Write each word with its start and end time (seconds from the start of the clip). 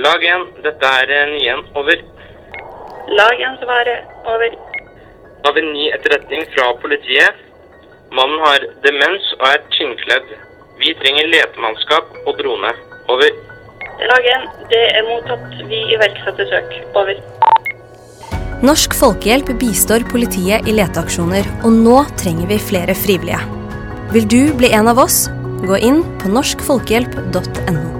Lag 0.00 0.22
1, 0.24 0.44
dette 0.64 0.90
er 1.02 1.10
eh, 1.12 1.30
Nyen. 1.34 1.60
Over. 1.76 1.98
Lag 3.18 3.40
1 3.48 3.58
svaret. 3.60 4.06
Over. 4.32 4.54
Da 5.42 5.50
har 5.50 5.56
vi 5.58 5.64
ny 5.66 5.88
etterretning 5.92 6.46
fra 6.54 6.70
politiet. 6.80 7.42
Mannen 8.16 8.40
har 8.46 8.64
demens 8.86 9.26
og 9.36 9.44
er 9.50 9.60
tynnkledd. 9.76 10.32
Vi 10.80 10.94
trenger 11.02 11.28
letemannskap 11.34 12.16
og 12.24 12.32
drone. 12.40 12.72
Over. 13.12 13.28
Lag 14.12 14.30
1, 14.38 14.48
det 14.72 14.82
er 14.88 15.06
mottatt. 15.10 15.60
Vi 15.68 15.82
iverksetter 15.98 16.48
søk. 16.54 16.74
Over. 16.94 17.20
Norsk 18.64 18.96
Folkehjelp 18.96 19.52
bistår 19.60 20.08
politiet 20.08 20.68
i 20.68 20.78
leteaksjoner, 20.80 21.44
og 21.60 21.76
nå 21.76 22.02
trenger 22.20 22.48
vi 22.48 22.62
flere 22.72 22.96
frivillige. 22.96 23.44
Vil 24.16 24.28
du 24.32 24.42
bli 24.56 24.72
en 24.76 24.88
av 24.92 25.04
oss? 25.04 25.26
Gå 25.60 25.76
inn 25.76 26.04
på 26.22 26.32
norskfolkehjelp.no. 26.32 27.99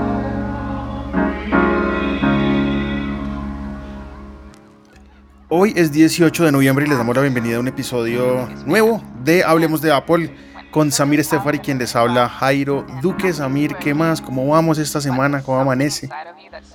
Hoy 5.53 5.73
es 5.75 5.91
18 5.91 6.45
de 6.45 6.51
noviembre 6.53 6.85
y 6.85 6.87
les 6.87 6.97
damos 6.97 7.13
la 7.13 7.21
bienvenida 7.21 7.57
a 7.57 7.59
un 7.59 7.67
episodio 7.67 8.47
nuevo 8.65 9.03
de 9.21 9.43
Hablemos 9.43 9.81
de 9.81 9.91
Apple 9.91 10.33
con 10.71 10.93
Samir 10.93 11.19
Estefari, 11.19 11.59
quien 11.59 11.77
les 11.77 11.93
habla 11.93 12.29
Jairo 12.29 12.85
Duque. 13.01 13.33
Samir, 13.33 13.75
¿qué 13.75 13.93
más? 13.93 14.21
¿Cómo 14.21 14.47
vamos 14.47 14.77
esta 14.77 15.01
semana? 15.01 15.41
¿Cómo 15.43 15.59
amanece? 15.59 16.09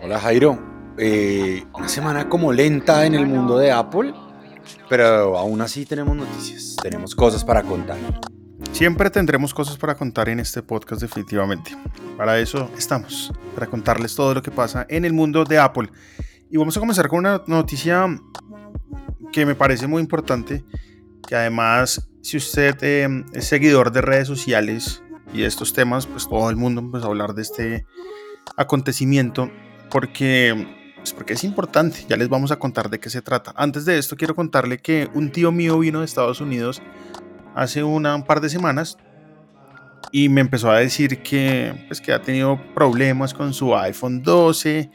Hola 0.02 0.20
Jairo, 0.20 0.58
Eh, 0.98 1.64
una 1.72 1.88
semana 1.88 2.28
como 2.28 2.52
lenta 2.52 3.06
en 3.06 3.14
el 3.14 3.26
mundo 3.26 3.56
de 3.56 3.72
Apple, 3.72 4.12
pero 4.90 5.38
aún 5.38 5.62
así 5.62 5.86
tenemos 5.86 6.14
noticias, 6.14 6.76
tenemos 6.82 7.14
cosas 7.14 7.44
para 7.44 7.62
contar. 7.62 7.96
Siempre 8.72 9.08
tendremos 9.08 9.54
cosas 9.54 9.78
para 9.78 9.94
contar 9.94 10.28
en 10.28 10.38
este 10.40 10.62
podcast 10.62 11.00
definitivamente. 11.00 11.74
Para 12.18 12.38
eso 12.38 12.70
estamos, 12.76 13.32
para 13.54 13.66
contarles 13.68 14.14
todo 14.14 14.34
lo 14.34 14.42
que 14.42 14.50
pasa 14.50 14.84
en 14.90 15.06
el 15.06 15.14
mundo 15.14 15.44
de 15.44 15.58
Apple. 15.58 15.90
Y 16.48 16.58
vamos 16.58 16.76
a 16.76 16.80
comenzar 16.80 17.08
con 17.08 17.18
una 17.18 17.42
noticia 17.46 18.06
que 19.36 19.44
me 19.44 19.54
parece 19.54 19.86
muy 19.86 20.00
importante, 20.00 20.64
que 21.28 21.36
además 21.36 22.08
si 22.22 22.38
usted 22.38 22.74
eh, 22.80 23.22
es 23.34 23.44
seguidor 23.46 23.92
de 23.92 24.00
redes 24.00 24.26
sociales 24.26 25.02
y 25.34 25.42
estos 25.42 25.74
temas, 25.74 26.06
pues 26.06 26.26
todo 26.26 26.48
el 26.48 26.56
mundo 26.56 26.80
empezó 26.80 27.04
a 27.04 27.08
hablar 27.08 27.34
de 27.34 27.42
este 27.42 27.84
acontecimiento 28.56 29.50
porque, 29.90 30.66
pues 30.96 31.12
porque 31.12 31.34
es 31.34 31.44
importante. 31.44 32.06
Ya 32.08 32.16
les 32.16 32.30
vamos 32.30 32.50
a 32.50 32.58
contar 32.58 32.88
de 32.88 32.98
qué 32.98 33.10
se 33.10 33.20
trata. 33.20 33.52
Antes 33.56 33.84
de 33.84 33.98
esto 33.98 34.16
quiero 34.16 34.34
contarle 34.34 34.78
que 34.78 35.10
un 35.12 35.30
tío 35.30 35.52
mío 35.52 35.78
vino 35.80 35.98
de 35.98 36.06
Estados 36.06 36.40
Unidos 36.40 36.80
hace 37.54 37.82
una, 37.82 38.16
un 38.16 38.22
par 38.22 38.40
de 38.40 38.48
semanas 38.48 38.96
y 40.12 40.30
me 40.30 40.40
empezó 40.40 40.70
a 40.70 40.78
decir 40.78 41.22
que, 41.22 41.84
pues, 41.88 42.00
que 42.00 42.14
ha 42.14 42.22
tenido 42.22 42.58
problemas 42.74 43.34
con 43.34 43.52
su 43.52 43.76
iPhone 43.76 44.22
12 44.22 44.90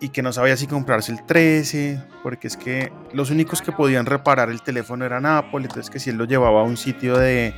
y 0.00 0.10
que 0.10 0.22
no 0.22 0.32
sabía 0.32 0.56
si 0.56 0.66
comprarse 0.66 1.12
el 1.12 1.24
13, 1.24 2.02
porque 2.22 2.48
es 2.48 2.56
que 2.56 2.92
los 3.12 3.30
únicos 3.30 3.62
que 3.62 3.72
podían 3.72 4.06
reparar 4.06 4.50
el 4.50 4.62
teléfono 4.62 5.04
eran 5.04 5.26
Apple, 5.26 5.62
entonces 5.62 5.90
que 5.90 5.98
si 5.98 6.10
él 6.10 6.16
lo 6.16 6.24
llevaba 6.24 6.60
a 6.60 6.64
un 6.64 6.76
sitio 6.76 7.16
de, 7.16 7.54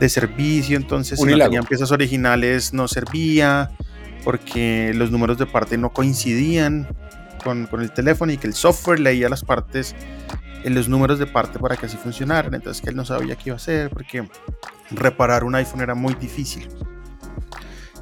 de 0.00 0.08
servicio, 0.08 0.76
entonces 0.76 1.18
si 1.18 1.24
no 1.24 1.38
tenían 1.38 1.64
piezas 1.64 1.92
originales 1.92 2.72
no 2.72 2.88
servía, 2.88 3.70
porque 4.24 4.92
los 4.94 5.10
números 5.10 5.38
de 5.38 5.46
parte 5.46 5.78
no 5.78 5.92
coincidían 5.92 6.88
con, 7.42 7.66
con 7.66 7.82
el 7.82 7.92
teléfono 7.92 8.32
y 8.32 8.38
que 8.38 8.46
el 8.46 8.54
software 8.54 8.98
leía 8.98 9.28
las 9.28 9.44
partes 9.44 9.94
en 10.64 10.74
los 10.74 10.88
números 10.88 11.18
de 11.18 11.26
parte 11.26 11.58
para 11.58 11.76
que 11.76 11.86
así 11.86 11.96
funcionaran, 11.96 12.54
entonces 12.54 12.82
que 12.82 12.90
él 12.90 12.96
no 12.96 13.04
sabía 13.04 13.36
qué 13.36 13.50
iba 13.50 13.54
a 13.54 13.56
hacer, 13.56 13.90
porque 13.90 14.26
reparar 14.90 15.44
un 15.44 15.54
iPhone 15.54 15.82
era 15.82 15.94
muy 15.94 16.14
difícil. 16.14 16.68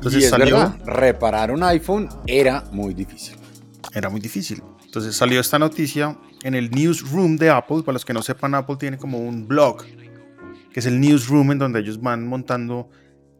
Entonces 0.02 0.22
y 0.22 0.24
es 0.24 0.30
salió, 0.30 0.56
verdad, 0.56 0.78
reparar 0.84 1.52
un 1.52 1.62
iPhone 1.62 2.08
era 2.26 2.64
muy 2.72 2.92
difícil. 2.92 3.36
era 3.94 4.10
muy 4.10 4.20
difícil. 4.20 4.60
Entonces 4.84 5.14
salió 5.14 5.38
esta 5.40 5.60
noticia 5.60 6.18
en 6.42 6.56
el 6.56 6.72
newsroom 6.72 7.36
de 7.36 7.50
Apple. 7.50 7.84
Para 7.84 7.92
los 7.92 8.04
que 8.04 8.12
no 8.12 8.20
sepan, 8.20 8.56
Apple 8.56 8.76
tiene 8.80 8.98
como 8.98 9.20
un 9.20 9.46
blog, 9.46 9.84
que 10.72 10.80
es 10.80 10.86
el 10.86 11.00
newsroom 11.00 11.52
en 11.52 11.60
donde 11.60 11.78
ellos 11.78 12.00
van 12.00 12.26
montando 12.26 12.90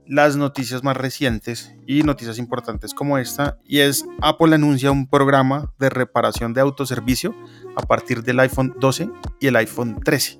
las 0.06 0.36
noticias 0.36 0.84
más 0.84 0.96
recientes 0.96 1.74
y 1.84 2.04
noticias 2.04 2.38
importantes 2.38 2.94
como 2.94 3.18
esta. 3.18 3.58
Y 3.64 3.80
es 3.80 4.04
Apple 4.20 4.54
anuncia 4.54 4.92
un 4.92 5.08
programa 5.08 5.72
de 5.80 5.90
reparación 5.90 6.54
de 6.54 6.60
autoservicio 6.60 7.34
a 7.74 7.82
partir 7.82 8.22
del 8.22 8.38
iPhone 8.38 8.76
12 8.78 9.10
y 9.40 9.48
el 9.48 9.56
iPhone 9.56 9.98
13. 10.04 10.38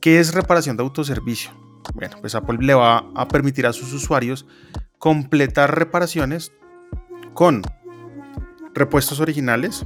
¿Qué 0.00 0.18
es 0.18 0.34
reparación 0.34 0.76
de 0.76 0.82
autoservicio? 0.82 1.52
Bueno, 1.94 2.16
pues 2.20 2.34
Apple 2.34 2.58
le 2.60 2.74
va 2.74 3.10
a 3.14 3.28
permitir 3.28 3.66
a 3.66 3.72
sus 3.72 3.92
usuarios 3.92 4.46
completar 5.00 5.76
reparaciones 5.76 6.52
con 7.32 7.62
repuestos 8.74 9.18
originales, 9.18 9.84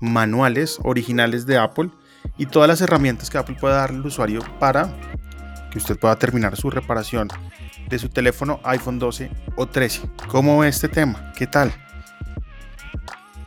manuales 0.00 0.78
originales 0.84 1.44
de 1.44 1.58
Apple 1.58 1.90
y 2.38 2.46
todas 2.46 2.68
las 2.68 2.80
herramientas 2.80 3.28
que 3.28 3.36
Apple 3.36 3.56
pueda 3.60 3.76
darle 3.78 3.98
al 3.98 4.06
usuario 4.06 4.40
para 4.60 4.96
que 5.70 5.78
usted 5.78 5.98
pueda 5.98 6.16
terminar 6.16 6.56
su 6.56 6.70
reparación 6.70 7.28
de 7.88 7.98
su 7.98 8.08
teléfono 8.08 8.60
iPhone 8.62 9.00
12 9.00 9.28
o 9.56 9.66
13. 9.66 10.08
¿Cómo 10.28 10.60
ve 10.60 10.68
este 10.68 10.88
tema? 10.88 11.32
¿Qué 11.36 11.48
tal? 11.48 11.74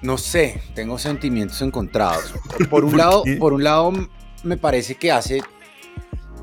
No 0.02 0.18
sé, 0.18 0.62
tengo 0.76 1.00
sentimientos 1.00 1.62
encontrados. 1.62 2.34
Por 2.70 2.84
un 2.84 2.92
¿Por 2.92 3.00
lado, 3.00 3.24
qué? 3.24 3.38
por 3.38 3.54
un 3.54 3.64
lado 3.64 3.94
me 4.44 4.58
parece 4.58 4.96
que 4.96 5.12
hace 5.12 5.42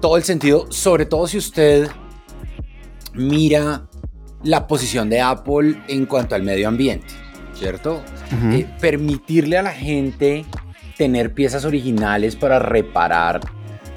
todo 0.00 0.16
el 0.16 0.24
sentido, 0.24 0.72
sobre 0.72 1.04
todo 1.04 1.26
si 1.26 1.36
usted 1.36 1.90
mira 3.12 3.86
la 4.44 4.66
posición 4.66 5.08
de 5.10 5.20
Apple 5.20 5.74
en 5.88 6.06
cuanto 6.06 6.34
al 6.34 6.42
medio 6.42 6.68
ambiente, 6.68 7.08
¿cierto? 7.54 8.02
Eh, 8.54 8.66
permitirle 8.80 9.58
a 9.58 9.62
la 9.62 9.72
gente 9.72 10.44
tener 10.96 11.34
piezas 11.34 11.64
originales 11.64 12.36
para 12.36 12.58
reparar 12.60 13.40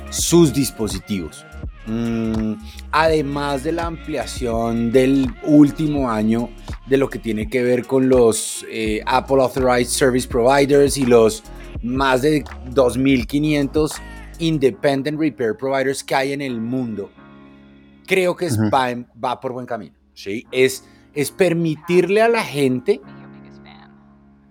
sus 0.10 0.54
dispositivos. 0.54 1.46
Mm, 1.86 2.54
además 2.92 3.64
de 3.64 3.72
la 3.72 3.86
ampliación 3.86 4.92
del 4.92 5.34
último 5.44 6.10
año 6.12 6.50
de 6.86 6.98
lo 6.98 7.10
que 7.10 7.20
tiene 7.20 7.50
que 7.50 7.64
ver 7.64 7.86
con 7.86 8.10
los 8.10 8.66
eh, 8.70 9.02
Apple 9.06 9.42
Authorized 9.42 9.92
Service 9.92 10.28
Providers 10.28 10.98
y 10.98 11.06
los 11.06 11.44
más 11.84 12.22
de 12.24 12.44
2.500 12.74 13.94
Independent 14.40 15.20
Repair 15.20 15.56
Providers 15.58 16.04
que 16.04 16.16
hay 16.16 16.34
en 16.34 16.42
el 16.42 16.60
mundo, 16.62 17.10
creo 18.06 18.36
que 18.36 18.48
va, 18.74 18.92
en- 18.92 19.08
va 19.24 19.40
por 19.40 19.54
buen 19.54 19.66
camino. 19.66 19.94
¿Sí? 20.18 20.46
Es, 20.52 20.84
es 21.14 21.32
permitirle 21.32 22.22
a 22.22 22.28
la 22.28 22.44
gente 22.44 23.00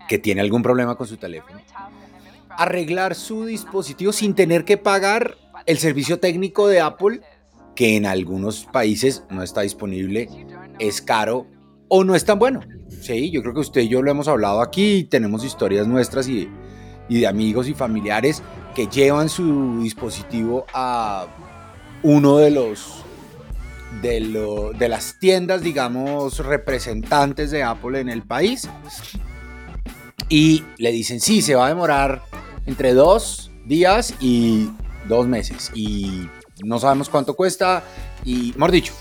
que 0.09 0.19
tiene 0.19 0.41
algún 0.41 0.63
problema 0.63 0.97
con 0.97 1.07
su 1.07 1.17
teléfono 1.17 1.61
arreglar 2.57 3.15
su 3.15 3.45
dispositivo 3.45 4.13
sin 4.13 4.35
tener 4.35 4.65
que 4.65 4.77
pagar 4.77 5.37
el 5.67 5.79
servicio 5.79 6.19
técnico 6.19 6.69
de 6.69 6.81
Apple, 6.81 7.21
que 7.75 7.97
en 7.97 8.07
algunos 8.07 8.65
países 8.65 9.25
no 9.31 9.43
está 9.43 9.61
disponible, 9.61 10.29
es 10.79 11.03
caro 11.03 11.47
o 11.89 12.05
no 12.05 12.15
es 12.15 12.25
tan 12.25 12.39
bueno. 12.39 12.61
Sí, 13.01 13.31
yo 13.31 13.43
creo 13.43 13.55
que 13.55 13.61
usted 13.61 13.83
y 13.83 13.89
yo 13.89 14.03
lo 14.03 14.11
hemos 14.11 14.29
hablado 14.29 14.63
aquí, 14.63 15.05
tenemos 15.05 15.45
historias 15.45 15.87
nuestras 15.87 16.29
y, 16.29 16.49
y 17.09 17.21
de 17.21 17.27
amigos 17.27 17.69
y 17.69 17.75
familiares 17.75 18.43
que 18.75 18.87
llevan 18.87 19.29
su 19.29 19.81
dispositivo 19.83 20.67
a 20.73 21.27
uno 22.03 22.39
de 22.39 22.51
los 22.51 23.05
de, 24.03 24.21
lo- 24.21 24.73
de 24.73 24.89
las 24.89 25.19
tiendas, 25.19 25.63
digamos, 25.63 26.39
representantes 26.45 27.51
de 27.51 27.63
Apple 27.63 28.01
en 28.01 28.09
el 28.09 28.23
país 28.23 28.69
y 30.29 30.65
le 30.79 30.93
dicen, 30.93 31.21
sí, 31.21 31.43
se 31.43 31.55
va 31.55 31.67
a 31.67 31.69
demorar 31.69 32.23
entre 32.67 32.95
dos 32.95 33.51
días 33.65 34.15
y 34.21 34.71
dos 35.09 35.27
meses 35.27 35.71
y 35.75 36.29
no 36.65 36.79
sabemos 36.79 37.09
cuánto 37.09 37.35
cuesta 37.35 37.83
y, 38.25 38.53
mejor 38.57 38.73
dicho, 38.73 38.93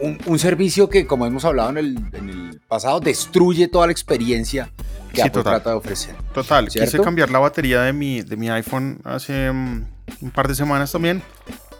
un, 0.00 0.18
un 0.26 0.38
servicio 0.38 0.88
que, 0.88 1.06
como 1.06 1.26
hemos 1.26 1.44
hablado 1.44 1.70
en 1.70 1.76
el, 1.78 1.96
en 2.12 2.28
el 2.30 2.60
pasado, 2.66 3.00
destruye 3.00 3.68
toda 3.68 3.86
la 3.86 3.92
experiencia 3.92 4.72
que 5.10 5.16
Sí, 5.16 5.20
Apple 5.22 5.30
total. 5.42 5.52
trata 5.56 5.70
de 5.70 5.76
ofrecer. 5.76 6.14
Total, 6.32 6.66
quise 6.68 6.86
¿Cierto? 6.86 7.04
cambiar 7.04 7.30
la 7.30 7.38
batería 7.38 7.82
de 7.82 7.92
mi, 7.92 8.22
de 8.22 8.36
mi 8.36 8.48
iPhone 8.48 8.98
hace 9.04 9.52
mm, 9.52 9.84
un 10.22 10.30
par 10.30 10.48
de 10.48 10.54
semanas 10.54 10.90
también, 10.90 11.22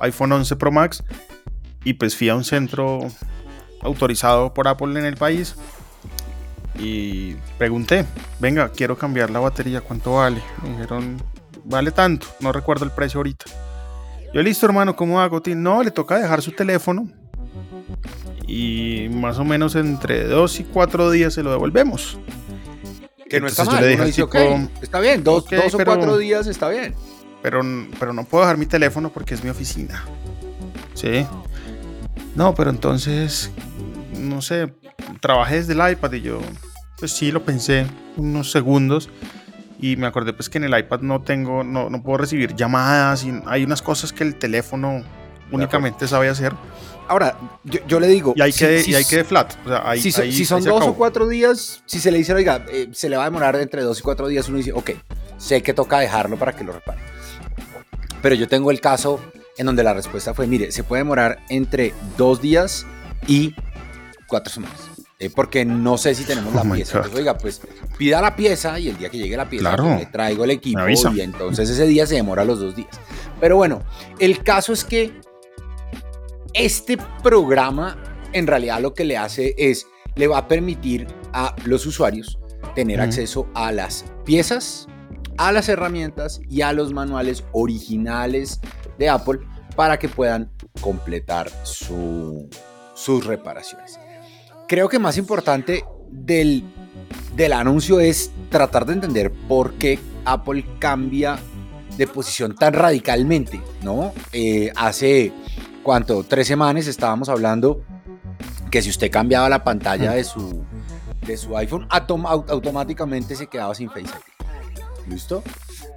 iPhone 0.01 0.33
11 0.33 0.55
Pro 0.57 0.71
Max, 0.71 1.03
y 1.85 1.95
pues 1.95 2.17
fui 2.17 2.29
a 2.29 2.35
un 2.37 2.45
centro 2.45 3.01
autorizado 3.81 4.53
por 4.55 4.69
Apple 4.69 4.99
en 4.99 5.05
el 5.07 5.17
país. 5.17 5.55
Y 6.79 7.35
pregunté, 7.59 8.07
venga, 8.41 8.71
quiero 8.71 8.97
cambiar 8.97 9.31
la 9.31 9.41
batería, 9.41 9.81
¿cuánto 9.83 10.15
vale? 10.15 10.43
Me 10.63 10.71
dijeron, 10.71 11.23
vale 11.65 11.91
tanto, 11.91 12.27
no 12.41 12.51
recuerdo 12.53 12.85
el 12.85 12.91
precio 12.91 13.19
ahorita. 13.19 13.45
Yo, 14.33 14.41
listo, 14.43 14.65
hermano, 14.65 14.97
¿cómo 14.97 15.21
hago? 15.21 15.43
No, 15.55 15.83
le 15.83 15.91
toca 15.91 16.19
dejar 16.19 16.41
su 16.41 16.53
teléfono. 16.53 17.09
Y 18.47 19.09
más 19.11 19.39
o 19.39 19.45
menos 19.45 19.75
entre 19.77 20.25
dos 20.25 20.59
y 20.61 20.65
cuatro 20.65 21.11
días 21.11 21.35
se 21.35 21.43
lo 21.43 21.51
devolvemos. 21.51 22.19
Que 23.29 23.41
no 23.41 23.47
está 23.47 23.63
Entonces 23.63 23.67
yo 23.67 23.71
mal. 23.81 23.89
dije 23.91 24.05
dice, 24.07 24.23
tipo, 24.23 24.39
"Ok, 24.65 24.83
está 24.83 25.01
bien, 25.01 25.23
dos, 25.25 25.45
"Ok, 25.45 25.53
dos 25.53 25.75
o 25.75 25.77
pero- 25.79 25.93
cuatro 25.95 26.17
días 26.19 26.47
está 26.47 26.69
bien. 26.69 26.95
pero, 27.43 27.61
pero 27.99 28.13
no 28.13 28.25
puedo 28.25 28.45
dejar 28.45 28.57
mi 28.57 28.67
teléfono 28.67 29.11
porque 29.11 29.35
es 29.35 29.43
mi 29.45 29.51
oficina. 29.51 30.05
¿Sí? 30.95 31.27
No, 32.35 32.55
pero 32.55 32.71
entonces, 32.71 33.51
no 34.19 34.41
sé, 34.43 34.73
trabajé 35.21 35.57
desde 35.57 35.73
el 35.75 35.93
iPad 35.93 36.13
y 36.13 36.21
yo, 36.23 36.41
pues 36.99 37.13
sí, 37.13 37.31
lo 37.31 37.45
pensé 37.45 37.87
unos 38.17 38.51
segundos 38.51 39.11
y 39.79 39.97
me 39.97 40.07
acordé 40.07 40.33
pues 40.33 40.49
que 40.49 40.59
en 40.59 40.65
el 40.65 40.79
iPad 40.79 41.01
no 41.01 41.21
tengo, 41.23 41.65
no, 41.65 41.91
no 41.91 42.03
puedo 42.03 42.19
recibir 42.19 42.55
llamadas 42.55 43.25
y 43.25 43.33
hay 43.47 43.65
unas 43.65 43.83
cosas 43.83 44.13
que 44.13 44.25
el 44.25 44.37
teléfono 44.37 45.03
únicamente 45.51 46.07
sabe 46.09 46.29
hacer 46.29 46.53
Ahora, 47.09 47.37
yo, 47.65 47.81
yo 47.87 48.01
le 48.01 48.07
digo. 48.07 48.33
y 48.37 48.41
hay 48.41 48.53
que, 48.53 48.81
si- 48.83 48.93
y 48.93 48.95
hay 48.95 49.05
que 49.05 49.17
de 49.19 49.25
flat. 49.25 49.53
O 49.67 49.69
sea, 49.69 49.83
ahí- 49.85 50.01
si, 50.01 50.13
so- 50.13 50.23
ahí- 50.23 50.33
si 50.33 50.39
ahí 50.43 50.45
son 50.47 50.63
se 50.63 50.69
dos 50.71 50.79
acabó. 50.79 50.93
o 50.93 50.97
cuatro 50.97 51.29
días, 51.29 51.83
si 51.85 51.99
se 51.99 52.11
le 52.11 52.17
dice, 52.19 52.33
oiga, 52.33 52.65
eh, 52.71 52.89
se 52.93 53.11
le 53.11 53.17
va 53.17 53.25
a 53.25 53.27
demorar 53.27 53.57
entre 53.57 53.83
dos 53.83 53.99
y 53.99 54.03
cuatro 54.03 54.29
días, 54.29 54.49
uno 54.49 54.57
dice, 54.59 54.73
ok, 54.73 54.93
sé 55.37 55.63
que 55.63 55.75
toca 55.75 55.99
dejarlo 55.99 56.39
para 56.39 56.55
que 56.55 56.65
lo 56.65 56.73
repare. 56.73 57.01
Pero 58.23 58.35
yo 58.37 58.49
tengo 58.49 58.71
el 58.71 58.81
caso 58.81 59.21
en 59.59 59.67
donde 59.67 59.83
la 59.85 59.95
respuesta 59.95 60.35
fue, 60.35 60.47
mire, 60.47 60.73
se 60.73 60.85
puede 60.85 61.01
demorar 61.03 61.39
entre 61.49 61.93
dos 62.17 62.41
días 62.41 62.87
y 63.27 63.55
cuatro 64.27 64.53
semanas. 64.53 64.79
eh, 65.19 65.31
porque 65.31 65.65
no 65.65 65.99
sé 65.99 66.15
si 66.15 66.25
tenemos 66.25 66.53
la 66.55 66.63
Oh 66.63 66.73
pieza. 66.73 66.97
Entonces, 66.99 67.19
oiga, 67.21 67.39
pues 67.39 67.61
pida 67.97 68.21
la 68.21 68.35
pieza 68.35 68.79
y 68.81 68.89
el 68.89 68.99
día 68.99 69.09
que 69.09 69.19
llegue 69.19 69.37
la 69.37 69.49
pieza 69.49 69.63
Claro. 69.69 69.85
pues, 69.85 69.99
le 70.01 70.07
traigo 70.07 70.43
el 70.45 70.51
equipo 70.51 70.81
y 71.15 71.21
entonces 71.21 71.71
ese 71.71 71.87
día 71.87 72.07
se 72.07 72.17
demora 72.17 72.45
los 72.45 72.59
dos 72.59 72.75
días. 72.75 72.91
Pero 73.41 73.57
bueno, 73.57 73.83
el 74.19 74.43
caso 74.43 74.73
es 74.73 74.85
que 74.85 75.13
este 76.55 76.99
programa 77.23 77.97
en 78.33 78.47
realidad 78.47 78.81
lo 78.81 78.95
que 78.95 79.05
le 79.05 79.17
hace 79.17 79.55
es, 79.59 79.87
le 80.17 80.27
va 80.27 80.39
a 80.39 80.49
permitir 80.49 81.07
a 81.33 81.55
los 81.65 81.87
usuarios 81.87 82.39
tener 82.75 83.01
acceso 83.01 83.47
a 83.55 83.71
las 83.73 84.05
piezas, 84.25 84.87
a 85.37 85.53
las 85.53 85.69
herramientas 85.69 86.41
y 86.49 86.63
a 86.63 86.73
los 86.73 86.93
manuales 86.93 87.45
originales 87.53 88.61
de 88.99 89.09
Apple 89.09 89.41
para 89.77 89.99
que 89.99 90.09
puedan 90.09 90.51
completar 90.81 91.51
su- 91.63 92.49
sus 92.95 93.25
reparaciones. 93.27 93.99
Creo 94.69 94.89
que 94.89 94.99
más 94.99 95.17
importante 95.19 95.85
del, 96.11 96.65
del 97.37 97.53
anuncio 97.53 98.01
es 98.01 98.31
tratar 98.51 98.85
de 98.87 98.93
entender 98.95 99.33
por 99.49 99.75
qué 99.75 99.99
Apple 100.25 100.65
cambia 100.79 101.39
de 101.97 102.07
posición 102.07 102.55
tan 102.55 102.73
radicalmente, 102.75 103.61
¿no? 103.83 104.13
Eh, 104.33 104.73
hace, 104.77 105.33
¿cuánto? 105.83 106.23
Tres 106.25 106.47
semanas 106.47 106.87
estábamos 106.87 107.29
hablando 107.29 107.83
que 108.71 108.81
si 108.81 108.89
usted 108.91 109.11
cambiaba 109.11 109.49
la 109.51 109.63
pantalla 109.65 110.13
de 110.13 110.25
su, 110.25 110.65
de 111.27 111.37
su 111.37 111.55
iPhone, 111.57 111.87
autom- 111.91 112.25
au- 112.27 112.49
automáticamente 112.49 113.37
se 113.37 113.47
quedaba 113.47 113.75
sin 113.75 113.89
Face 113.91 114.07
ID. 114.07 115.11
¿Listo? 115.13 115.43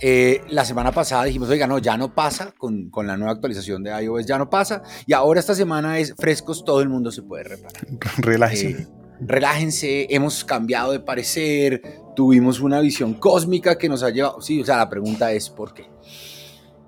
Eh, 0.07 0.41
la 0.49 0.63
semana 0.65 0.91
pasada 0.91 1.23
dijimos, 1.23 1.49
oiga, 1.49 1.65
no, 1.65 1.79
ya 1.79 1.97
no 1.97 2.13
pasa 2.13 2.53
con, 2.55 2.91
con 2.91 3.07
la 3.07 3.17
nueva 3.17 3.31
actualización 3.33 3.81
de 3.81 3.89
iOS, 4.03 4.27
ya 4.27 4.37
no 4.37 4.51
pasa. 4.51 4.83
Y 5.07 5.13
ahora 5.13 5.39
esta 5.39 5.55
semana 5.55 5.97
es 5.97 6.13
frescos, 6.15 6.63
todo 6.63 6.79
el 6.81 6.89
mundo 6.89 7.11
se 7.11 7.23
puede 7.23 7.43
reparar. 7.45 7.81
Relájese. 8.19 8.69
Eh, 8.69 8.87
relájense, 9.21 10.05
hemos 10.11 10.45
cambiado 10.45 10.91
de 10.91 10.99
parecer, 10.99 11.81
tuvimos 12.15 12.59
una 12.59 12.81
visión 12.81 13.15
cósmica 13.15 13.79
que 13.79 13.89
nos 13.89 14.03
ha 14.03 14.11
llevado. 14.11 14.41
Sí, 14.41 14.61
o 14.61 14.65
sea, 14.65 14.77
la 14.77 14.89
pregunta 14.89 15.31
es 15.31 15.49
¿por 15.49 15.73
qué? 15.73 15.85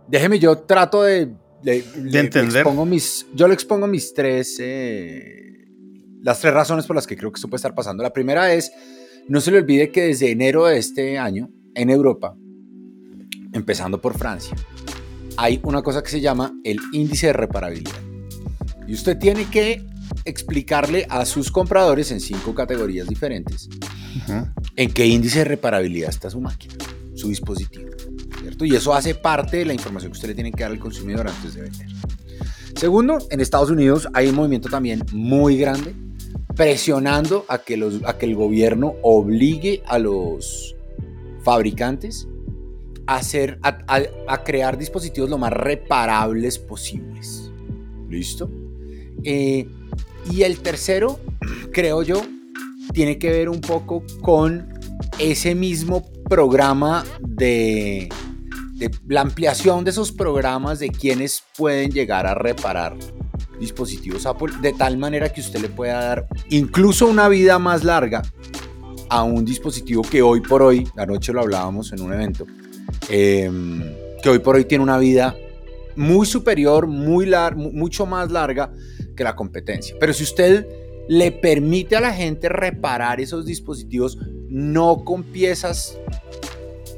Déjeme, 0.07 0.37
yo 0.37 0.55
trato 0.59 1.01
de. 1.01 1.25
de- 1.63 1.83
le- 2.03 2.19
entender. 2.19 2.57
expongo 2.57 2.85
mis, 2.85 3.25
yo 3.33 3.47
le 3.47 3.55
expongo 3.55 3.87
mis 3.87 4.13
tres. 4.13 4.57
eh, 4.61 5.65
las 6.21 6.39
tres 6.39 6.53
razones 6.53 6.85
por 6.85 6.95
las 6.95 7.07
que 7.07 7.17
creo 7.17 7.31
que 7.31 7.37
esto 7.37 7.47
puede 7.47 7.57
estar 7.57 7.73
pasando. 7.73 8.03
La 8.03 8.13
primera 8.13 8.53
es: 8.53 8.71
no 9.27 9.41
se 9.41 9.49
le 9.51 9.57
olvide 9.57 9.89
que 9.91 10.03
desde 10.03 10.29
enero 10.29 10.65
de 10.67 10.77
este 10.77 11.17
año, 11.17 11.49
en 11.73 11.89
Europa, 11.89 12.35
empezando 13.53 14.01
por 14.01 14.17
Francia, 14.17 14.55
hay 15.37 15.59
una 15.63 15.81
cosa 15.81 16.01
que 16.01 16.09
se 16.09 16.21
llama 16.21 16.53
el 16.63 16.79
índice 16.91 17.27
de 17.27 17.33
reparabilidad. 17.33 18.01
Y 18.87 18.93
usted 18.93 19.17
tiene 19.17 19.45
que 19.45 19.85
explicarle 20.25 21.05
a 21.09 21.25
sus 21.25 21.51
compradores 21.51 22.11
en 22.11 22.19
cinco 22.19 22.55
categorías 22.55 23.07
diferentes 23.07 23.69
en 24.75 24.91
qué 24.91 25.05
índice 25.05 25.39
de 25.39 25.45
reparabilidad 25.45 26.09
está 26.09 26.29
su 26.29 26.41
máquina, 26.41 26.75
su 27.15 27.29
dispositivo. 27.29 27.89
¿cierto? 28.41 28.65
Y 28.65 28.75
eso 28.75 28.93
hace 28.93 29.15
parte 29.15 29.57
de 29.57 29.65
la 29.65 29.73
información 29.73 30.11
que 30.11 30.15
usted 30.15 30.29
le 30.29 30.35
tiene 30.35 30.51
que 30.51 30.63
dar 30.63 30.71
al 30.71 30.79
consumidor 30.79 31.27
antes 31.27 31.53
de 31.53 31.63
vender. 31.63 31.87
Segundo, 32.75 33.17
en 33.29 33.41
Estados 33.41 33.69
Unidos 33.69 34.07
hay 34.13 34.27
un 34.29 34.35
movimiento 34.35 34.69
también 34.69 35.03
muy 35.11 35.57
grande 35.57 35.95
presionando 36.55 37.45
a 37.47 37.59
que, 37.59 37.77
los, 37.77 38.01
a 38.05 38.17
que 38.17 38.25
el 38.25 38.35
gobierno 38.35 38.95
obligue 39.03 39.83
a 39.87 39.99
los 39.99 40.75
fabricantes 41.43 42.27
hacer, 43.07 43.59
a, 43.63 44.43
crear 44.43 44.77
dispositivos 44.77 45.29
lo 45.29 45.37
más 45.37 45.53
reparables 45.53 46.59
posibles. 46.59 47.49
¿Listo? 48.09 48.49
Eh, 49.23 49.67
y 50.31 50.43
el 50.43 50.59
tercero, 50.59 51.19
creo 51.71 52.03
yo, 52.03 52.21
tiene 52.93 53.17
que 53.17 53.31
ver 53.31 53.49
un 53.49 53.61
poco 53.61 54.03
con 54.21 54.67
ese 55.19 55.55
mismo 55.55 56.05
programa 56.29 57.03
de, 57.21 58.09
de 58.73 58.91
la 59.07 59.21
ampliación 59.21 59.83
de 59.83 59.91
esos 59.91 60.11
programas 60.11 60.79
de 60.79 60.89
quienes 60.89 61.43
pueden 61.55 61.91
llegar 61.91 62.27
a 62.27 62.35
reparar 62.35 62.95
dispositivos 63.59 64.25
Apple 64.25 64.53
de 64.61 64.73
tal 64.73 64.97
manera 64.97 65.29
que 65.29 65.41
usted 65.41 65.59
le 65.59 65.69
pueda 65.69 65.99
dar 65.99 66.27
incluso 66.49 67.07
una 67.07 67.27
vida 67.27 67.57
más 67.59 67.83
larga 67.83 68.21
a 69.09 69.23
un 69.23 69.45
dispositivo 69.45 70.03
que 70.03 70.21
hoy 70.21 70.41
por 70.41 70.61
hoy, 70.61 70.87
anoche 70.97 71.33
lo 71.33 71.41
hablábamos 71.41 71.91
en 71.93 72.01
un 72.01 72.13
evento, 72.13 72.45
em, 73.09 73.83
que 74.21 74.29
hoy 74.29 74.39
por 74.39 74.55
hoy 74.55 74.65
tiene 74.65 74.83
una 74.83 74.97
vida 74.97 75.35
muy 75.95 76.25
superior, 76.27 76.87
muy 76.87 77.25
lar- 77.25 77.55
mu- 77.55 77.71
mucho 77.71 78.05
más 78.05 78.31
larga 78.31 78.71
que 79.15 79.23
la 79.23 79.35
competencia. 79.35 79.95
Pero 79.99 80.13
si 80.13 80.23
usted 80.23 80.67
le 81.09 81.31
permite 81.31 81.95
a 81.95 82.01
la 82.01 82.13
gente 82.13 82.49
reparar 82.49 83.19
esos 83.21 83.45
dispositivos 83.45 84.17
no 84.49 85.03
con 85.03 85.23
piezas 85.23 85.97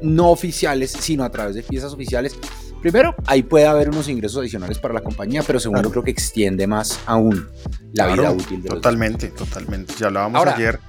no 0.02 0.30
oficiales, 0.32 0.92
sino 0.92 1.24
a 1.24 1.30
través 1.30 1.56
de 1.56 1.64
piezas 1.64 1.94
oficiales, 1.94 2.36
primero, 2.82 3.14
ahí 3.26 3.44
puede 3.44 3.66
haber 3.68 3.90
unos 3.90 4.08
ingresos 4.08 4.40
adicionales 4.40 4.80
para 4.80 4.94
la 4.94 5.02
compañía, 5.02 5.44
pero 5.46 5.60
segundo, 5.60 5.82
Claro. 5.82 5.92
creo 5.92 6.04
que 6.04 6.12
extiende 6.12 6.68
más 6.68 7.00
aún 7.06 7.48
la 7.94 8.06
Claro, 8.06 8.22
vida 8.22 8.32
útil 8.32 8.62
de 8.64 8.70
los 8.70 8.78
Totalmente, 8.82 9.28
totalmente. 9.30 9.94
Si 9.94 10.04
hablábamos 10.04 10.40
Ahora- 10.40 10.56
ayer 10.56 10.80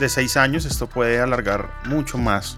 de 0.00 0.08
seis 0.08 0.36
años, 0.36 0.64
esto 0.64 0.86
puede 0.88 1.20
alargar 1.20 1.70
mucho 1.86 2.18
más 2.18 2.56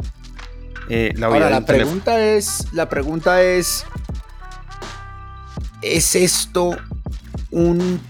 eh, 0.89 1.13
la 1.17 1.27
Ahora, 1.27 1.51
la 1.51 1.65
teléfono. 1.65 1.67
pregunta 1.67 2.25
es, 2.27 2.65
la 2.73 2.89
pregunta 2.89 3.43
es, 3.43 3.85
¿es 5.83 6.15
esto 6.15 6.77
un, 7.51 8.01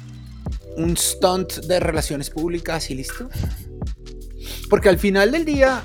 un 0.76 0.96
stunt 0.96 1.54
de 1.66 1.80
relaciones 1.80 2.30
públicas 2.30 2.90
y 2.90 2.94
listo? 2.94 3.28
Porque 4.70 4.88
al 4.88 4.98
final 4.98 5.32
del 5.32 5.44
día, 5.44 5.82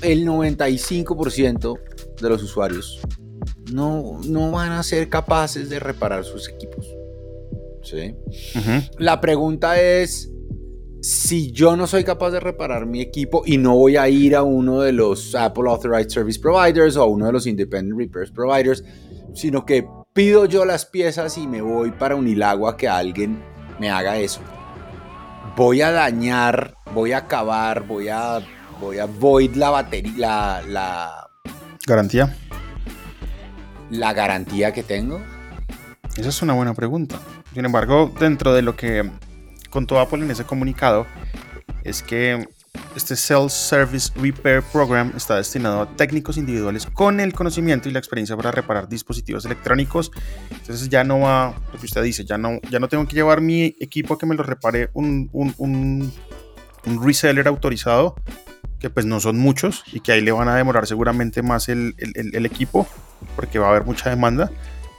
el 0.00 0.26
95% 0.26 1.78
de 2.20 2.28
los 2.28 2.42
usuarios 2.42 3.00
no, 3.72 4.20
no 4.24 4.50
van 4.50 4.72
a 4.72 4.82
ser 4.82 5.08
capaces 5.08 5.68
de 5.68 5.78
reparar 5.80 6.24
sus 6.24 6.48
equipos. 6.48 6.86
¿Sí? 7.82 8.14
La 8.98 9.20
pregunta 9.20 9.80
es, 9.80 10.30
si 11.02 11.50
yo 11.50 11.74
no 11.74 11.88
soy 11.88 12.04
capaz 12.04 12.30
de 12.30 12.38
reparar 12.38 12.86
mi 12.86 13.00
equipo 13.00 13.42
y 13.44 13.58
no 13.58 13.74
voy 13.74 13.96
a 13.96 14.08
ir 14.08 14.36
a 14.36 14.44
uno 14.44 14.80
de 14.80 14.92
los 14.92 15.34
Apple 15.34 15.68
Authorized 15.68 16.10
Service 16.10 16.38
Providers 16.38 16.96
o 16.96 17.02
a 17.02 17.06
uno 17.06 17.26
de 17.26 17.32
los 17.32 17.44
Independent 17.48 17.98
Repairs 17.98 18.30
Providers, 18.30 18.84
sino 19.34 19.66
que 19.66 19.84
pido 20.12 20.44
yo 20.44 20.64
las 20.64 20.86
piezas 20.86 21.36
y 21.38 21.48
me 21.48 21.60
voy 21.60 21.90
para 21.90 22.14
Unilago 22.14 22.68
a 22.68 22.76
que 22.76 22.88
alguien 22.88 23.42
me 23.80 23.90
haga 23.90 24.16
eso. 24.16 24.40
Voy 25.56 25.82
a 25.82 25.90
dañar, 25.90 26.76
voy 26.94 27.10
a 27.10 27.18
acabar, 27.18 27.84
voy 27.84 28.06
a, 28.08 28.38
voy 28.80 29.00
a 29.00 29.06
void 29.06 29.56
la 29.56 29.70
batería, 29.70 30.12
la, 30.16 30.62
la, 30.68 31.28
Garantía. 31.84 32.36
la 33.90 34.12
garantía 34.12 34.72
que 34.72 34.84
tengo. 34.84 35.20
Esa 36.16 36.28
es 36.28 36.42
una 36.42 36.52
buena 36.52 36.74
pregunta. 36.74 37.18
Sin 37.52 37.64
embargo, 37.64 38.12
dentro 38.20 38.54
de 38.54 38.62
lo 38.62 38.76
que 38.76 39.10
contó 39.72 39.98
Apple 39.98 40.22
en 40.22 40.30
ese 40.30 40.44
comunicado, 40.44 41.06
es 41.82 42.02
que 42.02 42.46
este 42.94 43.16
Self-Service 43.16 44.12
Repair 44.14 44.62
Program 44.62 45.12
está 45.16 45.36
destinado 45.36 45.80
a 45.80 45.96
técnicos 45.96 46.36
individuales 46.36 46.86
con 46.86 47.20
el 47.20 47.32
conocimiento 47.32 47.88
y 47.88 47.92
la 47.92 47.98
experiencia 47.98 48.36
para 48.36 48.50
reparar 48.50 48.88
dispositivos 48.88 49.44
electrónicos. 49.46 50.10
Entonces 50.50 50.88
ya 50.88 51.04
no 51.04 51.20
va, 51.20 51.54
lo 51.72 51.78
que 51.78 51.86
usted 51.86 52.02
dice, 52.02 52.24
ya 52.24 52.38
no, 52.38 52.60
ya 52.70 52.78
no 52.78 52.88
tengo 52.88 53.06
que 53.08 53.14
llevar 53.14 53.40
mi 53.40 53.74
equipo 53.80 54.14
a 54.14 54.18
que 54.18 54.26
me 54.26 54.34
lo 54.34 54.42
repare 54.42 54.90
un, 54.92 55.30
un, 55.32 55.54
un, 55.56 56.12
un 56.86 57.06
reseller 57.06 57.48
autorizado, 57.48 58.14
que 58.78 58.90
pues 58.90 59.06
no 59.06 59.20
son 59.20 59.38
muchos 59.38 59.84
y 59.92 60.00
que 60.00 60.12
ahí 60.12 60.20
le 60.20 60.32
van 60.32 60.48
a 60.48 60.56
demorar 60.56 60.86
seguramente 60.86 61.42
más 61.42 61.68
el, 61.68 61.94
el, 61.98 62.34
el 62.34 62.46
equipo 62.46 62.86
porque 63.36 63.58
va 63.58 63.68
a 63.68 63.70
haber 63.70 63.84
mucha 63.84 64.10
demanda, 64.10 64.50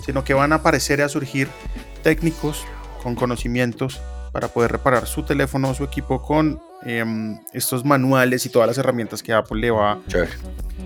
sino 0.04 0.24
que 0.24 0.34
van 0.34 0.52
a 0.52 0.56
aparecer 0.56 1.00
y 1.00 1.04
a 1.04 1.10
surgir 1.10 1.48
técnicos 2.02 2.66
con 3.04 3.16
conocimientos 3.16 4.02
para 4.34 4.48
poder 4.48 4.72
reparar 4.72 5.06
su 5.06 5.22
teléfono 5.22 5.70
o 5.70 5.74
su 5.76 5.84
equipo 5.84 6.22
con 6.22 6.60
em, 6.86 7.40
estos 7.54 7.86
manuales 7.86 8.46
y 8.48 8.50
todas 8.50 8.68
las 8.68 8.78
herramientas 8.80 9.22
que 9.22 9.32
Apple 9.32 9.62
le 9.62 9.70
va 9.70 10.00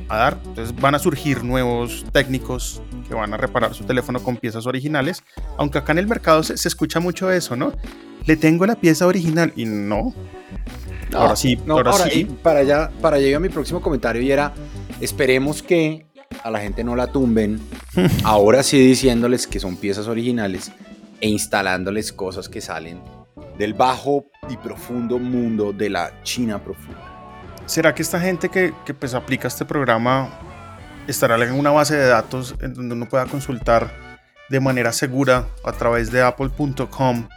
a 0.10 0.18
dar. 0.18 0.38
Entonces 0.46 0.75
van 0.75 0.96
a 0.96 1.00
surgir 1.00 1.46
nuevos 1.46 2.06
técnicos 2.12 2.82
que 3.08 3.16
van 3.16 3.34
a 3.34 3.38
reparar 3.38 3.74
su 3.74 3.86
teléfono 3.86 4.22
con 4.22 4.36
piezas 4.36 4.68
originales, 4.68 5.24
aunque 5.58 5.77
acá 5.77 5.94
en 5.94 6.00
el 6.00 6.08
mercado 6.08 6.44
se, 6.44 6.58
se 6.58 6.68
escucha 6.68 7.00
mucho 7.00 7.32
eso, 7.32 7.56
¿no? 7.56 7.72
Le 8.25 8.36
tengo 8.36 8.66
la 8.66 8.75
pieza 8.75 9.08
original 9.08 9.54
y 9.56 9.63
no. 9.63 10.13
No, 11.10 11.18
ahora 11.18 11.38
sí, 11.38 11.58
no, 11.66 11.75
ahora, 11.75 11.92
ahora, 11.92 12.10
sí. 12.10 12.25
para 12.44 12.60
allá, 12.60 12.92
para 13.01 13.16
allá 13.16 13.27
iba 13.27 13.39
mi 13.39 13.48
próximo 13.48 13.82
comentario 13.82 14.22
y 14.22 14.30
era, 14.30 14.54
esperemos 15.00 15.63
que 15.63 16.06
a 16.44 16.51
la 16.51 16.60
gente 16.60 16.84
no 16.84 16.98
la 16.98 17.08
tumben, 17.08 17.62
ahora 18.25 18.62
sí 18.62 18.77
diciéndoles 18.77 19.48
que 19.48 19.62
son 19.62 19.77
piezas 19.77 20.08
originales 20.10 20.70
e 21.22 21.30
instalándoles 21.30 22.12
cosas 22.12 22.50
que 22.50 22.60
salen 22.60 23.00
del 23.58 23.74
bajo 23.74 24.25
y 24.50 24.58
profundo 24.58 25.20
mundo 25.20 25.74
de 25.74 25.89
la 25.89 26.24
China 26.24 26.63
profunda. 26.63 27.01
¿Será 27.65 27.94
que 27.94 28.01
esta 28.01 28.20
gente 28.20 28.50
que, 28.50 28.74
que 28.86 28.94
pues 28.94 29.13
aplica 29.13 29.48
este 29.48 29.65
programa 29.65 30.29
estará 31.08 31.36
en 31.44 31.53
una 31.53 31.72
base 31.72 31.96
de 31.96 32.08
datos 32.08 32.56
en 32.62 32.74
donde 32.74 32.96
uno 32.96 33.10
pueda 33.10 33.25
consultar 33.25 33.91
de 34.50 34.60
manera 34.60 34.94
segura 34.94 35.48
a 35.63 35.72
través 35.74 36.12
de 36.12 36.22
apple.com 36.22 37.27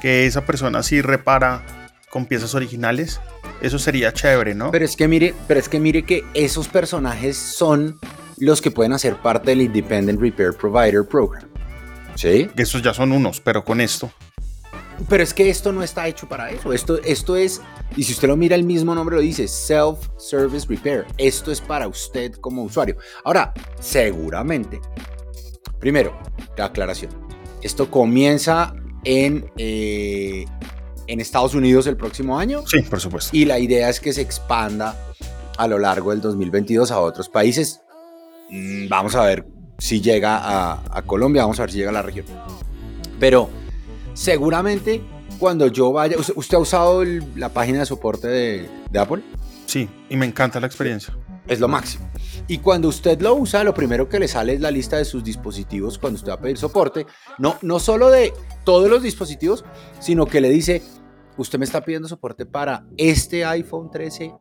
que 0.00 0.26
esa 0.26 0.44
persona 0.44 0.82
sí 0.82 1.00
repara 1.00 1.62
con 2.10 2.26
piezas 2.26 2.54
originales? 2.54 3.20
Eso 3.60 3.78
sería 3.78 4.12
chévere, 4.12 4.54
¿no? 4.54 4.70
Pero 4.70 4.84
es 4.84 4.96
que 4.96 5.08
mire, 5.08 5.34
pero 5.48 5.58
es 5.58 5.68
que 5.68 5.80
mire 5.80 6.04
que 6.04 6.22
esos 6.34 6.68
personajes 6.68 7.36
son 7.36 7.98
los 8.38 8.60
que 8.60 8.70
pueden 8.70 8.92
hacer 8.92 9.16
parte 9.16 9.50
del 9.50 9.62
Independent 9.62 10.20
Repair 10.20 10.52
Provider 10.52 11.04
Program. 11.04 11.48
¿Sí? 12.14 12.48
Esos 12.56 12.82
ya 12.82 12.94
son 12.94 13.10
unos, 13.10 13.40
pero 13.40 13.64
con 13.64 13.80
esto. 13.80 14.12
Pero 15.08 15.22
es 15.22 15.34
que 15.34 15.48
esto 15.50 15.72
no 15.72 15.82
está 15.82 16.06
hecho 16.08 16.28
para 16.28 16.50
eso. 16.50 16.72
Esto, 16.72 17.00
esto 17.02 17.36
es, 17.36 17.60
y 17.96 18.04
si 18.04 18.12
usted 18.12 18.28
lo 18.28 18.36
mira, 18.36 18.54
el 18.54 18.64
mismo 18.64 18.94
nombre 18.94 19.16
lo 19.16 19.22
dice, 19.22 19.48
Self-Service 19.48 20.66
Repair. 20.68 21.06
Esto 21.18 21.50
es 21.50 21.60
para 21.60 21.88
usted 21.88 22.32
como 22.34 22.62
usuario. 22.62 22.96
Ahora, 23.24 23.52
seguramente, 23.80 24.80
primero, 25.78 26.18
la 26.56 26.66
aclaración. 26.66 27.12
Esto 27.62 27.90
comienza 27.90 28.74
en, 29.04 29.50
eh, 29.56 30.44
en 31.06 31.20
Estados 31.20 31.54
Unidos 31.54 31.86
el 31.86 31.96
próximo 31.96 32.38
año. 32.38 32.62
Sí, 32.66 32.82
por 32.82 33.00
supuesto. 33.00 33.36
Y 33.36 33.44
la 33.44 33.58
idea 33.58 33.88
es 33.88 34.00
que 34.00 34.12
se 34.12 34.20
expanda 34.20 34.96
a 35.56 35.68
lo 35.68 35.78
largo 35.78 36.10
del 36.10 36.20
2022 36.20 36.90
a 36.90 37.00
otros 37.00 37.28
países. 37.28 37.80
Mm, 38.50 38.88
Vamos 38.88 39.14
a 39.14 39.24
ver 39.24 39.46
si 39.78 40.00
llega 40.00 40.38
a, 40.38 40.82
a 40.90 41.02
Colombia, 41.02 41.42
vamos 41.42 41.58
a 41.58 41.62
ver 41.64 41.72
si 41.72 41.78
llega 41.78 41.90
a 41.90 41.94
la 41.94 42.02
región. 42.02 42.26
Pero 43.18 43.50
seguramente 44.14 45.02
cuando 45.38 45.66
yo 45.66 45.92
vaya, 45.92 46.16
¿usted, 46.18 46.32
usted 46.36 46.56
ha 46.56 46.60
usado 46.60 47.02
el- 47.02 47.22
la 47.36 47.48
página 47.50 47.80
de 47.80 47.86
soporte 47.86 48.28
de, 48.28 48.68
de 48.90 48.98
Apple? 48.98 49.22
Sí, 49.66 49.88
y 50.08 50.16
me 50.16 50.26
encanta 50.26 50.60
la 50.60 50.66
experiencia. 50.66 51.16
Es 51.46 51.60
lo 51.60 51.68
máximo. 51.68 52.08
Y 52.48 52.58
cuando 52.58 52.88
usted 52.88 53.20
lo 53.20 53.34
usa, 53.34 53.64
lo 53.64 53.74
primero 53.74 54.08
que 54.08 54.18
le 54.18 54.28
sale 54.28 54.54
es 54.54 54.60
la 54.60 54.70
lista 54.70 54.96
de 54.96 55.04
sus 55.04 55.22
dispositivos 55.22 55.98
cuando 55.98 56.16
usted 56.16 56.30
va 56.30 56.36
a 56.36 56.40
pedir 56.40 56.56
soporte. 56.56 57.06
No, 57.38 57.56
no 57.60 57.78
solo 57.80 58.10
de 58.10 58.32
todos 58.64 58.88
los 58.88 59.02
dispositivos, 59.02 59.62
sino 60.00 60.24
que 60.26 60.40
le 60.40 60.48
dice, 60.48 60.82
usted 61.36 61.58
me 61.58 61.66
está 61.66 61.82
pidiendo 61.84 62.08
soporte 62.08 62.46
para 62.46 62.86
este 62.96 63.44
iPhone 63.44 63.90
13 63.90 64.32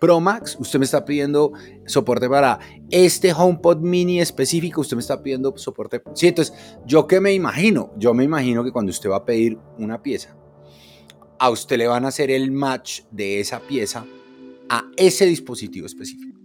Pro 0.00 0.18
Max, 0.18 0.56
usted 0.58 0.78
me 0.78 0.86
está 0.86 1.04
pidiendo 1.04 1.52
soporte 1.86 2.28
para 2.28 2.58
este 2.90 3.32
HomePod 3.32 3.80
mini 3.80 4.20
específico, 4.20 4.80
usted 4.80 4.96
me 4.96 5.02
está 5.02 5.22
pidiendo 5.22 5.56
soporte. 5.58 6.02
Sí, 6.14 6.28
entonces, 6.28 6.56
yo 6.86 7.06
qué 7.06 7.20
me 7.20 7.34
imagino, 7.34 7.92
yo 7.98 8.14
me 8.14 8.24
imagino 8.24 8.64
que 8.64 8.72
cuando 8.72 8.90
usted 8.90 9.10
va 9.10 9.16
a 9.16 9.24
pedir 9.24 9.58
una 9.78 10.02
pieza, 10.02 10.36
a 11.38 11.50
usted 11.50 11.76
le 11.76 11.86
van 11.86 12.04
a 12.06 12.08
hacer 12.08 12.30
el 12.30 12.50
match 12.50 13.02
de 13.10 13.40
esa 13.40 13.60
pieza 13.60 14.06
a 14.70 14.84
ese 14.96 15.26
dispositivo 15.26 15.86
específico. 15.86 16.38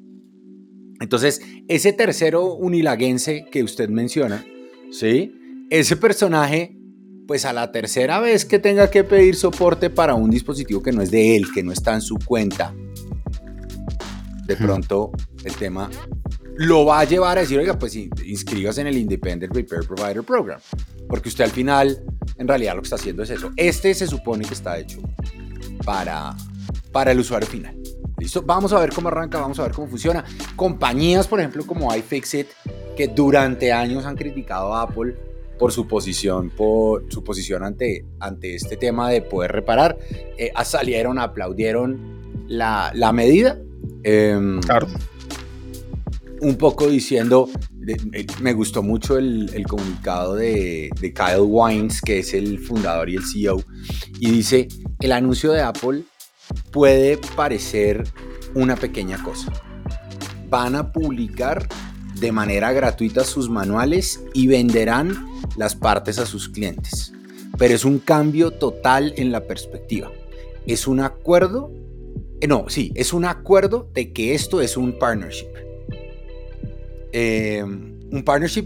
Entonces, 1.00 1.42
ese 1.68 1.94
tercero 1.94 2.54
unilaguense 2.56 3.46
que 3.52 3.64
usted 3.64 3.90
menciona, 3.90 4.46
¿sí? 4.92 5.34
Ese 5.70 5.96
personaje, 5.98 6.78
pues 7.28 7.46
a 7.46 7.54
la 7.54 7.72
tercera 7.72 8.20
vez 8.20 8.46
que 8.46 8.60
tenga 8.60 8.90
que 8.90 9.04
pedir 9.04 9.36
soporte 9.36 9.90
para 9.90 10.16
un 10.16 10.30
dispositivo 10.30 10.82
que 10.82 10.92
no 10.92 11.02
es 11.02 11.12
de 11.12 11.36
él, 11.36 11.46
que 11.54 11.64
no 11.64 11.72
está 11.72 11.94
en 11.94 12.02
su 12.02 12.18
cuenta, 12.18 12.74
de 14.46 14.56
pronto 14.56 15.12
el 15.44 15.54
tema 15.56 15.90
lo 16.58 16.86
va 16.86 17.02
a 17.02 17.04
llevar 17.04 17.38
a 17.38 17.42
decir, 17.42 17.60
oiga, 17.60 17.78
pues 17.78 17.96
in- 17.96 18.10
inscríbase 18.26 18.80
en 18.82 18.88
el 18.88 18.98
Independent 18.98 19.54
Repair 19.54 19.86
Provider 19.86 20.24
Program. 20.24 20.60
Porque 21.10 21.28
usted 21.30 21.44
al 21.44 21.52
final, 21.52 22.02
en 22.38 22.48
realidad 22.48 22.76
lo 22.76 22.82
que 22.82 22.86
está 22.86 22.96
haciendo 22.96 23.24
es 23.24 23.30
eso. 23.30 23.52
Este 23.58 23.94
se 23.94 24.08
supone 24.08 24.46
que 24.46 24.54
está 24.54 24.78
hecho 24.80 25.00
para, 25.84 26.36
para 26.92 27.12
el 27.12 27.20
usuario 27.20 27.48
final. 27.48 27.76
¿Listo? 28.18 28.42
Vamos 28.42 28.72
a 28.72 28.80
ver 28.80 28.92
cómo 28.94 29.10
arranca, 29.10 29.40
vamos 29.40 29.60
a 29.60 29.64
ver 29.64 29.74
cómo 29.74 29.88
funciona. 29.88 30.24
Compañías, 30.56 31.28
por 31.28 31.40
ejemplo, 31.42 31.66
como 31.68 31.94
iFixit, 31.94 32.48
que 32.96 33.10
durante 33.10 33.74
años 33.74 34.06
han 34.06 34.16
criticado 34.16 34.74
a 34.74 34.84
Apple 34.84 35.16
por 35.60 35.74
su 35.74 35.86
posición, 35.88 36.50
por 36.50 37.12
su 37.12 37.24
posición 37.24 37.64
ante, 37.64 38.06
ante 38.22 38.56
este 38.56 38.78
tema 38.78 39.10
de 39.10 39.22
poder 39.22 39.52
reparar, 39.52 39.98
eh, 40.38 40.52
salieron, 40.64 41.20
aplaudieron 41.20 42.46
la, 42.48 42.92
la 42.96 43.12
medida. 43.12 43.60
Em, 44.08 44.60
Claro. 44.62 44.88
un 46.42 46.56
poco 46.58 46.88
diciendo, 46.88 47.50
de- 47.72 47.98
eh, 48.14 48.28
me 48.42 48.54
gustó 48.54 48.84
mucho 48.84 49.18
el, 49.18 49.50
el 49.54 49.66
comunicado 49.66 50.36
de, 50.36 50.90
de 51.02 51.14
Kyle 51.14 51.40
Wines, 51.42 52.02
que 52.02 52.20
es 52.20 52.34
el 52.36 52.60
fundador 52.60 53.10
y 53.10 53.16
el 53.16 53.24
CEO, 53.26 53.64
y 54.20 54.30
dice, 54.32 54.68
el 55.00 55.12
anuncio 55.12 55.52
de 55.54 55.62
Apple 55.62 56.04
puede 56.72 57.18
parecer 57.36 58.04
una 58.54 58.76
pequeña 58.76 59.22
cosa. 59.24 59.52
Van 60.50 60.76
a 60.76 60.92
publicar 60.92 61.68
de 62.20 62.32
manera 62.32 62.72
gratuita 62.74 63.24
sus 63.24 63.50
manuales 63.50 64.22
y 64.34 64.46
venderán 64.48 65.28
las 65.58 65.76
partes 65.76 66.20
a 66.20 66.26
sus 66.28 66.48
clientes. 66.48 67.12
Pero 67.58 67.74
es 67.74 67.86
un 67.86 67.98
cambio 68.00 68.52
total 68.52 69.14
en 69.18 69.32
la 69.32 69.42
perspectiva. 69.48 70.12
Es 70.68 70.88
un 70.88 71.00
acuerdo, 71.00 71.72
no, 72.48 72.66
sí, 72.70 72.92
es 72.96 73.14
un 73.14 73.26
acuerdo 73.26 73.90
de 73.94 74.14
que 74.14 74.34
esto 74.36 74.62
es 74.62 74.78
un 74.78 74.98
partnership. 75.00 75.48
Eh, 77.12 77.64
un 77.64 78.24
partnership 78.24 78.66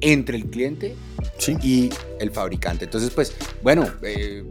entre 0.00 0.36
el 0.36 0.46
cliente 0.46 0.94
Sí. 1.38 1.56
y 1.62 1.90
el 2.20 2.30
fabricante. 2.30 2.84
Entonces, 2.84 3.10
pues, 3.10 3.34
bueno, 3.62 3.86
eh, 4.02 4.44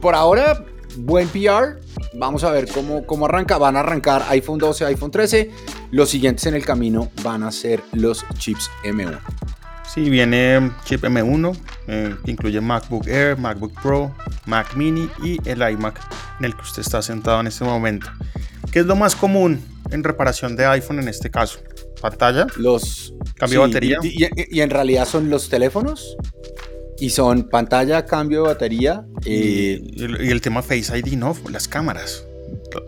por 0.00 0.14
ahora, 0.14 0.64
buen 0.96 1.28
PR. 1.28 1.78
Vamos 2.14 2.42
a 2.44 2.50
ver 2.50 2.66
cómo, 2.68 3.06
cómo 3.06 3.26
arranca. 3.26 3.58
Van 3.58 3.76
a 3.76 3.80
arrancar 3.80 4.24
iPhone 4.28 4.58
12, 4.58 4.84
iPhone 4.86 5.10
13. 5.10 5.50
Los 5.90 6.08
siguientes 6.10 6.46
en 6.46 6.54
el 6.54 6.64
camino 6.64 7.10
van 7.22 7.42
a 7.42 7.52
ser 7.52 7.82
los 7.92 8.24
chips 8.38 8.70
M1. 8.84 9.18
Sí, 9.94 10.08
viene 10.08 10.70
chip 10.84 11.02
M1, 11.02 11.56
eh, 11.88 12.14
que 12.24 12.30
incluye 12.30 12.60
MacBook 12.60 13.08
Air, 13.08 13.36
MacBook 13.36 13.72
Pro, 13.82 14.14
Mac 14.46 14.76
Mini 14.76 15.08
y 15.24 15.36
el 15.48 15.58
iMac 15.68 16.00
en 16.38 16.44
el 16.46 16.54
que 16.54 16.62
usted 16.62 16.82
está 16.82 17.02
sentado 17.02 17.40
en 17.40 17.48
este 17.48 17.64
momento. 17.64 18.06
¿Qué 18.70 18.80
es 18.80 18.86
lo 18.86 18.94
más 18.94 19.16
común 19.16 19.60
en 19.90 20.04
reparación 20.04 20.54
de 20.54 20.64
iPhone 20.66 21.00
en 21.00 21.08
este 21.08 21.28
caso? 21.30 21.58
Pantalla, 22.00 22.46
Los 22.56 23.12
Cambio 23.36 23.62
de 23.62 23.66
batería. 23.66 23.98
Y, 24.02 24.24
y- 24.24 24.28
y 24.50 24.60
en 24.60 24.70
realidad 24.70 25.06
son 25.06 25.28
los 25.28 25.48
teléfonos. 25.48 26.16
Y 26.98 27.10
son 27.10 27.48
pantalla, 27.48 28.04
cambio 28.04 28.42
de 28.42 28.48
batería. 28.48 29.04
eh, 29.24 29.80
y, 29.82 30.04
el, 30.04 30.22
y 30.24 30.30
el 30.30 30.40
tema 30.40 30.62
Face 30.62 30.96
ID, 30.96 31.16
¿no? 31.16 31.34
Las 31.50 31.66
cámaras. 31.66 32.24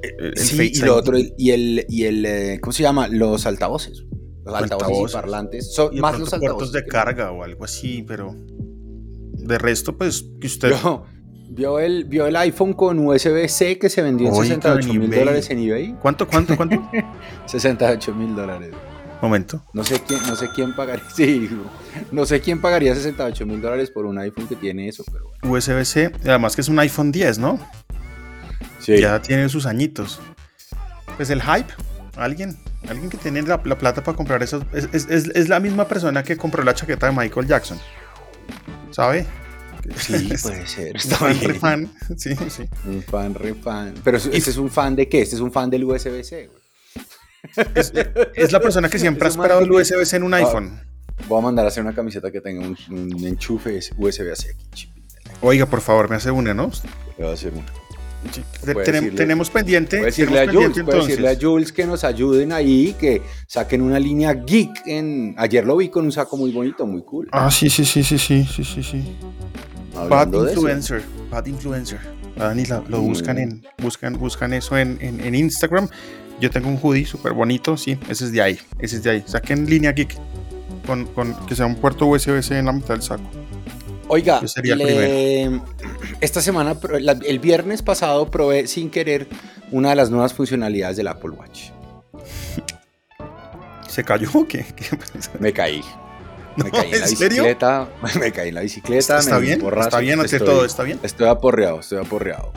El- 0.02 0.26
el 0.26 0.38
sí, 0.38 0.50
Face 0.56 0.71
y 0.75 0.78
lo 0.80 0.92
ID. 0.92 0.99
otro, 0.99 1.16
y 1.18 1.50
el, 1.50 1.87
y 1.88 2.04
el 2.04 2.25
eh, 2.26 2.59
¿cómo 2.61 2.73
se 2.73 2.82
llama? 2.82 3.09
Los 3.09 3.47
altavoces. 3.47 4.04
Los 4.45 4.55
altavoces, 4.55 4.73
Altavoces. 4.73 5.11
y 5.11 5.15
parlantes. 5.15 5.75
Son 5.75 5.93
Y 5.93 5.97
de 5.97 6.01
más 6.03 6.19
los 6.19 6.31
puertos 6.31 6.43
altavoces. 6.49 6.73
de 6.73 6.83
que- 6.83 6.89
carga 6.89 7.31
o 7.31 7.45
algo 7.45 7.65
así, 7.65 8.03
pero 8.07 8.35
de 8.37 9.59
resto, 9.59 9.97
pues 9.97 10.25
que 10.41 10.47
usted 10.47 10.69
Vio, 10.71 11.05
vio 11.51 11.79
el, 11.79 12.05
vio 12.05 12.27
el 12.27 12.37
iPhone 12.37 12.73
con 12.75 12.99
USB-C 12.99 13.79
que 13.79 13.89
se 13.89 14.03
vendió 14.03 14.29
en 14.29 14.33
Oiga, 14.35 14.45
68 14.55 14.91
en 14.91 14.99
mil 15.01 15.11
dólares 15.11 15.51
en 15.51 15.59
eBay. 15.59 15.95
¿Cuánto, 16.01 16.27
cuánto, 16.29 16.57
cuánto? 16.57 16.81
68 17.47 18.15
mil 18.15 18.35
dólares. 18.35 18.71
Momento. 19.21 19.65
No 19.73 19.85
sé 19.85 20.01
quién, 20.07 20.21
no 20.27 20.35
sé 20.35 20.49
quién 20.55 20.75
pagaría. 20.75 21.05
Sí, 21.15 21.49
no 22.11 22.27
sé 22.27 22.41
quién 22.41 22.61
pagaría 22.61 22.95
68 22.95 23.47
mil 23.47 23.61
dólares 23.61 23.91
por 23.91 24.07
un 24.07 24.19
iPhone 24.19 24.49
que 24.49 24.57
tiene 24.57 24.89
eso, 24.89 25.05
pero 25.13 25.27
bueno. 25.41 25.55
USB-C, 25.57 26.11
además 26.25 26.55
que 26.57 26.63
es 26.63 26.69
un 26.69 26.79
iPhone 26.81 27.13
10, 27.13 27.39
¿no? 27.39 27.59
Sí. 28.81 28.99
Ya 29.01 29.23
tiene 29.23 29.49
sus 29.49 29.67
añitos. 29.67 30.21
Pues 31.17 31.31
el 31.31 31.41
hype, 31.41 31.73
alguien, 32.17 32.57
alguien 32.89 33.09
que 33.11 33.17
tiene 33.17 33.43
la, 33.43 33.61
la 33.65 33.79
plata 33.79 34.03
para 34.03 34.17
comprar 34.17 34.43
eso, 34.43 34.65
es, 34.73 34.89
es- 34.93 35.07
es- 35.09 35.31
es 35.35 35.49
la 35.49 35.61
misma 35.61 35.87
persona 35.89 36.23
que 36.23 36.37
compró 36.37 36.62
la 36.62 36.75
chaqueta 36.75 37.07
de 37.07 37.12
Michael 37.12 37.47
Jackson. 37.47 37.79
¿Sabe? 38.91 39.27
Sí, 39.97 40.33
puede 40.43 40.67
ser. 40.67 40.91
Un 40.91 40.97
Está 40.97 41.17
fan, 41.17 41.39
bien. 41.39 41.51
re 41.53 41.59
fan. 41.59 41.93
Sí, 42.17 42.37
sí. 42.49 42.65
Un 42.87 43.03
fan, 43.03 43.35
re 43.35 43.55
fan. 43.55 43.95
Pero 44.05 44.17
¿este 44.19 44.51
es 44.51 44.57
un 44.57 44.71
fan 44.71 44.95
de 44.97 45.09
qué? 45.09 45.23
Este 45.23 45.35
es 45.37 45.41
un 45.41 45.51
fan 45.53 45.71
del 45.71 45.85
USB-C. 45.85 46.51
Es, 48.35 48.53
la 48.53 48.61
persona 48.61 48.89
que 48.89 48.99
siempre 49.01 49.27
ha 49.27 49.31
esperado 49.31 49.61
el. 49.61 49.71
USB-C 49.73 50.17
en 50.17 50.23
un 50.23 50.35
iPhone. 50.35 50.81
Voy 51.29 51.39
a 51.39 51.43
mandar 51.43 51.65
a 51.65 51.69
hacer 51.69 51.83
una 51.83 51.95
camiseta 51.95 52.31
que 52.31 52.41
tenga 52.41 52.61
un, 52.67 52.77
un 52.91 53.27
enchufe 53.27 53.79
USB-C 53.97 54.57
aquí. 54.71 54.93
Oiga, 55.41 55.67
por 55.67 55.81
favor, 55.81 56.09
me 56.09 56.17
hace 56.17 56.31
una, 56.31 56.55
¿no? 56.55 56.71
Le 57.19 57.25
voy 57.25 57.31
a 57.31 57.35
hacer 57.35 57.53
una. 57.53 57.65
Tenemos 59.17 59.50
pendiente. 59.50 60.00
Decirle, 60.00 60.41
a 60.41 61.37
Jules, 61.41 61.73
que 61.73 61.87
nos 61.87 62.05
ayuden 62.05 62.52
ahí, 62.52 62.95
que 62.99 63.23
saquen 63.47 63.83
una 63.83 63.99
línea 63.99 64.35
geek. 64.35 64.87
En, 64.87 65.35
ayer 65.38 65.64
lo 65.64 65.76
vi 65.76 65.88
con 65.88 66.05
un 66.05 66.12
saco 66.12 66.37
muy 66.37 66.52
bonito, 66.52 66.87
muy 66.87 67.02
cool. 67.02 67.29
Ah, 67.33 67.50
sí, 67.50 67.69
sí, 67.69 67.85
sí, 67.85 68.02
sí, 68.02 68.19
sí, 68.19 68.45
sí, 68.45 68.64
sí. 68.64 68.83
sí. 68.83 69.17
Bad 70.09 70.33
influencer, 70.33 70.99
eso. 70.99 71.07
bad 71.31 71.47
influencer. 71.47 72.00
Ah, 72.38 72.52
ni 72.55 72.64
la, 72.64 72.83
lo 72.88 73.02
mm. 73.02 73.07
buscan 73.07 73.38
en, 73.38 73.62
buscan, 73.79 74.14
buscan 74.19 74.52
eso 74.52 74.76
en, 74.79 74.99
en, 75.00 75.35
Instagram. 75.35 75.88
Yo 76.41 76.50
tengo 76.50 76.69
un 76.69 76.79
hoodie 76.79 77.05
súper 77.05 77.33
bonito, 77.33 77.76
sí, 77.76 77.99
ese 78.09 78.25
es 78.25 78.33
de 78.33 78.43
ahí, 78.43 78.59
ese 78.79 78.97
es 78.97 79.02
de 79.02 79.11
ahí. 79.11 79.25
Saquen 79.26 79.69
línea 79.69 79.93
geek 79.93 80.17
con, 80.87 81.05
con 81.07 81.35
que 81.47 81.55
sea 81.55 81.67
un 81.67 81.76
puerto 81.76 82.07
USB-C 82.07 82.59
en 82.59 82.67
la 82.67 82.73
mitad 82.73 82.95
del 82.95 83.02
saco. 83.02 83.29
Oiga, 84.09 84.40
Yo 84.42 84.49
sería 84.49 84.75
el 84.75 84.78
le- 84.80 85.61
esta 86.21 86.40
semana, 86.42 86.76
el 87.25 87.38
viernes 87.38 87.82
pasado, 87.82 88.30
probé 88.30 88.66
sin 88.66 88.90
querer 88.90 89.26
una 89.71 89.90
de 89.90 89.97
las 89.97 90.11
nuevas 90.11 90.35
funcionalidades 90.35 90.97
del 90.97 91.09
Apple 91.09 91.30
Watch. 91.30 91.71
¿Se 93.88 94.04
cayó 94.04 94.28
o 94.35 94.47
qué? 94.47 94.64
Me 95.38 95.52
caí. 95.52 95.82
Me 96.56 96.64
No, 96.64 96.71
caí 96.71 96.92
en 96.92 97.00
la 97.00 97.06
¿en 97.06 97.16
serio? 97.16 97.42
bicicleta. 97.44 97.88
Me 98.21 98.32
caí 98.32 98.49
en 98.50 98.54
la 98.56 98.61
bicicleta. 98.62 99.18
¿Está 99.18 99.37
me 99.37 99.40
bien? 99.40 99.61
porrazo. 99.61 99.88
¿Está 99.88 100.00
bien 100.00 100.21
ante 100.21 100.38
todo? 100.38 100.64
¿Está 100.64 100.82
bien? 100.82 100.99
Estoy 101.02 101.28
aporreado, 101.28 101.80
estoy 101.80 101.99
aporreado. 101.99 102.52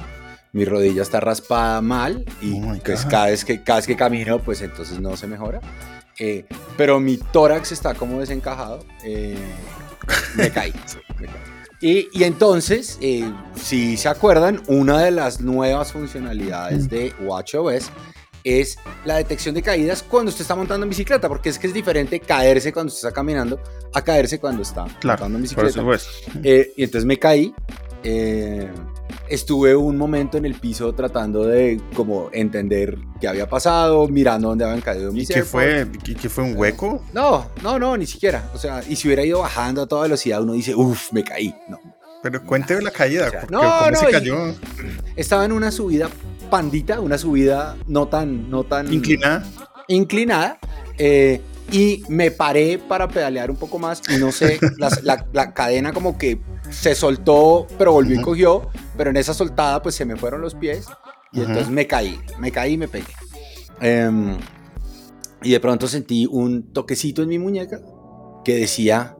Mi 0.52 0.64
rodilla 0.66 1.02
está 1.02 1.20
raspada 1.20 1.82
mal 1.82 2.24
y 2.42 2.54
Oh 2.54 2.74
pues 2.84 3.06
cada, 3.06 3.26
vez 3.28 3.44
que, 3.44 3.62
cada 3.64 3.80
vez 3.80 3.88
que 3.88 3.96
camino, 3.98 4.40
pues 4.40 4.62
entonces 4.62 5.00
no 5.00 5.16
se 5.18 5.28
mejora. 5.28 5.60
Eh, 6.18 6.46
pero 6.78 7.00
mi 7.02 7.18
tórax 7.18 7.74
está 7.74 7.94
como 7.94 8.20
desencajado. 8.22 8.86
eh, 9.04 9.38
me 10.36 10.50
caí. 10.52 10.74
me 11.20 11.26
caí. 11.28 11.36
Y, 11.82 12.08
y 12.14 12.24
entonces, 12.24 12.98
eh, 13.02 13.30
si 13.56 13.98
se 13.98 14.08
acuerdan, 14.10 14.62
una 14.68 15.02
de 15.02 15.12
las 15.12 15.42
nuevas 15.42 15.92
funcionalidades 15.92 16.90
de 16.90 17.14
WatchOS 17.22 17.92
es 18.44 18.78
la 19.06 19.18
detección 19.18 19.56
de 19.56 19.62
caídas 19.62 20.04
cuando 20.04 20.30
usted 20.30 20.44
está 20.44 20.56
montando 20.56 20.84
en 20.86 20.90
bicicleta, 20.90 21.28
porque 21.28 21.50
es 21.50 21.60
que 21.60 21.68
es 21.68 21.74
diferente 21.74 22.20
caerse 22.20 22.72
cuando 22.72 22.94
usted 22.94 23.08
está 23.08 23.12
caminando 23.16 23.60
a 23.94 24.02
caerse 24.04 24.40
cuando 24.40 24.62
está 24.62 24.86
Claro, 25.00 25.24
montando 25.28 25.40
en 25.40 25.54
por 25.56 25.66
bicicleta. 25.66 25.80
supuesto. 25.80 26.10
Eh, 26.44 26.72
y 26.78 26.84
entonces 26.84 27.06
me 27.06 27.18
caí. 27.18 27.54
eh, 28.04 28.72
estuve 29.30 29.76
un 29.76 29.98
momento 29.98 30.38
en 30.38 30.46
el 30.46 30.56
piso 30.56 30.94
tratando 30.94 31.46
de 31.46 31.82
como 31.96 32.30
entender 32.32 32.98
qué 33.20 33.28
había 33.28 33.48
pasado, 33.50 34.08
mirando 34.08 34.50
dónde 34.50 34.66
habían 34.66 34.82
caído 34.82 35.12
¿Y 35.12 35.14
mis 35.16 35.28
qué 35.28 35.36
AirPods. 35.36 35.52
fue? 35.52 35.88
¿Y 36.06 36.16
qué 36.16 36.30
fue 36.30 36.44
un 36.44 36.56
hueco? 36.58 37.04
No, 37.14 37.50
no, 37.64 37.80
no, 37.80 37.98
ni 37.98 38.06
siquiera. 38.06 38.50
O 38.54 38.58
sea, 38.58 38.82
y 38.88 38.96
si 38.96 39.08
hubiera 39.08 39.24
ido 39.24 39.40
bajando 39.40 39.82
a 39.82 39.88
toda 39.88 40.04
velocidad, 40.04 40.42
uno 40.42 40.54
dice, 40.54 40.76
uff, 40.76 41.12
me 41.12 41.24
caí. 41.24 41.56
No. 41.70 41.80
Pero 42.24 42.44
cuénteme 42.44 42.82
la 42.82 42.92
caída, 42.92 43.28
O 43.28 43.30
sea, 43.32 43.42
porque 43.42 43.54
no, 43.56 43.62
¿cómo 43.62 43.92
no, 43.92 43.98
se 44.00 44.10
y- 44.10 44.12
cayó? 44.12 44.36
Estaba 45.16 45.46
en 45.46 45.52
una 45.52 45.72
subida 45.72 46.10
pandita, 46.50 47.00
una 47.00 47.18
subida 47.18 47.76
no 47.88 48.08
tan, 48.08 48.50
no 48.50 48.64
tan 48.64 48.92
¿Inclinada? 48.94 49.44
inclinada. 49.88 50.58
eh, 50.98 51.42
y 51.72 52.04
me 52.10 52.30
paré 52.30 52.78
para 52.78 53.08
pedalear 53.08 53.50
un 53.50 53.58
poco 53.58 53.80
más 53.80 54.00
y 54.10 54.18
no 54.18 54.32
sé, 54.32 54.60
la 55.34 55.54
cadena 55.56 55.94
como 55.94 56.16
que 56.16 56.40
se 56.70 56.96
soltó, 56.96 57.68
pero 57.78 57.94
volvió 57.94 58.20
y 58.20 58.22
cogió, 58.22 58.70
pero 58.98 59.10
en 59.10 59.18
esa 59.18 59.34
soltada 59.34 59.82
pues 59.82 59.96
se 59.96 60.06
me 60.06 60.16
fueron 60.16 60.42
los 60.42 60.56
pies 60.56 60.88
y 61.32 61.42
entonces 61.42 61.70
me 61.70 61.88
caí, 61.88 62.20
me 62.40 62.52
caí 62.52 62.74
y 62.74 62.78
me 62.78 62.88
pegué. 62.88 63.14
Em, 63.82 64.38
y 65.44 65.52
de 65.52 65.60
pronto 65.60 65.88
sentí 65.88 66.28
un 66.30 66.72
toquecito 66.74 67.22
en 67.22 67.30
mi 67.30 67.40
muñeca 67.40 67.82
que 68.44 68.56
decía, 68.56 69.18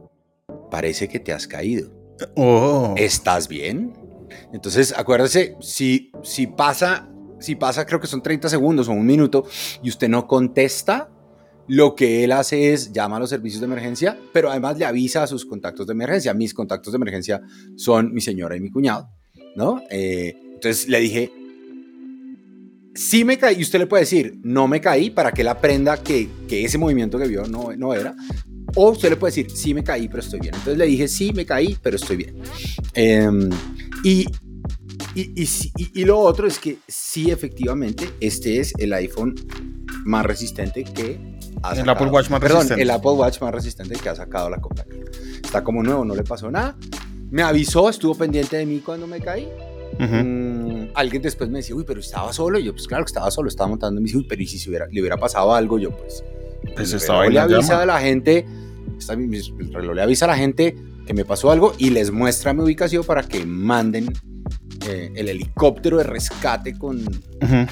parece 0.70 1.08
que 1.08 1.20
te 1.20 1.32
has 1.32 1.46
caído. 1.46 1.90
Oh. 2.36 2.94
¿Estás 2.96 3.48
bien? 3.48 3.92
Entonces, 4.52 4.94
acuérdese, 4.96 5.56
si, 5.60 6.10
si 6.22 6.46
pasa, 6.46 7.08
si 7.38 7.54
pasa, 7.54 7.84
creo 7.84 8.00
que 8.00 8.06
son 8.06 8.22
30 8.22 8.48
segundos 8.48 8.88
o 8.88 8.92
un 8.92 9.06
minuto, 9.06 9.44
y 9.82 9.88
usted 9.88 10.08
no 10.08 10.26
contesta, 10.26 11.10
lo 11.68 11.94
que 11.94 12.22
él 12.24 12.32
hace 12.32 12.72
es 12.72 12.92
llama 12.92 13.16
a 13.16 13.20
los 13.20 13.30
servicios 13.30 13.60
de 13.60 13.66
emergencia, 13.66 14.18
pero 14.32 14.50
además 14.50 14.78
le 14.78 14.84
avisa 14.84 15.22
a 15.22 15.26
sus 15.26 15.44
contactos 15.44 15.86
de 15.86 15.92
emergencia. 15.92 16.32
Mis 16.34 16.54
contactos 16.54 16.92
de 16.92 16.96
emergencia 16.96 17.42
son 17.76 18.12
mi 18.14 18.20
señora 18.20 18.56
y 18.56 18.60
mi 18.60 18.70
cuñado, 18.70 19.08
¿no? 19.56 19.82
Eh, 19.90 20.34
entonces 20.54 20.88
le 20.88 21.00
dije, 21.00 21.32
sí 22.94 23.24
me 23.24 23.38
caí, 23.38 23.58
y 23.58 23.62
usted 23.62 23.78
le 23.78 23.86
puede 23.86 24.02
decir, 24.04 24.38
no 24.42 24.68
me 24.68 24.80
caí, 24.80 25.10
para 25.10 25.32
que 25.32 25.42
él 25.42 25.48
aprenda 25.48 26.02
que, 26.02 26.28
que 26.48 26.64
ese 26.64 26.78
movimiento 26.78 27.18
que 27.18 27.26
vio 27.28 27.46
no, 27.46 27.72
no 27.76 27.92
era. 27.94 28.14
O 28.74 28.90
usted 28.90 29.10
le 29.10 29.16
puede 29.16 29.32
decir, 29.34 29.50
sí 29.50 29.74
me 29.74 29.82
caí, 29.84 30.08
pero 30.08 30.20
estoy 30.20 30.40
bien. 30.40 30.54
Entonces 30.54 30.78
le 30.78 30.86
dije, 30.86 31.08
sí 31.08 31.32
me 31.34 31.44
caí, 31.46 31.76
pero 31.82 31.96
estoy 31.96 32.16
bien. 32.16 32.36
Em, 32.94 33.48
y, 34.04 34.26
y, 35.14 35.42
y- 35.42 35.90
y 35.94 36.04
lo 36.04 36.18
otro 36.18 36.46
es 36.46 36.58
que 36.58 36.78
sí, 36.86 37.30
efectivamente, 37.30 38.08
este 38.20 38.58
es 38.60 38.72
el 38.78 38.92
iPhone 38.92 39.34
más 40.04 40.24
resistente 40.26 40.84
que 40.84 41.18
ha 41.68 41.72
El 41.72 41.76
sacado. 41.78 41.96
Apple 41.96 42.06
Watch 42.10 42.30
más 42.30 42.40
Perdón, 42.40 42.56
resistente. 42.58 42.82
el 42.82 42.90
Apple 42.90 43.10
Watch 43.12 43.40
más 43.40 43.52
resistente 43.54 43.94
que 43.96 44.08
ha 44.08 44.14
sacado 44.16 44.50
la 44.50 44.58
compañía. 44.60 45.04
Está 45.44 45.62
como 45.64 45.82
nuevo, 45.82 46.04
no 46.04 46.14
le 46.14 46.22
pasó 46.24 46.50
nada. 46.50 46.76
Me 47.30 47.42
avisó, 47.42 47.88
estuvo 47.90 48.14
pendiente 48.14 48.56
de 48.56 48.66
mí 48.66 48.80
cuando 48.84 49.06
me 49.06 49.20
caí. 49.20 49.48
Ujú. 49.98 50.14
Mm, 50.14 50.88
alguien 50.94 51.22
después 51.22 51.48
me 51.50 51.58
decía, 51.58 51.74
uy, 51.74 51.84
pero 51.86 52.00
estaba 52.00 52.32
solo. 52.32 52.58
Y 52.58 52.64
yo, 52.64 52.72
pues 52.72 52.86
claro 52.86 53.04
que 53.04 53.08
estaba 53.10 53.30
solo, 53.30 53.48
estaba 53.48 53.68
montando 53.68 53.98
en 53.98 54.04
bici. 54.04 54.16
Uy, 54.16 54.26
pero 54.28 54.42
¿y 54.42 54.46
si 54.46 54.58
se 54.58 54.68
hubiera, 54.70 54.86
le 54.90 55.00
hubiera 55.00 55.16
pasado 55.16 55.54
algo? 55.54 55.78
Yo, 55.78 55.90
pues. 55.96 56.22
Pues 56.74 56.92
estaba 56.92 57.26
le 57.28 57.38
avisa 57.38 57.82
a 57.82 57.86
la 57.86 58.00
gente, 58.00 58.44
está 58.98 59.12
el 59.14 59.72
reloj 59.72 59.94
le 59.94 60.02
avisa 60.02 60.24
a 60.24 60.28
la 60.28 60.36
gente 60.36 60.76
que 61.06 61.14
me 61.14 61.24
pasó 61.24 61.50
algo 61.52 61.72
y 61.78 61.90
les 61.90 62.10
muestra 62.10 62.52
mi 62.52 62.62
ubicación 62.62 63.04
para 63.04 63.22
que 63.22 63.46
manden 63.46 64.12
eh, 64.88 65.12
el 65.14 65.28
helicóptero 65.28 65.98
de 65.98 66.04
rescate 66.04 66.76
con. 66.76 66.98
Ujú. 67.00 67.66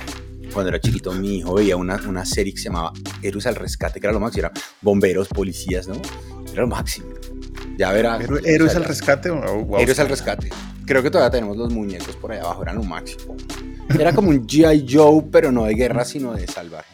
Cuando 0.55 0.69
era 0.71 0.81
chiquito, 0.81 1.13
mi 1.13 1.39
hijo 1.39 1.55
veía 1.55 1.77
una, 1.77 2.01
una 2.09 2.25
serie 2.25 2.53
que 2.55 2.59
se 2.61 2.65
llamaba 2.69 2.93
Héroes 3.23 3.47
al 3.47 3.57
Rescate, 3.57 4.01
que 4.01 4.07
era 4.07 4.13
lo 4.15 4.21
máximo, 4.21 4.47
era 4.47 4.53
bomberos, 4.81 5.29
policías, 5.29 5.87
¿no? 5.89 5.97
Era 6.53 6.63
lo 6.63 6.69
máximo. 6.69 7.09
Ya 7.77 7.91
verá. 7.93 8.19
Héroe- 8.21 8.39
o 8.39 8.43
sea, 8.43 8.53
¿Héroes 8.55 8.77
al 8.77 8.85
rescate? 8.85 9.31
Oh, 9.31 9.65
wow. 9.65 9.81
Héroes 9.81 9.99
al 9.99 10.09
rescate. 10.09 10.51
Creo 10.87 11.03
que 11.03 11.11
todavía 11.11 11.31
tenemos 11.33 11.57
los 11.57 11.73
muñecos 11.73 12.15
por 12.17 12.31
allá 12.31 12.43
abajo, 12.43 12.63
eran 12.63 12.77
lo 12.77 12.85
máximo. 12.85 13.37
Era 13.99 14.13
como 14.15 14.29
un 14.31 14.47
G.I. 14.47 14.87
Joe, 14.89 15.25
pero 15.33 15.51
no 15.51 15.65
de 15.65 15.75
guerra, 15.75 16.05
sino 16.05 16.35
de 16.35 16.47
salvaje. 16.47 16.93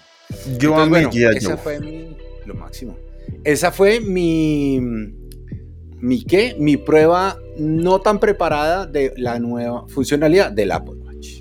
Yo 0.59 0.70
Entonces, 0.70 0.88
bueno, 0.88 1.11
G.I. 1.11 1.37
esa 1.37 1.49
Joe. 1.51 1.57
fue 1.59 1.81
mi, 1.81 2.16
lo 2.46 2.55
máximo. 2.55 2.96
Esa 3.44 3.70
fue 3.73 4.01
mi, 4.01 4.81
mi 6.01 6.25
qué, 6.25 6.57
mi 6.59 6.77
prueba 6.79 7.37
no 7.59 8.01
tan 8.01 8.18
preparada 8.18 8.87
de 8.87 9.12
la 9.16 9.38
nueva 9.38 9.87
funcionalidad 9.88 10.51
del 10.51 10.73
Apple. 10.73 10.94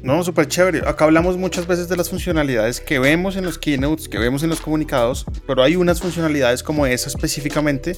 No, 0.04 0.24
súper 0.24 0.48
chévere. 0.48 0.82
Acá 0.88 1.06
hablamos 1.06 1.38
muchas 1.38 1.68
veces 1.68 1.90
de 1.90 1.96
las 1.96 2.10
funcionalidades 2.10 2.80
que 2.80 3.00
vemos 3.00 3.36
en 3.36 3.46
los 3.46 3.58
keynotes, 3.58 4.08
que 4.08 4.18
vemos 4.18 4.44
en 4.44 4.50
los 4.50 4.62
comunicados, 4.62 5.26
pero 5.48 5.64
hay 5.64 5.76
unas 5.76 6.00
funcionalidades 6.00 6.64
como 6.64 6.86
esa 6.86 7.08
específicamente, 7.08 7.98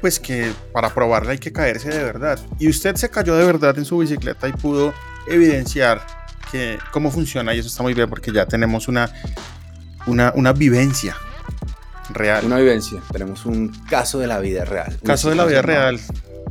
pues 0.00 0.18
que 0.18 0.52
para 0.72 0.94
probarla 0.94 1.32
hay 1.32 1.38
que 1.38 1.52
caerse 1.52 1.90
de 1.90 2.02
verdad. 2.02 2.38
Y 2.58 2.68
usted 2.68 2.96
se 2.96 3.08
cayó 3.08 3.36
de 3.36 3.44
verdad 3.44 3.76
en 3.78 3.84
su 3.84 3.98
bicicleta 3.98 4.48
y 4.48 4.52
pudo 4.52 4.94
evidenciar 5.26 6.04
que 6.50 6.78
cómo 6.92 7.10
funciona 7.10 7.54
y 7.54 7.60
eso 7.60 7.68
está 7.68 7.82
muy 7.82 7.94
bien 7.94 8.08
porque 8.08 8.32
ya 8.32 8.46
tenemos 8.46 8.88
una, 8.88 9.10
una, 10.06 10.32
una 10.34 10.52
vivencia 10.52 11.16
real. 12.10 12.44
Una 12.44 12.58
vivencia, 12.58 13.00
tenemos 13.12 13.46
un 13.46 13.68
caso 13.88 14.18
de 14.18 14.26
la 14.26 14.38
vida 14.40 14.64
real. 14.64 14.98
Caso 15.04 15.30
de 15.30 15.36
la 15.36 15.44
vida 15.44 15.62
llama 15.62 15.72
real. 15.72 16.00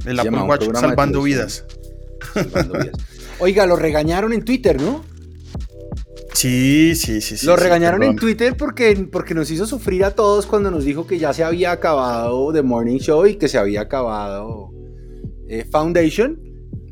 El 0.05 0.19
Apple 0.19 0.41
Watch 0.41 0.65
salvando 0.73 1.21
vidas. 1.21 1.65
Salvando 2.33 2.79
vidas. 2.79 2.95
Oiga, 3.41 3.65
lo 3.65 3.75
regañaron 3.75 4.33
en 4.33 4.45
Twitter, 4.45 4.79
¿no? 4.79 5.03
Sí, 6.33 6.95
sí, 6.95 7.21
sí. 7.21 7.37
sí 7.37 7.45
lo 7.45 7.57
sí, 7.57 7.63
regañaron 7.63 8.03
en. 8.03 8.15
Twitter 8.15 8.55
porque, 8.55 9.07
porque 9.11 9.33
nos 9.33 9.51
hizo 9.51 9.65
sufrir 9.65 10.05
a 10.05 10.11
todos 10.11 10.45
cuando 10.45 10.71
nos 10.71 10.85
dijo 10.85 11.05
que 11.05 11.19
ya 11.19 11.33
se 11.33 11.43
había 11.43 11.71
acabado 11.71 12.53
The 12.53 12.61
Morning 12.61 12.99
Show 12.99 13.25
y 13.25 13.35
que 13.35 13.47
se 13.47 13.57
había 13.57 13.81
acabado 13.81 14.71
eh, 15.49 15.65
Foundation 15.69 16.39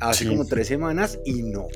hace 0.01 0.25
Sí. 0.25 0.29
como 0.29 0.45
tres 0.45 0.67
semanas 0.67 1.19
y 1.25 1.43
no. 1.43 1.67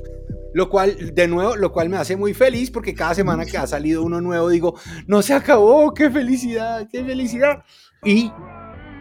Lo 0.52 0.68
cual, 0.68 1.14
de 1.14 1.26
nuevo, 1.26 1.56
lo 1.56 1.72
cual 1.72 1.88
me 1.88 1.96
hace 1.96 2.16
muy 2.16 2.34
feliz 2.34 2.70
porque 2.70 2.94
cada 2.94 3.14
semana 3.14 3.44
que 3.44 3.56
ha 3.58 3.66
salido 3.66 4.02
uno 4.02 4.20
nuevo 4.20 4.48
digo, 4.48 4.78
no 5.06 5.22
se 5.22 5.34
acabó, 5.34 5.92
qué 5.94 6.10
felicidad, 6.10 6.86
qué 6.90 7.04
felicidad. 7.04 7.64
Y 8.04 8.30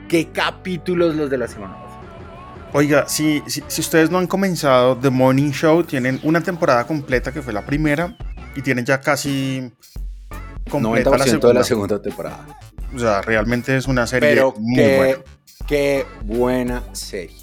qué 0.07 0.31
capítulos 0.31 1.15
los 1.15 1.29
de 1.29 1.37
la 1.37 1.47
semana. 1.47 1.82
Oiga, 2.73 3.07
si, 3.07 3.43
si, 3.45 3.63
si 3.67 3.81
ustedes 3.81 4.09
no 4.09 4.17
han 4.17 4.25
comenzado 4.27 4.97
The 4.97 5.09
Morning 5.11 5.51
Show, 5.51 5.83
tienen 5.83 6.19
una 6.23 6.41
temporada 6.41 6.87
completa 6.87 7.31
que 7.31 7.41
fue 7.41 7.53
la 7.53 7.63
primera 7.65 8.17
y 8.55 8.61
tienen 8.61 8.83
ya 8.83 8.99
casi 8.99 9.71
completa 10.69 11.11
90% 11.11 11.41
la 11.41 11.47
de 11.49 11.53
la 11.53 11.63
segunda 11.63 12.01
temporada. 12.01 12.47
O 12.95 12.99
sea, 12.99 13.21
realmente 13.21 13.75
es 13.77 13.87
una 13.87 14.07
serie 14.07 14.29
Pero 14.29 14.53
muy 14.57 14.75
qué, 14.75 14.97
buena. 14.97 15.17
qué 15.67 16.05
buena 16.23 16.83
serie. 16.93 17.35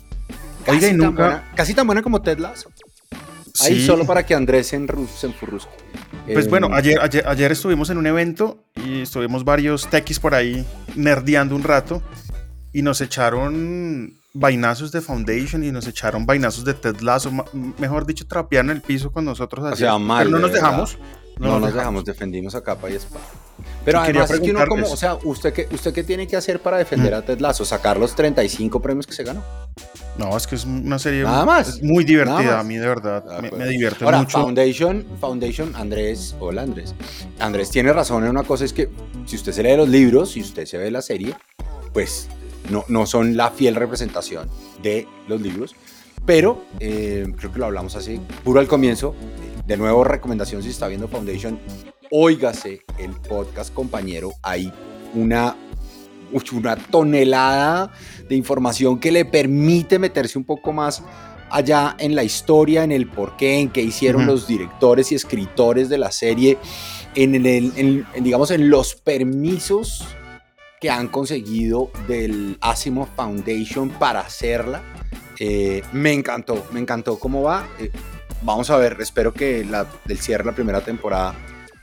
Oiga, 0.67 0.89
y 0.89 0.91
tan 0.91 0.97
nunca- 0.99 1.23
buena- 1.23 1.51
casi 1.55 1.75
tan 1.75 1.87
buena 1.87 2.03
como 2.03 2.21
Ted 2.23 2.39
Lasso. 2.39 2.71
Ahí 3.63 3.85
solo 3.85 4.05
para 4.07 4.25
que 4.25 4.35
Andrés 4.35 4.69
se, 4.69 4.81
enru- 4.81 5.09
se 5.09 5.27
enfurrusque. 5.29 5.71
Pues 6.33 6.47
Eh, 6.47 6.49
bueno, 6.49 6.71
ayer, 6.73 6.99
ayer, 7.01 7.27
ayer 7.27 7.53
estuvimos 7.53 7.91
en 7.91 7.99
un 7.99 8.07
evento 8.07 8.65
y 8.77 9.03
estuvimos 9.03 9.45
varios 9.45 9.87
techis 9.89 10.19
por 10.19 10.35
ahí 10.35 10.65
nerdeando 10.97 11.55
un 11.57 11.63
rato 11.63 12.03
y 12.73 12.83
nos 12.83 13.01
echaron 13.01 14.15
vainazos 14.33 14.93
de 14.93 15.01
Foundation 15.01 15.65
y 15.65 15.73
nos 15.73 15.87
echaron 15.87 16.25
vainazos 16.27 16.65
de 16.65 16.75
Ted 16.75 17.01
Lasso, 17.01 17.31
mejor 17.79 18.07
dicho, 18.07 18.27
trapearon 18.27 18.71
el 18.71 18.81
piso 18.81 19.11
con 19.13 19.25
nosotros 19.25 19.65
ayer. 19.67 19.79
sea, 19.79 19.99
mal, 19.99 20.27
Pero 20.27 20.37
no 20.39 20.43
nos 20.47 20.53
dejamos. 20.53 20.99
No, 21.39 21.59
nos 21.59 21.73
dejamos, 21.73 22.05
defendimos 22.05 22.55
a 22.55 22.63
capa 22.63 22.91
y 22.91 22.95
espada. 22.97 23.25
Pero 23.83 24.01
además 24.01 24.31
es 24.31 24.41
que 24.41 24.51
uno 24.51 24.67
como, 24.69 24.87
o 24.91 24.97
sea, 24.97 25.15
¿usted 25.25 25.55
qué, 25.55 25.67
¿usted 25.73 25.95
qué 25.95 26.05
tiene 26.05 26.27
que 26.27 26.37
hacer 26.37 26.61
para 26.61 26.77
defender 26.77 27.15
a 27.15 27.23
Ted 27.23 27.41
Lasso? 27.41 27.65
¿Sacar 27.65 27.97
los 27.99 28.15
35 28.15 28.81
premios 28.83 29.07
que 29.07 29.15
se 29.15 29.25
ganó? 29.25 29.43
No, 30.19 30.37
es 30.37 30.47
que 30.47 30.55
es 30.57 30.65
una 30.67 30.99
serie 30.99 31.23
Nada 31.23 31.47
más. 31.47 31.69
es 31.69 31.83
muy 31.83 32.05
divertida, 32.05 32.61
a 32.61 32.63
mí 32.63 32.77
de 32.77 32.87
verdad, 32.87 33.25
Ah, 33.31 33.39
me, 33.41 33.49
pues. 33.49 33.59
me 33.59 33.69
divierte 33.69 34.05
Ahora, 34.05 34.19
mucho. 34.19 34.39
Foundation, 34.39 35.07
Foundation, 35.19 35.75
Andrés, 35.77 36.37
hola 36.41 36.61
Andrés. 36.61 36.95
Andrés 37.39 37.71
tiene 37.71 37.91
razón 37.95 38.25
en 38.25 38.31
una 38.31 38.43
cosa, 38.43 38.67
es 38.67 38.75
que 38.75 38.91
si 39.25 39.37
usted 39.37 39.53
se 39.53 39.63
lee 39.63 39.77
los 39.79 39.89
libros, 39.89 40.33
si 40.33 40.43
usted 40.43 40.67
se 40.67 40.77
ve 40.77 40.91
la 40.91 41.01
serie, 41.01 41.35
pues 41.95 42.29
no, 42.69 42.85
no 42.89 43.07
son 43.07 43.37
la 43.37 43.51
fiel 43.51 43.75
representación 43.75 44.49
de 44.83 45.07
los 45.29 45.41
libros, 45.41 45.75
pero 46.27 46.63
eh, 46.81 47.27
creo 47.39 47.53
que 47.53 47.59
lo 47.59 47.67
hablamos 47.67 47.97
así, 47.97 48.21
puro 48.45 48.61
al 48.61 48.69
comienzo. 48.69 49.15
De 49.67 49.77
nuevo, 49.77 50.03
recomendación 50.05 50.63
si 50.63 50.71
está 50.71 50.89
viendo 50.89 51.07
Foundation, 51.09 51.59
óigase 52.11 52.83
el 52.99 53.13
podcast 53.13 53.73
compañero, 53.73 54.33
hay 54.43 54.73
una, 55.15 55.57
una 56.53 56.77
tonelada 56.77 57.93
de 58.29 58.35
información 58.37 58.99
que 58.99 59.13
le 59.13 59.25
permite 59.25 59.99
meterse 59.99 60.37
un 60.39 60.45
poco 60.45 60.73
más 60.73 61.03
allá 61.51 61.97
en 61.99 62.15
la 62.15 62.23
historia, 62.25 62.85
en 62.85 62.93
el 62.93 63.09
porqué, 63.09 63.59
en 63.61 63.71
qué 63.71 63.83
hicieron 63.83 64.27
los 64.27 64.47
directores 64.47 65.11
y 65.13 65.15
escritores 65.17 65.89
de 65.89 65.99
la 65.99 66.11
serie, 66.13 66.59
en, 67.15 67.35
el, 67.35 67.47
en- 67.47 68.07
en, 68.15 68.25
digamos, 68.25 68.51
en 68.51 68.71
los 68.71 68.95
permisos 68.95 70.05
que 70.81 70.91
han 70.91 71.09
conseguido 71.09 71.91
del 72.09 72.57
Asimov 72.61 73.09
Foundation 73.15 73.91
para 73.91 74.21
hacerla. 74.21 74.83
Eh, 75.39 75.83
me 75.93 76.13
encantó, 76.13 76.67
me 76.73 76.81
encantó 76.81 77.19
cómo 77.19 77.43
va. 77.43 77.67
Eh, 77.79 77.91
vamos 78.43 78.71
a 78.71 78.77
ver, 78.77 78.97
espero 79.01 79.33
que 79.33 79.65
la, 79.65 79.87
el 80.09 80.19
cierre 80.19 80.45
de 80.45 80.51
la 80.51 80.55
primera 80.55 80.81
temporada 80.81 81.35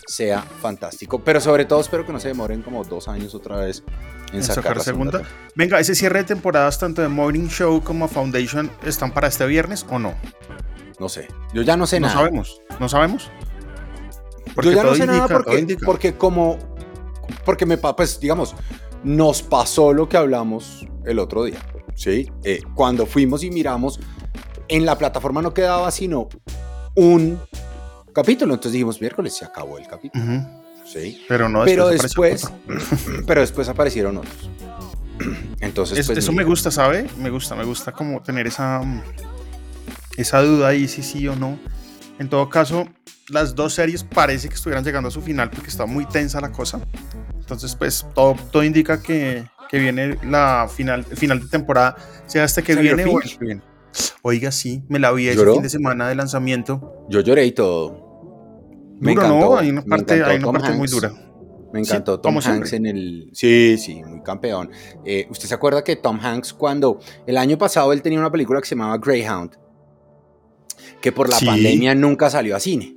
sea 0.08 0.42
fantástico, 0.42 1.20
pero 1.20 1.42
sobre 1.42 1.66
todo 1.66 1.82
espero 1.82 2.06
que 2.06 2.14
no 2.14 2.20
se 2.20 2.30
demoren 2.30 2.62
como 2.62 2.84
dos 2.86 3.08
años 3.10 3.36
otra 3.36 3.58
vez 3.58 3.84
en, 4.32 4.38
en 4.38 4.44
sacar, 4.44 4.64
sacar 4.64 4.78
la 4.78 4.84
segunda. 4.84 5.12
segunda. 5.20 5.36
Venga, 5.56 5.80
ese 5.80 5.96
cierre 5.96 6.20
de 6.20 6.26
temporadas, 6.26 6.80
tanto 6.80 7.02
de 7.02 7.10
Morning 7.10 7.50
Show 7.50 7.84
como 7.84 8.08
Foundation, 8.08 8.72
¿están 8.86 9.14
para 9.14 9.28
este 9.28 9.46
viernes 9.46 9.86
o 9.90 10.00
no? 10.00 10.14
No 11.00 11.10
sé, 11.10 11.28
yo 11.54 11.62
ya 11.62 11.76
no 11.78 11.86
sé 11.86 12.00
No 12.00 12.08
nada. 12.08 12.20
sabemos, 12.20 12.62
no 12.80 12.88
sabemos. 12.90 13.30
yo 14.64 14.72
ya 14.72 14.84
no 14.84 14.96
sé 14.96 15.06
nada 15.06 15.18
indica, 15.20 15.44
porque, 15.44 15.78
porque 15.86 16.14
como, 16.16 16.58
porque 17.46 17.66
me, 17.66 17.78
pues 17.78 18.20
digamos, 18.20 18.56
nos 19.08 19.42
pasó 19.42 19.94
lo 19.94 20.10
que 20.10 20.18
hablamos 20.18 20.86
el 21.06 21.20
otro 21.20 21.46
día, 21.46 21.60
¿sí? 21.96 22.30
Eh, 22.44 22.60
cuando 22.76 23.06
fuimos 23.06 23.44
y 23.44 23.50
miramos, 23.50 24.00
en 24.68 24.86
la 24.86 24.98
plataforma 24.98 25.42
no 25.42 25.54
quedaba 25.54 25.90
sino 25.92 26.28
un 26.96 27.40
capítulo, 28.14 28.54
entonces 28.56 28.74
dijimos, 28.74 29.00
miércoles 29.00 29.34
se 29.36 29.46
acabó 29.46 29.78
el 29.78 29.88
capítulo, 29.88 30.24
Ujú, 30.26 30.46
¿sí? 30.86 31.22
Pero 31.30 31.48
no, 31.48 31.64
pero 31.64 31.88
después, 31.88 32.44
otro. 32.46 32.58
pero 33.28 33.40
después 33.42 33.70
aparecieron 33.70 34.18
otros. 34.18 34.50
Entonces, 35.62 36.00
Es- 36.00 36.06
pues, 36.08 36.18
eso 36.20 36.32
me 36.32 36.40
mira, 36.40 36.50
gusta, 36.50 36.70
¿sabe? 36.70 37.08
Me 37.18 37.30
gusta, 37.30 37.56
me 37.56 37.64
gusta 37.64 37.94
como 37.94 38.22
tener 38.22 38.46
esa, 38.48 38.82
esa 40.18 40.42
duda 40.42 40.68
ahí, 40.68 40.88
si 40.88 41.02
sí 41.02 41.28
o 41.30 41.36
no. 41.36 41.58
En 42.20 42.30
todo 42.30 42.50
caso, 42.50 42.86
las 43.30 43.56
dos 43.56 43.74
series 43.74 44.04
parece 44.04 44.50
que 44.50 44.56
estuvieran 44.56 44.84
llegando 44.84 45.08
a 45.08 45.12
su 45.12 45.22
final 45.22 45.50
porque 45.50 45.70
está 45.70 45.86
muy 45.86 46.06
tensa 46.06 46.42
la 46.42 46.52
cosa. 46.52 46.82
Entonces, 47.48 47.76
pues 47.76 48.06
todo, 48.14 48.36
todo 48.52 48.62
indica 48.62 49.02
que, 49.02 49.46
que 49.70 49.80
viene 49.80 50.18
la 50.26 50.68
final, 50.70 51.06
el 51.10 51.16
final 51.16 51.40
de 51.40 51.48
temporada, 51.48 51.96
sea 52.26 52.44
este 52.44 52.62
que 52.62 52.74
¿Salió 52.74 52.94
viene 52.98 53.10
o 53.10 53.22
el 53.22 53.30
que 53.30 53.46
viene. 53.46 53.62
Oiga, 54.22 54.52
sí, 54.52 54.84
me 54.90 55.00
la 55.00 55.14
vi 55.14 55.30
ese 55.30 55.38
¿Lloró? 55.38 55.54
fin 55.54 55.64
de 55.64 55.70
semana 55.70 56.10
de 56.10 56.16
lanzamiento. 56.16 57.06
Yo 57.10 57.22
lloré 57.22 57.46
y 57.46 57.54
todo. 57.54 58.04
Me 59.00 59.14
Duro, 59.14 59.26
encantó, 59.28 59.50
¿no? 59.52 59.58
Hay 59.58 59.70
una 59.70 59.82
me 59.82 59.88
parte, 59.88 60.22
hay 60.22 60.38
una 60.44 60.52
parte 60.52 60.72
muy 60.74 60.90
dura. 60.90 61.14
Me 61.72 61.84
Sí, 61.86 61.90
encantó 61.92 62.20
Tom 62.20 62.36
Hanks 62.36 62.46
siempre. 62.70 62.76
en 62.78 62.86
el... 62.98 63.30
Sí, 63.32 63.78
sí, 63.78 64.04
muy 64.04 64.22
campeón. 64.24 64.70
Eh, 65.06 65.26
¿Usted 65.30 65.48
se 65.48 65.54
acuerda 65.54 65.84
que 65.86 65.96
Tom 65.96 66.20
Hanks 66.22 66.52
cuando 66.54 67.00
el 67.26 67.38
año 67.38 67.58
pasado 67.58 67.94
él 67.94 68.02
tenía 68.02 68.20
una 68.20 68.32
película 68.32 68.60
que 68.60 68.68
se 68.68 68.76
llamaba 68.76 68.98
Greyhound? 68.98 69.58
Que 71.02 71.12
por 71.14 71.30
la 71.30 71.38
Sí. 71.38 71.46
pandemia 71.46 71.96
nunca 71.96 72.30
salió 72.30 72.56
a 72.56 72.60
cine. 72.60 72.97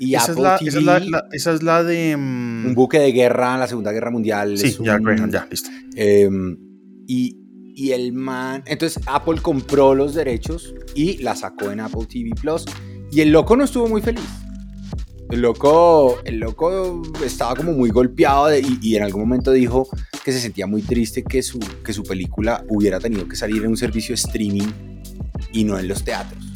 Y 0.00 0.14
Esa 0.14 0.24
es, 0.24 0.30
Apple 0.30 0.42
la, 0.42 0.58
TV, 0.58 0.68
esa, 0.68 0.78
es 0.78 0.84
la, 0.84 0.98
la- 1.00 1.24
esa 1.32 1.52
es 1.52 1.62
la 1.62 1.84
de... 1.84 2.16
mm, 2.16 2.66
un 2.66 2.74
buque 2.74 2.98
de 2.98 3.12
guerra 3.12 3.54
en 3.54 3.60
la 3.60 3.66
Segunda 3.68 3.92
Guerra 3.92 4.10
Mundial. 4.10 4.58
sí, 4.58 4.68
es 4.68 4.78
ya, 4.78 4.96
un- 4.96 5.02
Greyhound, 5.04 5.32
ya, 5.32 5.46
listo. 5.50 5.70
eh, 5.96 6.28
y, 7.06 7.36
y 7.74 7.92
el 7.92 8.12
man. 8.12 8.62
Entonces 8.66 9.02
Apple 9.06 9.40
compró 9.40 9.94
los 9.94 10.14
derechos 10.14 10.74
y 10.94 11.18
la 11.18 11.34
sacó 11.36 11.70
en 11.70 11.80
Apple 11.80 12.06
TV 12.08 12.30
Plus. 12.40 12.64
Y 13.10 13.20
el 13.20 13.30
loco 13.30 13.56
no 13.56 13.64
estuvo 13.64 13.86
muy 13.88 14.00
feliz. 14.02 14.24
El 15.30 15.40
loco, 15.40 16.18
el 16.24 16.38
loco 16.40 17.00
estaba 17.24 17.54
como 17.54 17.72
muy 17.72 17.90
golpeado 17.90 18.48
de- 18.48 18.60
y, 18.60 18.78
y 18.82 18.96
en 18.96 19.02
algún 19.04 19.22
momento 19.22 19.52
dijo 19.52 19.88
que 20.24 20.30
se 20.32 20.40
sentía 20.40 20.66
muy 20.66 20.82
triste 20.82 21.22
que 21.22 21.42
su, 21.42 21.58
que 21.84 21.92
su 21.92 22.02
película 22.02 22.64
hubiera 22.68 23.00
tenido 23.00 23.26
que 23.28 23.36
salir 23.36 23.62
en 23.62 23.68
un 23.70 23.76
servicio 23.76 24.14
streaming 24.14 24.68
y 25.52 25.64
no 25.64 25.78
en 25.78 25.88
los 25.88 26.04
teatros. 26.04 26.51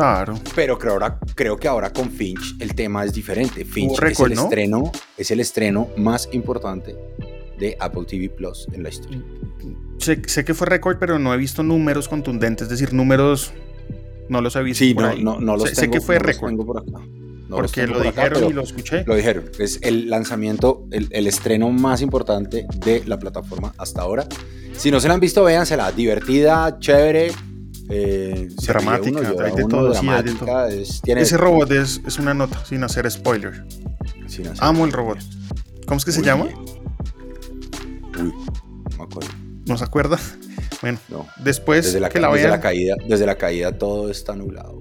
Claro. 0.00 0.34
Pero 0.54 0.78
creo, 0.78 0.94
ahora, 0.94 1.18
creo 1.34 1.56
que 1.58 1.68
ahora 1.68 1.92
con 1.92 2.10
Finch 2.10 2.56
el 2.58 2.74
tema 2.74 3.04
es 3.04 3.12
diferente. 3.12 3.66
Finch 3.66 4.02
es, 4.02 4.18
el 4.20 4.34
¿no? 4.34 4.44
estreno, 4.44 4.92
es 5.18 5.30
el 5.30 5.40
estreno 5.40 5.88
más 5.98 6.26
importante 6.32 6.96
de 7.58 7.76
Apple 7.78 8.04
TV 8.06 8.30
Plus 8.30 8.66
en 8.72 8.82
la 8.82 8.88
historia. 8.88 9.22
Sé, 9.98 10.22
sé 10.26 10.42
que 10.46 10.54
fue 10.54 10.66
récord, 10.66 10.96
pero 10.98 11.18
no 11.18 11.34
he 11.34 11.36
visto 11.36 11.62
números 11.62 12.08
contundentes, 12.08 12.64
es 12.64 12.70
decir, 12.70 12.94
números 12.94 13.52
no 14.30 14.40
los 14.40 14.56
he 14.56 14.62
visto 14.62 14.82
Sí, 14.82 14.94
por 14.94 15.02
no, 15.02 15.08
ahí. 15.10 15.22
no, 15.22 15.38
no 15.38 15.58
los 15.58 15.68
sé, 15.68 15.74
sé 15.74 15.80
tengo, 15.82 15.92
que 15.92 16.00
fue 16.00 16.14
no 16.14 16.22
récord, 16.22 16.56
por 16.64 16.78
acá. 16.78 17.06
No 17.50 17.56
porque 17.56 17.86
lo 17.86 17.98
por 17.98 18.06
acá, 18.06 18.22
dijeron 18.22 18.38
pero 18.38 18.50
y 18.50 18.52
lo 18.54 18.62
escuché. 18.62 19.04
Lo 19.04 19.16
dijeron. 19.16 19.50
Es 19.58 19.80
el 19.82 20.08
lanzamiento, 20.08 20.86
el, 20.92 21.08
el 21.10 21.26
estreno 21.26 21.68
más 21.72 22.00
importante 22.00 22.66
de 22.76 23.02
la 23.04 23.18
plataforma 23.18 23.74
hasta 23.76 24.00
ahora. 24.00 24.26
Si 24.72 24.90
no 24.90 24.98
se 24.98 25.08
la 25.08 25.14
han 25.14 25.20
visto, 25.20 25.44
véansela. 25.44 25.92
Divertida, 25.92 26.78
chévere. 26.78 27.32
Eh, 27.90 28.48
Dramática, 28.66 29.18
uno, 29.20 29.40
hay 29.44 29.52
de 29.52 29.64
uno, 29.64 29.68
todo, 29.68 29.94
sí, 29.94 30.08
hay 30.08 30.22
de 30.22 30.30
dramática, 30.32 30.46
todo. 30.46 30.68
es- 30.68 31.00
tiene 31.02 31.20
Ese 31.22 31.36
robot 31.36 31.70
es, 31.72 32.00
es 32.06 32.18
una 32.18 32.34
nota, 32.34 32.64
sin 32.64 32.82
hacer 32.84 33.10
spoiler. 33.10 33.64
sin 34.26 34.46
hacer- 34.46 34.64
Amo 34.64 34.84
el 34.84 34.92
robot. 34.92 35.18
¿Cómo 35.86 35.98
es 35.98 36.04
que 36.04 36.12
se 36.12 36.22
llama? 36.22 36.44
Uy, 36.44 36.52
no 38.16 38.24
me 38.98 39.04
acuerdo. 39.04 39.30
¿No 39.66 39.76
se 39.78 39.84
acuerda? 39.84 40.18
Bueno, 40.82 40.98
No. 41.10 41.26
después 41.44 41.84
Desde 41.84 42.00
la, 42.00 42.08
que 42.08 42.18
la 42.20 42.28
desde 42.28 42.40
vean, 42.44 42.50
la 42.52 42.60
caída, 42.62 42.94
desde 43.06 43.26
la 43.26 43.34
caída 43.34 43.76
todo 43.76 44.10
está 44.10 44.34
nublado. 44.34 44.80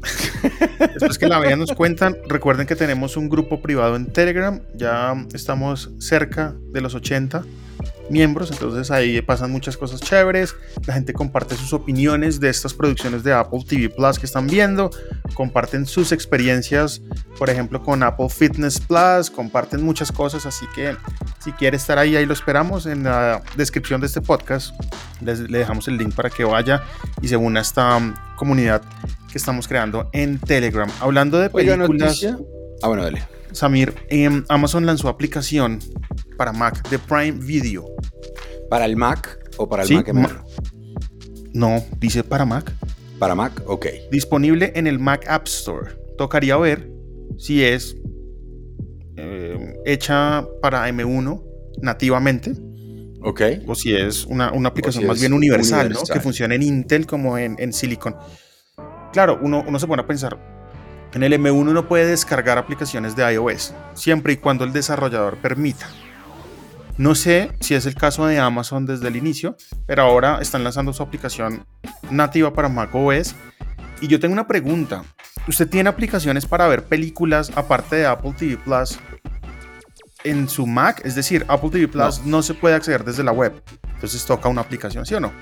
después 0.94 1.18
que 1.18 1.28
la 1.28 1.38
vean 1.38 1.58
nos 1.58 1.72
cuentan. 1.72 2.16
Recuerden 2.26 2.66
que 2.66 2.74
tenemos 2.74 3.18
un 3.18 3.28
grupo 3.28 3.60
privado 3.60 3.96
en 3.96 4.06
Telegram. 4.06 4.62
Ya 4.74 5.14
estamos 5.34 5.90
cerca 5.98 6.54
de 6.72 6.80
los 6.80 6.94
80 6.94 7.44
miembros, 8.10 8.50
entonces 8.50 8.90
ahí 8.90 9.20
pasan 9.22 9.50
muchas 9.50 9.76
cosas 9.76 10.00
chéveres. 10.00 10.54
La 10.86 10.94
gente 10.94 11.12
comparte 11.12 11.56
sus 11.56 11.72
opiniones 11.72 12.40
de 12.40 12.48
estas 12.48 12.74
producciones 12.74 13.22
de 13.22 13.32
Apple 13.32 13.64
TV 13.66 13.88
Plus 13.88 14.18
que 14.18 14.26
están 14.26 14.46
viendo, 14.46 14.90
comparten 15.34 15.86
sus 15.86 16.12
experiencias, 16.12 17.02
por 17.38 17.50
ejemplo, 17.50 17.82
con 17.82 18.02
Apple 18.02 18.28
Fitness 18.28 18.80
Plus, 18.80 19.30
comparten 19.30 19.82
muchas 19.82 20.12
cosas, 20.12 20.46
así 20.46 20.66
que 20.74 20.96
si 21.42 21.52
quiere 21.52 21.76
estar 21.76 21.98
ahí, 21.98 22.16
ahí 22.16 22.26
lo 22.26 22.32
esperamos. 22.32 22.86
En 22.86 23.04
la 23.04 23.42
descripción 23.56 24.00
de 24.00 24.06
este 24.06 24.20
podcast 24.20 24.74
les, 25.20 25.40
le 25.40 25.58
dejamos 25.58 25.88
el 25.88 25.96
link 25.96 26.14
para 26.14 26.30
que 26.30 26.44
vaya 26.44 26.82
y 27.22 27.28
se 27.28 27.36
una 27.36 27.60
a 27.60 27.62
esta 27.62 27.96
um, 27.96 28.14
comunidad 28.36 28.82
que 29.30 29.38
estamos 29.38 29.68
creando 29.68 30.08
en 30.12 30.38
Telegram. 30.38 30.88
Hablando 31.00 31.38
de 31.38 31.50
Oiga, 31.52 31.76
películas, 31.76 32.08
noticia. 32.08 32.38
Ah, 32.82 32.88
bueno, 32.88 33.02
dale. 33.02 33.22
Samir, 33.52 33.94
em, 34.08 34.44
Amazon 34.48 34.86
lanzó 34.86 35.08
aplicación 35.08 35.80
para 36.40 36.52
Mac 36.54 36.88
de 36.88 36.98
Prime 36.98 37.32
Video. 37.32 37.84
¿Para 38.70 38.86
el 38.86 38.96
Mac 38.96 39.38
o 39.58 39.68
para 39.68 39.82
el 39.82 39.88
Sí, 39.88 39.94
Mac 39.96 40.08
M1? 40.08 40.14
Ma- 40.22 40.44
No, 41.52 41.84
dice 41.98 42.24
para 42.24 42.46
Mac. 42.46 42.72
Para 43.18 43.34
Mac, 43.34 43.62
ok. 43.66 43.84
Disponible 44.10 44.72
en 44.74 44.86
el 44.86 44.98
Mac 44.98 45.26
App 45.28 45.46
Store. 45.48 45.90
Tocaría 46.16 46.56
ver 46.56 46.90
si 47.36 47.62
es 47.62 47.94
eh, 49.18 49.74
hecha 49.84 50.46
para 50.62 50.88
M1 50.88 51.44
nativamente 51.82 52.54
Ok. 53.22 53.42
o 53.66 53.74
si 53.74 53.94
es 53.94 54.24
una, 54.24 54.50
una 54.52 54.70
aplicación 54.70 55.02
si 55.02 55.08
más 55.08 55.20
bien 55.20 55.34
universal, 55.34 55.90
¿no? 55.92 56.00
Que 56.10 56.20
funcione 56.20 56.54
en 56.54 56.62
Intel 56.62 57.06
como 57.06 57.36
en, 57.36 57.56
en 57.58 57.74
Silicon. 57.74 58.16
Claro, 59.12 59.38
uno, 59.42 59.62
uno 59.68 59.78
se 59.78 59.86
pone 59.86 60.00
a 60.00 60.06
pensar, 60.06 60.38
en 61.12 61.22
el 61.22 61.34
M1 61.34 61.52
uno 61.68 61.86
puede 61.86 62.06
descargar 62.06 62.56
aplicaciones 62.56 63.14
de 63.14 63.30
iOS, 63.30 63.74
siempre 63.92 64.32
y 64.32 64.36
cuando 64.38 64.64
el 64.64 64.72
desarrollador 64.72 65.36
permita. 65.36 65.86
No 67.00 67.14
sé 67.14 67.50
si 67.60 67.74
es 67.74 67.86
el 67.86 67.94
caso 67.94 68.26
de 68.26 68.38
Amazon 68.38 68.84
desde 68.84 69.08
el 69.08 69.16
inicio, 69.16 69.56
pero 69.86 70.02
ahora 70.02 70.38
están 70.42 70.62
lanzando 70.62 70.92
su 70.92 71.02
aplicación 71.02 71.64
nativa 72.10 72.52
para 72.52 72.68
macOS. 72.68 73.34
Y 74.02 74.06
yo 74.06 74.20
tengo 74.20 74.34
una 74.34 74.46
pregunta. 74.46 75.02
¿Usted 75.48 75.66
tiene 75.66 75.88
aplicaciones 75.88 76.44
para 76.44 76.68
ver 76.68 76.84
películas 76.84 77.52
aparte 77.54 77.96
de 77.96 78.04
Apple 78.04 78.34
TV 78.38 78.58
Plus 78.58 78.98
en 80.24 80.46
su 80.46 80.66
Mac? 80.66 81.00
Es 81.02 81.14
decir, 81.14 81.46
Apple 81.48 81.70
TV 81.70 81.88
Plus 81.88 82.20
no, 82.26 82.42
se 82.42 82.52
puede 82.52 82.74
acceder 82.74 83.02
desde 83.02 83.24
la 83.24 83.32
web. 83.32 83.62
Entonces 83.94 84.22
toca 84.26 84.50
una 84.50 84.60
aplicación, 84.60 85.06
¿sí 85.06 85.14
o 85.14 85.20
no? 85.20 85.32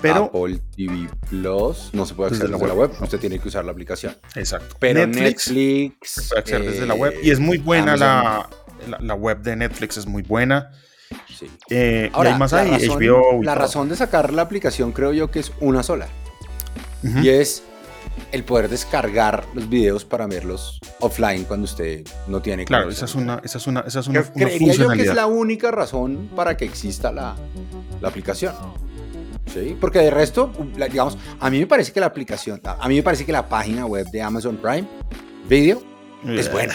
Pero, 0.00 0.26
Apple 0.26 0.60
TV 0.76 1.08
Plus 1.28 1.90
no 1.94 2.06
se 2.06 2.14
puede 2.14 2.30
acceder 2.30 2.52
desde 2.52 2.64
la 2.64 2.74
web, 2.74 2.92
usted 3.00 3.18
tiene 3.18 3.40
que 3.40 3.48
usar 3.48 3.64
la 3.64 3.72
aplicación. 3.72 4.16
exacto. 4.36 4.76
Pero 4.78 5.04
Netflix, 5.04 5.48
Netflix, 5.48 6.10
se 6.10 6.22
puede 6.28 6.38
acceder 6.38 6.70
desde 6.70 6.86
la 6.86 6.94
eh, 6.94 6.98
web. 6.98 7.14
Y 7.24 7.30
es 7.32 7.40
muy 7.40 7.58
buena 7.58 7.94
Amazon, 7.94 7.98
la, 7.98 8.48
la, 8.86 8.98
la 9.00 9.14
web 9.14 9.40
de 9.42 9.56
Netflix, 9.56 9.96
es 9.96 10.06
muy 10.06 10.22
buena. 10.22 10.70
sí. 11.38 11.50
Eh, 11.70 12.10
Ahora, 12.12 12.30
y 12.30 12.32
hay 12.34 12.38
más 12.38 12.52
la 12.52 12.60
ahí, 12.62 12.70
razón, 12.88 13.02
HBO. 13.02 13.42
la 13.42 13.54
razón 13.54 13.88
de 13.88 13.96
sacar 13.96 14.32
la 14.32 14.42
aplicación 14.42 14.92
creo 14.92 15.12
yo 15.12 15.30
que 15.30 15.40
es 15.40 15.52
una 15.60 15.82
sola. 15.82 16.08
Y 17.02 17.28
es 17.28 17.62
el 18.32 18.42
poder 18.42 18.68
descargar 18.68 19.44
los 19.54 19.68
videos 19.68 20.04
para 20.04 20.26
verlos 20.26 20.80
offline 21.00 21.44
cuando 21.44 21.64
usted 21.66 22.04
no 22.26 22.40
tiene 22.42 22.64
Claro, 22.64 22.88
esa 22.90 23.04
es 23.04 23.14
una, 23.14 23.40
esa 23.44 23.58
es 23.58 23.66
una, 23.68 23.80
esa 23.80 24.00
es 24.00 24.08
una, 24.08 24.22
Cre- 24.22 24.30
una 24.34 24.44
Creería 24.46 24.72
yo 24.74 24.88
que 24.88 25.02
es 25.02 25.14
la 25.14 25.26
única 25.26 25.70
razón 25.70 26.30
para 26.34 26.56
que 26.56 26.64
exista 26.64 27.12
la, 27.12 27.36
la 28.00 28.08
aplicación. 28.08 28.54
¿Sí? 29.52 29.76
Porque 29.80 30.00
de 30.00 30.10
resto, 30.10 30.50
digamos, 30.90 31.16
a 31.38 31.48
mí 31.50 31.60
me 31.60 31.66
parece 31.68 31.92
que 31.92 32.00
la 32.00 32.06
aplicación, 32.06 32.60
a 32.64 32.72
a 32.84 32.88
mí 32.88 32.96
me 32.96 33.02
parece 33.04 33.24
que 33.24 33.30
la 33.32 33.48
página 33.48 33.86
web 33.86 34.06
de 34.10 34.20
Amazon 34.20 34.56
Prime 34.56 34.88
Video 35.48 35.80
es 36.24 36.48
Eh, 36.48 36.50
buena. 36.50 36.74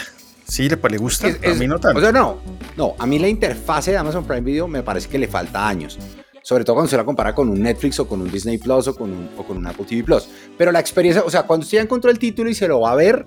Sí, 0.52 0.68
le, 0.68 0.76
le 0.76 0.98
gusta. 0.98 1.28
Es- 1.28 1.42
a 1.42 1.54
mí 1.54 1.66
no 1.66 1.78
tanto. 1.78 1.98
O 1.98 2.02
sea, 2.02 2.12
no, 2.12 2.36
no, 2.76 2.94
a 2.98 3.06
mí 3.06 3.18
la 3.18 3.26
interfase 3.26 3.90
de 3.92 3.96
Amazon 3.96 4.22
Prime 4.26 4.42
Video 4.42 4.68
me 4.68 4.82
parece 4.82 5.08
que 5.08 5.18
le 5.18 5.26
falta 5.26 5.66
años. 5.66 5.98
Sobre 6.42 6.62
todo 6.62 6.74
cuando 6.76 6.90
se 6.90 6.96
la 6.98 7.04
compara 7.06 7.34
con 7.34 7.48
un 7.48 7.62
Netflix 7.62 7.98
o 8.00 8.06
con 8.06 8.20
un 8.20 8.30
Disney 8.30 8.58
Plus 8.58 8.86
o 8.88 8.94
con 8.94 9.10
un, 9.10 9.30
o 9.38 9.44
con 9.46 9.56
un 9.56 9.66
Apple 9.66 9.86
TV 9.88 10.04
Plus. 10.04 10.28
Pero 10.58 10.70
la 10.70 10.78
experiencia, 10.80 11.22
o 11.24 11.30
sea, 11.30 11.44
cuando 11.44 11.64
usted 11.64 11.78
ya 11.78 11.82
encontró 11.82 12.10
el 12.10 12.18
título 12.18 12.50
y 12.50 12.54
se 12.54 12.68
lo 12.68 12.80
va 12.80 12.90
a 12.92 12.96
ver, 12.96 13.24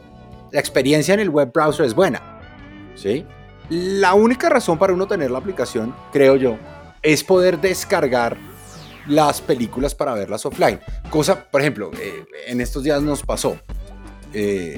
la 0.52 0.60
experiencia 0.60 1.16
en 1.16 1.20
el 1.22 1.32
web 1.32 1.52
browser 1.52 1.88
es 1.88 1.96
buena. 1.96 2.22
¿Sí? 2.94 3.26
La 3.70 4.14
única 4.14 4.48
razón 4.48 4.78
para 4.78 4.94
uno 4.94 5.08
tener 5.08 5.32
la 5.32 5.40
aplicación, 5.40 5.96
creo 6.14 6.36
yo, 6.36 6.60
es 7.02 7.24
poder 7.24 7.60
descargar 7.60 8.38
las 9.08 9.42
películas 9.42 9.96
para 9.96 10.14
verlas 10.14 10.46
offline. 10.46 10.80
Cosa, 11.10 11.46
por 11.50 11.62
ejemplo, 11.62 11.90
eh, 12.00 12.26
en 12.46 12.62
estos 12.62 12.84
días 12.84 13.02
nos 13.02 13.24
pasó. 13.24 13.58
Eh, 14.34 14.78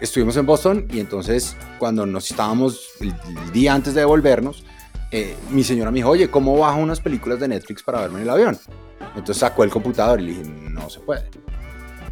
estuvimos 0.00 0.36
en 0.36 0.46
Boston 0.46 0.86
y 0.90 1.00
entonces 1.00 1.56
cuando 1.78 2.06
nos 2.06 2.30
estábamos 2.30 2.90
el, 3.00 3.14
el 3.28 3.52
día 3.52 3.74
antes 3.74 3.94
de 3.94 4.00
devolvernos, 4.00 4.64
eh, 5.10 5.36
mi 5.50 5.64
señora 5.64 5.90
me 5.90 5.96
dijo, 5.96 6.10
oye, 6.10 6.30
¿cómo 6.30 6.58
bajo 6.58 6.78
unas 6.78 7.00
películas 7.00 7.40
de 7.40 7.48
Netflix 7.48 7.82
para 7.82 8.00
verme 8.00 8.16
en 8.16 8.22
el 8.24 8.30
avión? 8.30 8.58
Entonces 9.16 9.38
sacó 9.38 9.64
el 9.64 9.70
computador 9.70 10.20
y 10.20 10.24
le 10.24 10.30
dije, 10.30 10.42
no 10.70 10.90
se 10.90 11.00
puede. 11.00 11.24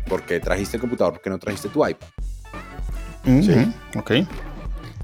¿Por 0.08 0.22
qué 0.22 0.40
trajiste 0.40 0.76
el 0.76 0.80
computador? 0.80 1.14
¿Por 1.14 1.22
qué 1.22 1.30
no 1.30 1.38
trajiste 1.38 1.68
tu 1.68 1.86
iPad? 1.86 2.08
Ujú, 3.26 3.42
sí. 3.42 3.72
Ok. 3.98 4.12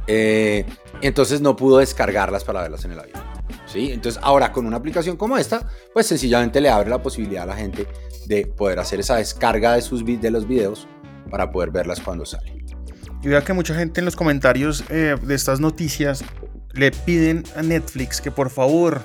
Eh, 0.06 0.64
entonces 1.02 1.40
no 1.40 1.54
pudo 1.54 1.78
descargarlas 1.78 2.44
para 2.44 2.62
verlas 2.62 2.84
en 2.84 2.92
el 2.92 3.00
avión. 3.00 3.20
¿sí? 3.66 3.92
Entonces 3.92 4.20
ahora 4.22 4.52
con 4.52 4.66
una 4.66 4.76
aplicación 4.76 5.16
como 5.16 5.36
esta, 5.36 5.68
pues 5.92 6.06
sencillamente 6.06 6.60
le 6.60 6.70
abre 6.70 6.88
la 6.88 7.02
posibilidad 7.02 7.44
a 7.44 7.46
la 7.46 7.56
gente 7.56 7.86
de 8.26 8.46
poder 8.46 8.78
hacer 8.78 9.00
esa 9.00 9.16
descarga 9.16 9.74
de, 9.74 9.82
sus, 9.82 10.04
de 10.04 10.30
los 10.30 10.46
videos 10.46 10.86
para 11.30 11.50
poder 11.50 11.70
verlas 11.70 12.00
cuando 12.00 12.24
salen. 12.24 12.61
Y 13.22 13.28
vea 13.28 13.42
que 13.42 13.52
mucha 13.52 13.74
gente 13.74 14.00
en 14.00 14.04
los 14.04 14.16
comentarios 14.16 14.84
eh, 14.90 15.16
de 15.20 15.34
estas 15.34 15.60
noticias 15.60 16.24
le 16.72 16.90
piden 16.90 17.44
a 17.56 17.62
Netflix 17.62 18.20
que 18.20 18.30
por 18.30 18.50
favor 18.50 19.02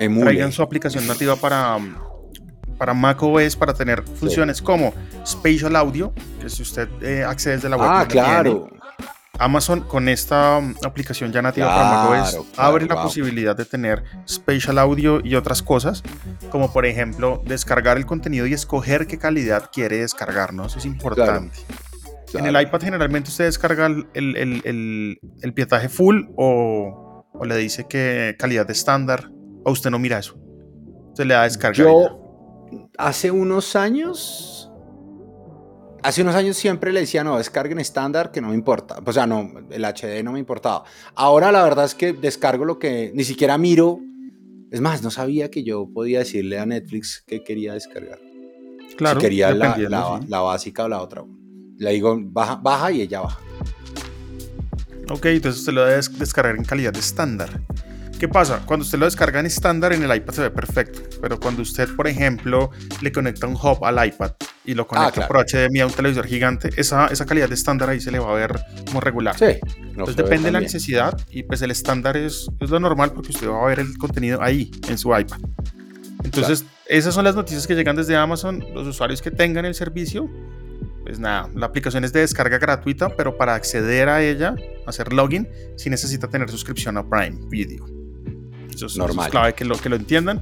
Emule. 0.00 0.24
traigan 0.24 0.52
su 0.52 0.62
aplicación 0.62 1.06
nativa 1.06 1.36
para, 1.36 1.78
para 2.76 2.92
macOS 2.92 3.54
para 3.54 3.74
tener 3.74 4.02
funciones 4.02 4.60
como 4.60 4.94
Spatial 5.24 5.76
Audio, 5.76 6.12
que 6.40 6.48
si 6.48 6.62
usted 6.62 6.88
eh, 7.02 7.22
accede 7.22 7.56
desde 7.56 7.68
la 7.68 7.76
web. 7.76 7.88
Ah, 7.88 7.98
la 8.00 8.08
claro. 8.08 8.68
tiene. 8.68 8.80
Amazon 9.38 9.80
con 9.80 10.08
esta 10.08 10.58
um, 10.58 10.74
aplicación 10.84 11.32
ya 11.32 11.40
nativa 11.40 11.68
para 11.68 11.84
macOS 11.84 12.30
claro, 12.30 12.46
abre 12.56 12.86
la 12.86 12.94
wow. 12.96 13.04
posibilidad 13.04 13.56
de 13.56 13.64
tener 13.64 14.04
Spatial 14.28 14.78
Audio 14.78 15.20
y 15.24 15.34
otras 15.34 15.62
cosas, 15.62 16.02
como 16.50 16.72
por 16.72 16.84
ejemplo 16.84 17.42
descargar 17.46 17.96
el 17.96 18.04
contenido 18.04 18.46
y 18.46 18.52
escoger 18.52 19.06
qué 19.06 19.18
calidad 19.18 19.70
quiere 19.72 19.98
descargar, 19.98 20.52
¿no? 20.52 20.66
Eso 20.66 20.78
es 20.78 20.84
importante. 20.84 21.58
En 22.34 22.46
el 22.46 22.60
iPad 22.60 22.80
generalmente 22.80 23.30
usted 23.30 23.44
descarga 23.44 23.86
el, 23.86 24.06
el, 24.14 24.36
el- 24.36 25.18
el- 25.42 25.54
pietaje 25.54 25.88
full 25.88 26.24
o, 26.36 27.26
o 27.32 27.44
le 27.44 27.56
dice 27.56 27.86
que 27.88 28.36
calidad 28.38 28.66
de 28.66 28.72
estándar 28.72 29.30
o 29.64 29.72
usted 29.72 29.90
no 29.90 29.98
mira 29.98 30.18
eso. 30.18 30.36
Usted 31.08 31.24
le 31.24 31.34
da 31.34 31.40
a 31.42 31.44
descargar. 31.44 31.74
y 31.76 31.78
ya. 31.78 31.84
Yo 31.90 32.88
hace 32.98 33.30
unos 33.30 33.74
años, 33.76 34.70
hace 36.02 36.22
unos 36.22 36.34
años 36.34 36.56
siempre 36.56 36.92
le 36.92 37.00
decía, 37.00 37.24
no, 37.24 37.36
descarguen 37.38 37.78
estándar, 37.80 38.30
que 38.30 38.40
no 38.40 38.48
me 38.48 38.54
importa. 38.54 39.00
O 39.04 39.12
sea, 39.12 39.26
no, 39.26 39.50
el 39.70 39.84
HD 39.84 40.22
no 40.22 40.32
me 40.32 40.38
importaba. 40.38 40.84
Ahora 41.14 41.50
la 41.52 41.62
verdad 41.64 41.84
es 41.84 41.94
que 41.94 42.12
descargo 42.12 42.64
lo 42.64 42.78
que 42.78 43.10
ni 43.14 43.24
siquiera 43.24 43.58
miro. 43.58 43.98
Es 44.70 44.80
más, 44.80 45.02
no 45.02 45.10
sabía 45.10 45.50
que 45.50 45.64
yo 45.64 45.88
podía 45.92 46.20
decirle 46.20 46.58
a 46.60 46.64
Netflix 46.66 47.24
que 47.26 47.42
quería 47.42 47.74
descargar. 47.74 48.18
claro, 48.96 49.18
si 49.20 49.26
quería 49.26 49.50
la, 49.52 49.66
dependiendo, 49.66 49.96
la- 49.98 50.20
sí. 50.22 50.28
la 50.28 50.40
básica 50.40 50.84
o 50.84 50.88
la 50.88 51.02
otra. 51.02 51.24
Le 51.80 51.92
digo, 51.92 52.16
baja, 52.22 52.56
baja 52.56 52.92
y 52.92 53.00
ella 53.00 53.20
baja. 53.22 53.38
Ok, 55.08 55.24
entonces 55.26 55.60
usted 55.60 55.72
lo 55.72 55.82
debe 55.84 55.96
des- 55.96 56.18
descargar 56.18 56.54
en 56.56 56.62
calidad 56.64 56.92
de 56.92 57.00
estándar. 57.00 57.60
¿Qué 58.18 58.28
pasa? 58.28 58.60
Cuando 58.66 58.84
usted 58.84 58.98
lo 58.98 59.06
descarga 59.06 59.40
en 59.40 59.46
estándar 59.46 59.94
en 59.94 60.02
el 60.02 60.14
iPad 60.14 60.34
se 60.34 60.42
ve 60.42 60.50
perfecto, 60.50 61.00
pero 61.22 61.40
cuando 61.40 61.62
usted, 61.62 61.88
por 61.96 62.06
ejemplo, 62.06 62.70
le 63.00 63.10
conecta 63.10 63.46
un 63.46 63.54
hub 63.54 63.82
al 63.82 64.06
iPad 64.06 64.32
y 64.66 64.74
lo 64.74 64.86
conecta 64.86 65.08
Ah, 65.08 65.12
claro. 65.12 65.28
por 65.28 65.38
HDMI 65.46 65.80
a 65.80 65.86
un 65.86 65.92
televisor 65.92 66.26
gigante, 66.26 66.68
esa, 66.76 67.06
esa 67.06 67.24
calidad 67.24 67.48
de 67.48 67.54
estándar 67.54 67.88
ahí 67.88 67.98
se 67.98 68.10
le 68.10 68.18
va 68.18 68.30
a 68.30 68.34
ver 68.34 68.60
como 68.86 69.00
regular. 69.00 69.38
Sí. 69.38 69.46
no 69.78 69.88
Entonces 70.04 70.16
depende 70.16 70.48
de 70.48 70.52
la 70.52 70.60
necesidad 70.60 71.18
y 71.30 71.44
pues 71.44 71.62
el 71.62 71.70
estándar 71.70 72.18
es, 72.18 72.46
es 72.60 72.68
lo 72.68 72.78
normal 72.78 73.12
porque 73.14 73.30
usted 73.30 73.48
va 73.48 73.62
a 73.64 73.66
ver 73.68 73.80
el 73.80 73.96
contenido 73.96 74.42
ahí 74.42 74.70
en 74.86 74.98
su 74.98 75.16
iPad. 75.16 75.38
Entonces 76.22 76.66
esas 76.86 77.14
son 77.14 77.24
las 77.24 77.34
noticias 77.34 77.66
que 77.66 77.74
llegan 77.74 77.96
desde 77.96 78.16
Amazon. 78.16 78.62
Los 78.74 78.86
usuarios 78.86 79.22
que 79.22 79.30
tengan 79.30 79.64
el 79.64 79.74
servicio, 79.74 80.28
pues 81.10 81.18
nada, 81.20 81.48
la 81.54 81.66
aplicación 81.66 82.04
es 82.04 82.12
de 82.12 82.20
descarga 82.20 82.58
gratuita, 82.58 83.16
pero 83.16 83.36
para 83.36 83.54
acceder 83.54 84.08
a 84.08 84.22
ella, 84.22 84.54
hacer 84.86 85.12
login, 85.12 85.48
sí 85.76 85.90
necesita 85.90 86.28
tener 86.28 86.48
suscripción 86.50 86.96
a 86.98 87.08
Prime 87.08 87.36
Video. 87.48 87.84
Eso 87.84 88.66
es, 88.68 88.74
eso 88.76 88.86
es 88.86 88.96
Normal. 88.96 89.30
clave 89.30 89.54
que 89.54 89.64
lo, 89.64 89.76
que 89.76 89.88
lo 89.88 89.96
entiendan. 89.96 90.40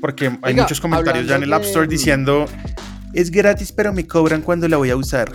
Porque 0.00 0.26
hay 0.26 0.52
Oiga, 0.52 0.62
muchos 0.62 0.80
comentarios 0.80 1.26
ya 1.26 1.36
en 1.36 1.42
el 1.42 1.52
App 1.52 1.64
Store 1.64 1.86
de- 1.86 1.92
diciendo, 1.92 2.46
es 3.12 3.30
gratis 3.30 3.72
pero 3.72 3.92
me 3.92 4.06
cobran 4.06 4.42
cuando 4.42 4.68
la 4.68 4.76
voy 4.76 4.90
a 4.90 4.96
usar. 4.96 5.32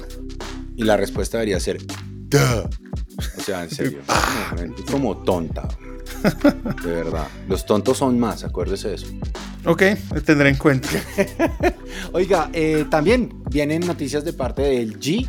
Y 0.77 0.83
la 0.83 0.95
respuesta 0.95 1.37
debería 1.37 1.59
ser, 1.59 1.79
"Duh". 2.29 2.69
O 3.37 3.41
sea, 3.41 3.63
en 3.65 3.69
serio. 3.69 3.99
como 4.91 5.17
tonta. 5.23 5.67
De 6.83 6.91
verdad. 6.91 7.27
Los 7.49 7.65
tontos 7.65 7.97
son 7.97 8.17
más, 8.19 8.43
acuérdese 8.45 8.87
de 8.89 8.95
eso. 8.95 9.07
Ok, 9.65 9.83
lo 10.13 10.21
tendré 10.23 10.49
en 10.49 10.55
cuenta. 10.55 10.89
Oiga, 12.13 12.49
eh, 12.53 12.85
también 12.89 13.43
vienen 13.49 13.85
noticias 13.85 14.25
de 14.25 14.33
parte 14.33 14.61
del 14.63 14.99
G. 14.99 15.27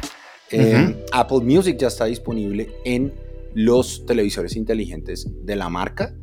Eh. 0.51 1.05
Apple 1.13 1.41
Music 1.41 1.77
ya 1.79 1.89
está 1.89 2.07
disponible 2.07 2.71
en 2.85 3.13
los 3.55 4.05
televisores 4.07 4.57
inteligentes 4.57 5.27
de 5.45 5.57
la 5.57 5.69
marca. 5.69 6.15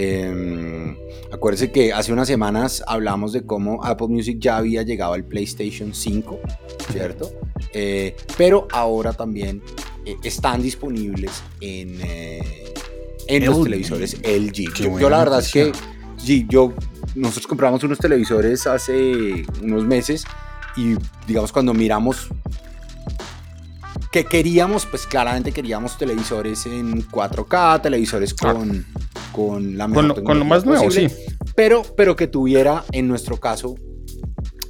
Eh, 0.00 0.96
acuérdense 1.32 1.72
que 1.72 1.92
hace 1.92 2.12
unas 2.12 2.28
semanas 2.28 2.84
hablamos 2.86 3.32
de 3.32 3.42
cómo 3.42 3.82
Apple 3.84 4.06
Music 4.06 4.38
ya 4.38 4.56
había 4.56 4.82
llegado 4.82 5.14
al 5.14 5.24
PlayStation 5.24 5.92
5, 5.92 6.38
¿cierto? 6.92 7.32
Eh, 7.72 8.14
pero 8.36 8.68
ahora 8.70 9.12
también 9.12 9.60
eh, 10.06 10.14
están 10.22 10.62
disponibles 10.62 11.42
en, 11.60 11.98
en 13.26 13.44
los 13.44 13.64
televisores 13.64 14.16
LG. 14.22 14.72
Yo, 14.74 15.00
yo 15.00 15.10
la 15.10 15.18
verdad 15.18 15.40
es 15.40 15.52
que. 15.52 15.72
Sí, 16.16 16.46
yo, 16.48 16.74
nosotros 17.18 17.46
compramos 17.46 17.82
unos 17.84 17.98
televisores 17.98 18.66
hace 18.66 19.44
unos 19.62 19.84
meses 19.84 20.24
y 20.76 20.94
digamos 21.26 21.52
cuando 21.52 21.74
miramos 21.74 22.28
que 24.10 24.24
queríamos, 24.24 24.86
pues 24.86 25.06
claramente 25.06 25.52
queríamos 25.52 25.98
televisores 25.98 26.64
en 26.66 27.06
4K, 27.06 27.82
televisores 27.82 28.32
con, 28.32 28.86
con 29.32 29.76
la 29.76 29.86
mejor 29.86 30.08
Con 30.08 30.16
lo, 30.16 30.24
con 30.24 30.38
lo 30.38 30.44
más 30.44 30.64
nuevo, 30.64 30.90
sí. 30.90 31.08
pero, 31.54 31.82
pero 31.96 32.16
que 32.16 32.26
tuviera, 32.26 32.84
en 32.92 33.06
nuestro 33.06 33.38
caso, 33.38 33.74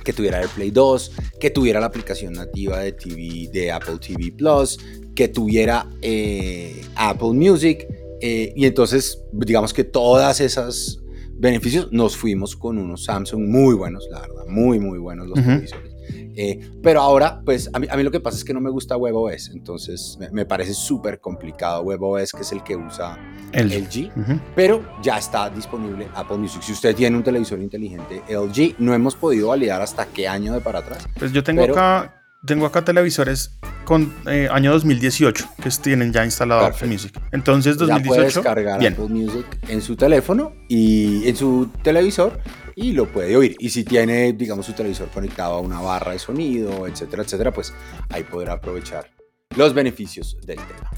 que 0.05 0.13
tuviera 0.13 0.39
AirPlay 0.39 0.71
2, 0.71 1.13
que 1.39 1.51
tuviera 1.51 1.79
la 1.81 1.87
aplicación 1.87 2.33
nativa 2.33 2.81
de 2.81 2.93
TV, 2.93 3.49
de 3.53 3.71
Apple 3.71 3.99
TV 3.99 4.33
Plus, 4.33 4.79
que 5.15 5.29
tuviera 5.29 5.87
eh, 6.03 6.85
Apple 6.97 7.35
Music, 7.35 7.87
eh, 8.21 8.53
y 8.57 8.67
entonces, 8.67 9.23
digamos 9.33 9.73
que 9.73 9.85
todas 9.85 10.41
esas, 10.41 11.01
beneficios, 11.39 11.89
nos 11.93 12.17
fuimos 12.17 12.57
con 12.57 12.79
unos 12.79 13.05
Samsung 13.05 13.49
muy 13.49 13.75
buenos, 13.75 14.07
la 14.11 14.21
verdad, 14.21 14.45
muy, 14.49 14.79
muy 14.79 14.99
buenos 14.99 15.27
los 15.29 15.35
televisores. 15.43 15.95
Eh, 16.41 16.61
pero 16.83 17.01
ahora, 17.01 17.43
pues 17.45 17.69
a 17.73 17.79
mí, 17.81 17.87
a 17.91 17.97
mí 17.97 18.03
lo 18.05 18.11
que 18.13 18.21
pasa 18.21 18.37
es 18.39 18.45
que 18.45 18.55
no 18.55 18.61
me 18.61 18.71
gusta 18.71 18.97
WebOS, 18.97 19.51
entonces 19.55 20.17
me, 20.21 20.31
me 20.31 20.47
parece 20.47 20.73
súper 20.73 21.19
complicado 21.21 21.83
WebOS, 21.83 22.33
que 22.33 22.43
es 22.43 22.53
el 22.53 22.63
que 22.63 22.77
usa 22.77 23.19
El- 23.53 23.73
LG, 23.73 24.13
pero 24.55 24.83
ya 25.03 25.19
está 25.19 25.51
disponible 25.51 26.07
Apple 26.15 26.37
Music. 26.39 26.63
Si 26.63 26.73
usted 26.73 26.95
tiene 26.95 27.17
un 27.17 27.25
televisor 27.25 27.61
inteligente 27.61 28.23
LG, 28.29 28.77
no 28.79 28.95
hemos 28.95 29.17
podido 29.17 29.49
validar 29.49 29.83
hasta 29.83 30.07
qué 30.07 30.29
año 30.29 30.55
de 30.55 30.61
para 30.61 30.79
atrás. 30.79 31.07
Pues 31.19 31.33
yo 31.33 31.43
tengo 31.43 31.63
Pero- 31.63 31.75
acá 31.75 32.18
tengo 32.49 32.67
acá 32.67 32.83
televisores 32.83 33.53
con 33.85 34.13
eh, 34.27 34.49
año 34.51 34.73
2018 34.73 35.49
que 35.63 35.71
tienen 35.83 36.13
ya 36.13 36.25
instalado 36.25 36.65
Apple. 36.65 36.89
Music. 36.89 37.13
Entonces 37.31 37.77
ya 37.77 37.87
puede 37.87 38.23
2018 38.23 38.41
descargar 38.41 38.81
bien. 38.81 38.95
Apple 38.95 39.09
Music 39.09 39.47
en 39.69 39.83
su 39.83 39.95
teléfono 39.95 40.53
y 40.67 41.29
en 41.29 41.37
su 41.37 41.71
televisor 41.83 42.41
y 42.75 42.93
lo 42.93 43.07
puede 43.07 43.37
oír. 43.37 43.55
Y 43.59 43.69
si 43.69 43.85
tiene, 43.85 44.33
digamos, 44.33 44.65
su 44.65 44.73
televisor 44.73 45.09
conectado 45.09 45.55
a 45.55 45.61
una 45.61 45.81
barra 45.81 46.13
de 46.13 46.19
sonido, 46.19 46.87
etcétera, 46.87 47.23
etcétera, 47.23 47.53
pues 47.53 47.75
ahí 48.09 48.25
podrá 48.25 48.55
aprovechar 48.55 49.11
los 49.55 49.75
beneficios 49.75 50.39
del 50.47 50.57
tema. 50.57 50.91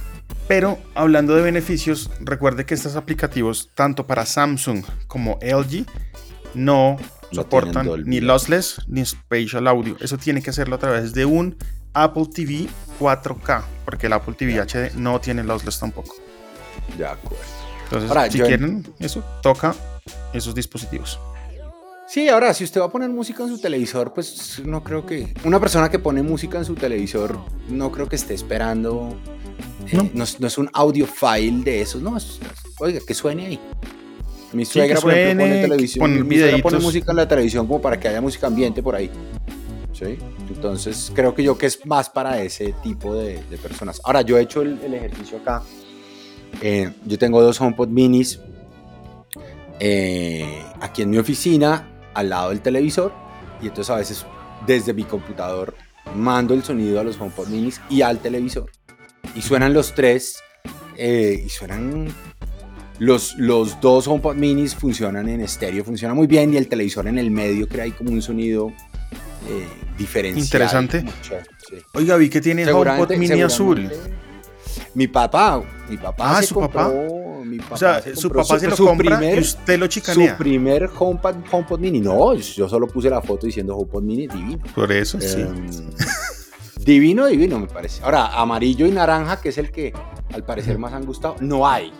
Pero 0.46 0.78
hablando 0.94 1.34
de 1.34 1.42
beneficios, 1.42 2.10
recuerde 2.20 2.64
que 2.64 2.74
estos 2.74 2.94
aplicativos, 2.94 3.70
tanto 3.74 4.06
para 4.06 4.24
Samsung 4.24 4.84
como 5.08 5.38
LG, 5.42 5.84
no, 6.54 6.96
No 7.32 7.42
soportan 7.42 7.88
ni 8.06 8.20
lossless 8.20 8.80
ni 8.88 9.04
spatial 9.04 9.66
audio. 9.68 9.96
Eso 10.00 10.18
tiene 10.18 10.42
que 10.42 10.50
hacerlo 10.50 10.76
a 10.76 10.78
través 10.78 11.12
de 11.12 11.24
un 11.26 11.56
Apple 11.92 12.26
TV 12.34 12.66
4K, 12.98 13.62
porque 13.84 14.06
el 14.06 14.12
Apple 14.12 14.34
TV 14.34 14.60
HD 14.60 14.94
no 14.96 15.20
tiene 15.20 15.42
lossless 15.44 15.78
tampoco. 15.78 16.14
De 16.98 17.06
acuerdo. 17.06 17.44
Entonces, 17.84 18.08
Ahora, 18.10 18.30
si 18.30 18.38
yo- 18.38 18.46
quieren 18.46 18.86
eso, 18.98 19.22
toca 19.42 19.74
esos 20.32 20.54
dispositivos. 20.54 21.18
Sí, 22.08 22.28
ahora, 22.28 22.52
si 22.54 22.64
usted 22.64 22.80
va 22.80 22.86
a 22.86 22.90
poner 22.90 23.08
música 23.08 23.44
en 23.44 23.50
su 23.50 23.60
televisor, 23.60 24.12
pues 24.12 24.60
no 24.64 24.82
creo 24.82 25.06
que... 25.06 25.32
Una 25.44 25.60
persona 25.60 25.88
que 25.88 26.00
pone 26.00 26.22
música 26.24 26.58
en 26.58 26.64
su 26.64 26.74
televisor, 26.74 27.38
no 27.68 27.92
creo 27.92 28.08
que 28.08 28.16
esté 28.16 28.34
esperando... 28.34 29.16
eh, 29.86 29.96
No. 29.96 30.10
no. 30.12 30.24
es, 30.24 30.40
no 30.40 30.48
es 30.48 30.58
un 30.58 30.68
audio 30.72 31.06
file 31.06 31.62
de 31.62 31.80
esos, 31.82 32.02
no. 32.02 32.16
es- 32.16 32.40
oiga, 32.80 32.98
que 33.06 33.14
suene 33.14 33.46
ahí. 33.46 33.60
Mi 34.52 34.64
Sí, 34.64 34.72
suegra, 34.72 35.00
por 35.00 35.12
ejemplo, 35.12 35.44
pone 35.46 35.62
televisión. 35.62 36.28
mi 36.28 36.36
suegra 36.38 36.58
pone 36.58 36.78
música 36.78 37.12
en 37.12 37.16
la 37.16 37.28
televisión 37.28 37.66
como 37.66 37.80
para 37.80 37.98
que 38.00 38.08
haya 38.08 38.20
música 38.20 38.46
ambiente 38.48 38.82
por 38.82 38.94
ahí. 38.96 39.10
¿Sí? 39.92 40.18
Entonces, 40.48 41.12
creo 41.14 41.34
que 41.34 41.42
yo 41.42 41.56
que 41.58 41.66
es 41.66 41.84
más 41.86 42.08
para 42.10 42.40
ese 42.42 42.74
tipo 42.82 43.14
de, 43.14 43.42
de 43.44 43.58
personas. 43.58 44.00
Ahora, 44.04 44.22
yo 44.22 44.38
he 44.38 44.42
hecho 44.42 44.62
el, 44.62 44.78
el 44.82 44.94
ejercicio 44.94 45.38
acá. 45.38 45.62
Eh, 46.62 46.90
yo 47.06 47.18
tengo 47.18 47.40
dos 47.42 47.60
HomePod 47.60 47.88
minis 47.88 48.40
eh, 49.78 50.62
aquí 50.80 51.02
en 51.02 51.10
mi 51.10 51.18
oficina, 51.18 51.88
al 52.14 52.28
lado 52.30 52.50
del 52.50 52.60
televisor, 52.60 53.12
y 53.62 53.68
entonces 53.68 53.90
a 53.90 53.96
veces 53.96 54.26
desde 54.66 54.92
mi 54.92 55.04
computador 55.04 55.74
mando 56.14 56.54
el 56.54 56.62
sonido 56.64 57.00
a 57.00 57.04
los 57.04 57.18
HomePod 57.20 57.48
minis 57.48 57.80
y 57.88 58.02
al 58.02 58.18
televisor. 58.18 58.70
Y 59.36 59.42
suenan 59.42 59.72
los 59.74 59.94
tres, 59.94 60.38
eh, 60.96 61.42
y 61.44 61.48
suenan... 61.48 62.08
Los, 63.00 63.34
los 63.38 63.80
dos 63.80 64.06
HomePod 64.06 64.36
minis 64.36 64.74
funcionan 64.76 65.28
en 65.28 65.40
estéreo, 65.40 65.82
funciona 65.84 66.14
muy 66.14 66.26
bien, 66.28 66.54
y 66.54 66.58
el 66.58 66.68
televisor 66.68 67.08
en 67.08 67.18
el 67.18 67.30
medio 67.30 67.66
crea 67.66 67.84
ahí 67.84 67.92
como 67.92 68.10
un 68.10 68.20
sonido 68.22 68.68
eh, 69.48 69.66
diferencial. 69.98 70.44
Interesante. 70.44 70.98
como 71.00 71.12
chévere, 71.22 71.46
sí. 71.68 71.76
Oiga, 71.94 72.16
vi 72.16 72.28
que 72.28 72.40
tiene 72.40 72.70
HomePod 72.70 73.16
Mini 73.16 73.40
azul. 73.42 73.90
Mi 74.94 75.06
papá, 75.08 75.62
mi 75.88 75.96
papá 75.96 76.38
Ah, 76.38 76.40
se 76.42 76.48
su 76.48 76.54
compró, 76.54 76.80
papá. 76.80 76.92
mi 77.44 77.58
papá 77.58 77.74
O 77.74 77.78
sea, 77.78 78.02
se 78.02 78.14
su 78.16 78.28
papá 78.30 78.58
se 78.58 78.68
lo 78.68 78.76
su 78.76 78.84
compra 78.84 79.16
primer- 79.18 79.38
y 79.38 79.40
usted 79.40 79.78
lo 79.78 79.86
chicanea. 79.86 80.32
Su 80.32 80.36
primer 80.38 80.90
HomePod, 80.96 81.36
HomePod 81.50 81.78
Mini. 81.80 82.00
No, 82.00 82.34
yo 82.34 82.68
solo 82.68 82.86
puse 82.86 83.08
la 83.08 83.22
foto 83.22 83.46
diciendo 83.46 83.76
HomePod 83.76 84.02
Mini 84.02 84.26
divino. 84.26 84.62
Por 84.74 84.92
eso, 84.92 85.18
sí. 85.20 85.40
Em, 85.40 85.66
divino, 86.84 87.26
divino 87.26 87.58
me 87.58 87.66
parece. 87.66 88.02
Ahora, 88.02 88.26
amarillo 88.38 88.84
y 88.86 88.90
naranja, 88.90 89.40
que 89.40 89.48
es 89.50 89.58
el 89.58 89.70
que 89.70 89.92
al 90.34 90.44
parecer 90.44 90.76
más 90.78 90.92
han 90.92 91.06
gustado, 91.06 91.36
no 91.40 91.66
hay. 91.66 91.92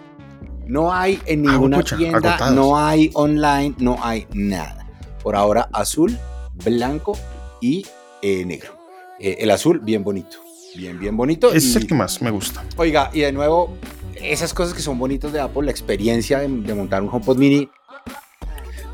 No 0.71 0.93
hay 0.95 1.21
en 1.27 1.47
Ah, 1.49 1.53
ninguna 1.53 1.79
pucha, 1.79 1.97
tienda, 1.97 2.19
agotados. 2.37 2.55
no 2.55 2.79
hay 2.79 3.11
online, 3.15 3.75
no 3.79 3.97
hay 4.03 4.27
nada. 4.33 4.87
Por 5.23 5.35
ahora, 5.35 5.69
azul, 5.73 6.17
blanco 6.65 7.19
y 7.61 7.85
eh, 8.23 8.45
negro. 8.45 8.79
Eh, 9.19 9.39
el 9.41 9.51
azul, 9.51 9.81
bien 9.81 10.05
bonito. 10.05 10.39
Bien, 10.77 10.99
bien 10.99 11.17
bonito. 11.17 11.53
Es 11.53 11.65
y- 11.75 11.77
el 11.77 11.87
que 11.87 11.95
más 11.95 12.23
me 12.23 12.31
gusta. 12.31 12.63
Oiga, 12.77 13.11
y 13.13 13.21
de 13.21 13.33
nuevo, 13.33 13.77
esas 14.15 14.55
cosas 14.55 14.73
que 14.75 14.81
son 14.81 14.97
bonitas 14.99 15.33
de 15.33 15.41
Apple, 15.41 15.65
la 15.65 15.73
experiencia 15.73 16.39
de, 16.39 16.47
de 16.49 16.75
montar 16.75 17.03
un 17.03 17.09
HomePod 17.09 17.37
Mini. 17.37 17.69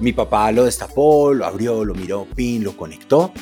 Mi 0.01 0.13
papá 0.13 0.51
lo 0.53 0.65
destapó, 0.65 1.33
lo 1.35 1.45
abrió, 1.47 1.85
lo 1.85 1.95
miró, 1.95 2.27
pin, 2.35 2.65
lo 2.65 2.77
conectó 2.77 3.33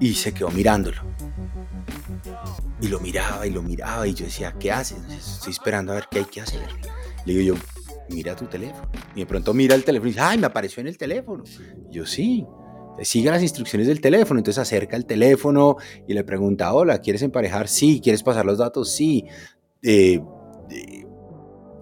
y 0.00 0.14
se 0.14 0.32
quedó 0.34 0.50
mirándolo. 0.50 1.00
Y 2.80 2.88
lo 2.88 3.00
miraba 3.00 3.46
y 3.46 3.50
lo 3.50 3.62
miraba 3.62 4.06
y 4.06 4.14
yo 4.14 4.24
decía, 4.26 4.52
¿qué 4.58 4.70
haces? 4.72 4.98
Estoy 5.10 5.52
esperando 5.52 5.92
a 5.92 5.96
ver 5.96 6.08
qué 6.10 6.18
hay 6.18 6.24
que 6.26 6.40
hacer. 6.40 6.60
Le 7.26 7.34
digo 7.34 7.54
yo, 7.54 7.62
mira 8.08 8.34
tu 8.36 8.46
teléfono. 8.46 8.88
Y 9.14 9.20
de 9.20 9.26
pronto 9.26 9.52
mira 9.52 9.74
el 9.74 9.84
teléfono 9.84 10.08
y 10.08 10.12
dice, 10.12 10.22
ay, 10.22 10.38
me 10.38 10.46
apareció 10.46 10.80
en 10.80 10.86
el 10.86 10.96
teléfono. 10.96 11.44
Y 11.90 11.94
yo, 11.96 12.06
sí. 12.06 12.46
Siga 13.02 13.32
las 13.32 13.42
instrucciones 13.42 13.88
del 13.88 14.00
teléfono. 14.00 14.40
Entonces 14.40 14.58
acerca 14.62 14.96
el 14.96 15.04
teléfono 15.04 15.76
y 16.08 16.14
le 16.14 16.24
pregunta, 16.24 16.72
hola, 16.72 16.98
¿quieres 17.00 17.20
emparejar? 17.22 17.68
Sí. 17.68 18.00
¿Quieres 18.02 18.22
pasar 18.22 18.46
los 18.46 18.58
datos? 18.58 18.90
Sí. 18.94 19.24
Eh, 19.82 20.20
eh, 20.70 21.04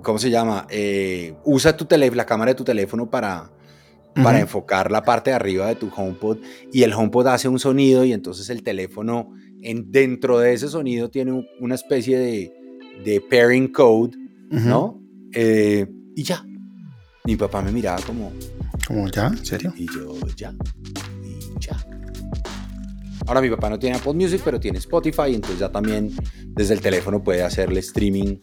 ¿Cómo 0.02 0.18
se 0.18 0.30
llama? 0.30 0.66
Eh, 0.70 1.34
usa 1.44 1.76
tu 1.76 1.84
teléfono, 1.84 2.16
la 2.16 2.26
cámara 2.26 2.50
de 2.50 2.56
tu 2.56 2.64
teléfono 2.64 3.08
para, 3.08 3.50
para 4.14 4.30
Ujú. 4.38 4.42
enfocar 4.42 4.90
la 4.90 5.02
parte 5.02 5.30
de 5.30 5.36
arriba 5.36 5.66
de 5.68 5.76
tu 5.76 5.88
HomePod 5.94 6.38
y 6.72 6.82
el 6.82 6.92
HomePod 6.92 7.26
hace 7.28 7.48
un 7.48 7.58
sonido 7.58 8.04
y 8.04 8.12
entonces 8.12 8.50
el 8.50 8.62
teléfono 8.62 9.32
en, 9.62 9.90
dentro 9.90 10.38
de 10.40 10.52
ese 10.52 10.68
sonido 10.68 11.08
tiene 11.10 11.32
un- 11.32 11.46
una 11.60 11.74
especie 11.76 12.18
de, 12.18 12.52
de 13.04 13.20
pairing 13.22 13.72
code, 13.72 14.16
Ujú. 14.50 14.68
¿no? 14.68 15.00
Eh, 15.34 15.86
y 16.16 16.22
ya. 16.22 16.44
Mi 17.24 17.36
papá 17.36 17.62
me 17.62 17.72
miraba 17.72 18.00
como, 18.02 18.32
Como 18.86 19.08
ya, 19.08 19.28
¿en 19.28 19.44
serio? 19.44 19.72
y 19.76 19.86
yo, 19.86 20.14
ya, 20.36 20.52
y 21.24 21.60
ya. 21.60 21.76
Ahora 23.26 23.40
mi 23.40 23.48
papá 23.48 23.70
no 23.70 23.78
tiene 23.78 23.96
Apple 23.96 24.12
Music, 24.12 24.42
pero 24.44 24.60
tiene 24.60 24.76
Spotify, 24.78 25.34
entonces 25.34 25.58
ya 25.58 25.70
también 25.72 26.10
desde 26.48 26.74
el 26.74 26.80
teléfono 26.82 27.22
puede 27.22 27.42
hacerle 27.42 27.80
streaming 27.80 28.36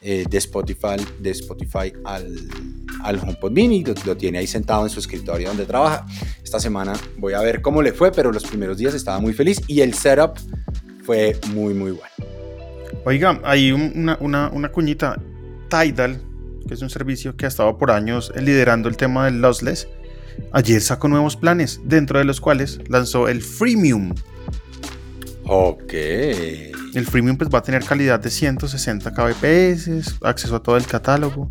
eh, 0.00 0.24
de 0.28 0.38
Spotify, 0.38 0.96
de 1.20 1.30
Spotify 1.32 1.92
al, 2.04 2.34
al 3.02 3.18
HomePod 3.18 3.52
Mini, 3.52 3.84
lo, 3.84 3.92
lo 4.06 4.16
tiene 4.16 4.38
ahí 4.38 4.46
sentado 4.46 4.84
en 4.84 4.88
su 4.90 5.00
escritorio 5.00 5.48
donde 5.48 5.66
trabaja. 5.66 6.06
Esta 6.42 6.58
semana 6.58 6.94
voy 7.18 7.34
a 7.34 7.40
ver 7.42 7.60
cómo 7.60 7.82
le 7.82 7.92
fue, 7.92 8.10
pero 8.10 8.32
los 8.32 8.44
primeros 8.44 8.78
días 8.78 8.94
estaba 8.94 9.20
muy 9.20 9.34
feliz 9.34 9.60
y 9.66 9.80
el 9.82 9.92
setup 9.92 10.38
fue 11.04 11.38
muy, 11.52 11.74
muy 11.74 11.90
bueno. 11.90 12.14
Oiga, 13.04 13.38
hay 13.44 13.70
un- 13.72 13.92
una, 13.94 14.16
una, 14.20 14.48
una 14.50 14.72
cuñita. 14.72 15.20
Tidal, 15.68 16.20
que 16.66 16.74
es 16.74 16.82
un 16.82 16.90
servicio 16.90 17.36
que 17.36 17.44
ha 17.46 17.48
estado 17.48 17.76
por 17.78 17.90
años 17.90 18.32
liderando 18.36 18.88
el 18.88 18.96
tema 18.96 19.24
del 19.26 19.40
lossless, 19.40 19.88
ayer 20.52 20.80
sacó 20.80 21.08
nuevos 21.08 21.36
planes, 21.36 21.80
dentro 21.84 22.18
de 22.18 22.24
los 22.24 22.40
cuales 22.40 22.80
lanzó 22.88 23.28
el 23.28 23.42
freemium. 23.42 24.14
Ok. 25.44 25.92
El 25.92 27.06
freemium 27.06 27.36
pues 27.36 27.50
va 27.50 27.58
a 27.58 27.62
tener 27.62 27.84
calidad 27.84 28.20
de 28.20 28.30
160 28.30 29.12
kbps, 29.12 30.18
acceso 30.22 30.56
a 30.56 30.62
todo 30.62 30.76
el 30.76 30.86
catálogo. 30.86 31.50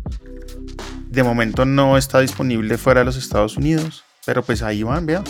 De 1.08 1.22
momento 1.22 1.64
no 1.64 1.98
está 1.98 2.20
disponible 2.20 2.78
fuera 2.78 3.00
de 3.00 3.04
los 3.04 3.16
Estados 3.16 3.56
Unidos, 3.56 4.04
pero 4.24 4.42
pues 4.42 4.62
ahí 4.62 4.82
van, 4.82 5.04
vea. 5.04 5.22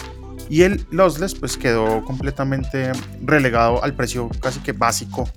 Y 0.48 0.62
el 0.62 0.86
lossless 0.90 1.34
pues 1.34 1.56
quedó 1.56 2.04
completamente 2.04 2.92
relegado 3.24 3.82
al 3.82 3.94
precio 3.94 4.28
casi 4.40 4.60
que 4.60 4.72
básico 4.72 5.28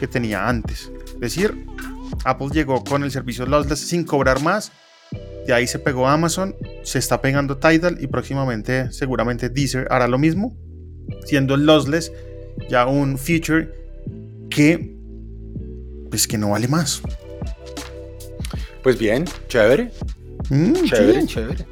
que 0.00 0.08
tenía 0.08 0.48
antes. 0.48 0.90
Es 1.14 1.20
decir, 1.20 1.66
Apple 2.24 2.48
llegó 2.52 2.82
con 2.84 3.04
el 3.04 3.10
servicio 3.10 3.46
lossless 3.46 3.80
sin 3.80 4.04
cobrar 4.04 4.42
más. 4.42 4.72
De 5.46 5.54
ahí 5.54 5.66
se 5.66 5.78
pegó 5.78 6.06
Amazon, 6.08 6.54
se 6.82 6.98
está 6.98 7.20
pegando 7.22 7.56
Tidal 7.56 7.98
y 8.00 8.06
próximamente 8.06 8.92
seguramente 8.92 9.48
Deezer 9.48 9.86
hará 9.90 10.06
lo 10.06 10.18
mismo, 10.18 10.56
siendo 11.24 11.54
el 11.54 11.64
lossless 11.64 12.12
ya 12.68 12.86
un 12.86 13.16
feature 13.18 13.72
que 14.50 14.94
pues 16.10 16.26
que 16.26 16.36
no 16.38 16.50
vale 16.50 16.68
más. 16.68 17.00
Pues 18.82 18.98
bien, 18.98 19.24
chévere, 19.48 19.90
Mm, 20.50 20.72
chévere, 20.84 21.20
sí. 21.22 21.26
chévere. 21.26 21.66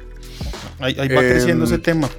Ahí, 0.79 0.95
ahí 0.99 1.07
va 1.07 1.21
Em, 1.23 1.29
creciendo 1.31 1.65
ese 1.65 1.77
tema. 1.79 2.09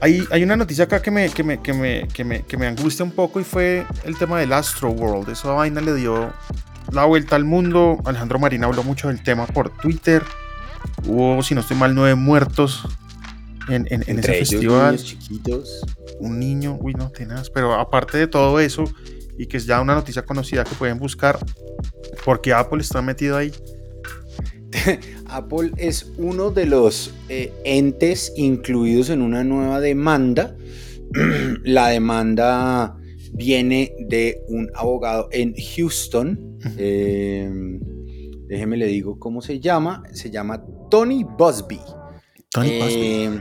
Hay, 0.00 0.26
hay 0.30 0.42
una 0.42 0.56
noticia 0.56 0.84
acá 0.84 1.00
que 1.00 1.10
me, 1.10 1.30
que, 1.30 1.42
me, 1.42 1.62
que, 1.62 1.72
me, 1.72 2.08
que, 2.08 2.24
me, 2.24 2.42
que 2.42 2.56
me 2.56 2.66
angustia 2.66 3.04
un 3.04 3.12
poco 3.12 3.40
y 3.40 3.44
fue 3.44 3.86
el 4.04 4.18
tema 4.18 4.38
del 4.38 4.52
Astro 4.52 4.90
World. 4.90 5.30
Esa 5.30 5.48
vaina 5.52 5.80
le 5.80 5.94
dio 5.94 6.32
la 6.92 7.04
vuelta 7.04 7.36
al 7.36 7.44
mundo. 7.44 7.98
Alejandro 8.04 8.38
Marina 8.38 8.66
habló 8.66 8.82
mucho 8.82 9.08
del 9.08 9.22
tema 9.22 9.46
por 9.46 9.70
Twitter. 9.78 10.22
Hubo, 11.06 11.42
si 11.42 11.54
no 11.54 11.62
estoy 11.62 11.76
mal, 11.76 11.94
nueve 11.94 12.14
muertos 12.14 12.86
en, 13.68 13.86
en, 13.90 14.04
en 14.06 14.18
ese 14.18 14.34
festival. 14.34 14.96
niños 14.96 15.04
chiquitos. 15.04 15.80
un 16.20 16.38
niño, 16.38 16.76
uy, 16.80 16.94
no 16.94 17.10
tenaz, 17.10 17.50
pero 17.50 17.74
aparte 17.74 18.18
de 18.18 18.26
todo 18.26 18.60
eso, 18.60 18.84
y 19.38 19.46
que 19.46 19.56
es 19.56 19.66
ya 19.66 19.80
una 19.80 19.94
noticia 19.94 20.24
conocida 20.24 20.64
que 20.64 20.74
pueden 20.74 20.98
buscar, 20.98 21.38
porque 22.24 22.52
Apple 22.52 22.82
está 22.82 23.00
metido 23.02 23.36
ahí. 23.36 23.52
Apple 25.26 25.72
es 25.76 26.12
uno 26.16 26.50
de 26.50 26.66
los 26.66 27.14
eh, 27.28 27.52
entes 27.64 28.32
incluidos 28.36 29.10
en 29.10 29.22
una 29.22 29.44
nueva 29.44 29.80
demanda. 29.80 30.56
La 31.64 31.88
demanda 31.88 32.96
viene 33.32 33.94
de 33.98 34.42
un 34.48 34.70
abogado 34.74 35.28
en 35.32 35.54
Houston. 35.54 36.58
Eh, 36.78 37.50
déjeme 38.46 38.76
le 38.76 38.86
digo 38.86 39.18
cómo 39.18 39.42
se 39.42 39.60
llama. 39.60 40.02
Se 40.12 40.30
llama 40.30 40.64
Tony 40.90 41.24
Busby. 41.24 41.80
Tony 42.50 42.78
Busby. 42.78 42.94
Eh, 42.94 43.40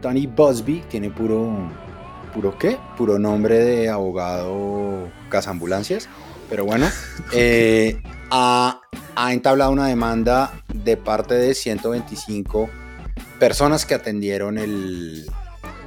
Tony 0.00 0.26
Busby 0.26 0.82
tiene 0.88 1.10
puro, 1.10 1.70
puro 2.34 2.56
qué? 2.58 2.76
Puro 2.96 3.18
nombre 3.18 3.58
de 3.58 3.88
abogado 3.88 5.08
cazambulancias. 5.28 6.08
Pero 6.48 6.64
bueno, 6.64 6.86
eh, 7.32 8.00
ha, 8.34 8.80
ha 9.14 9.32
entablado 9.34 9.70
una 9.72 9.86
demanda 9.88 10.64
de 10.72 10.96
parte 10.96 11.34
de 11.34 11.54
125 11.54 12.70
personas 13.38 13.84
que 13.84 13.92
atendieron 13.92 14.56
el, 14.56 15.30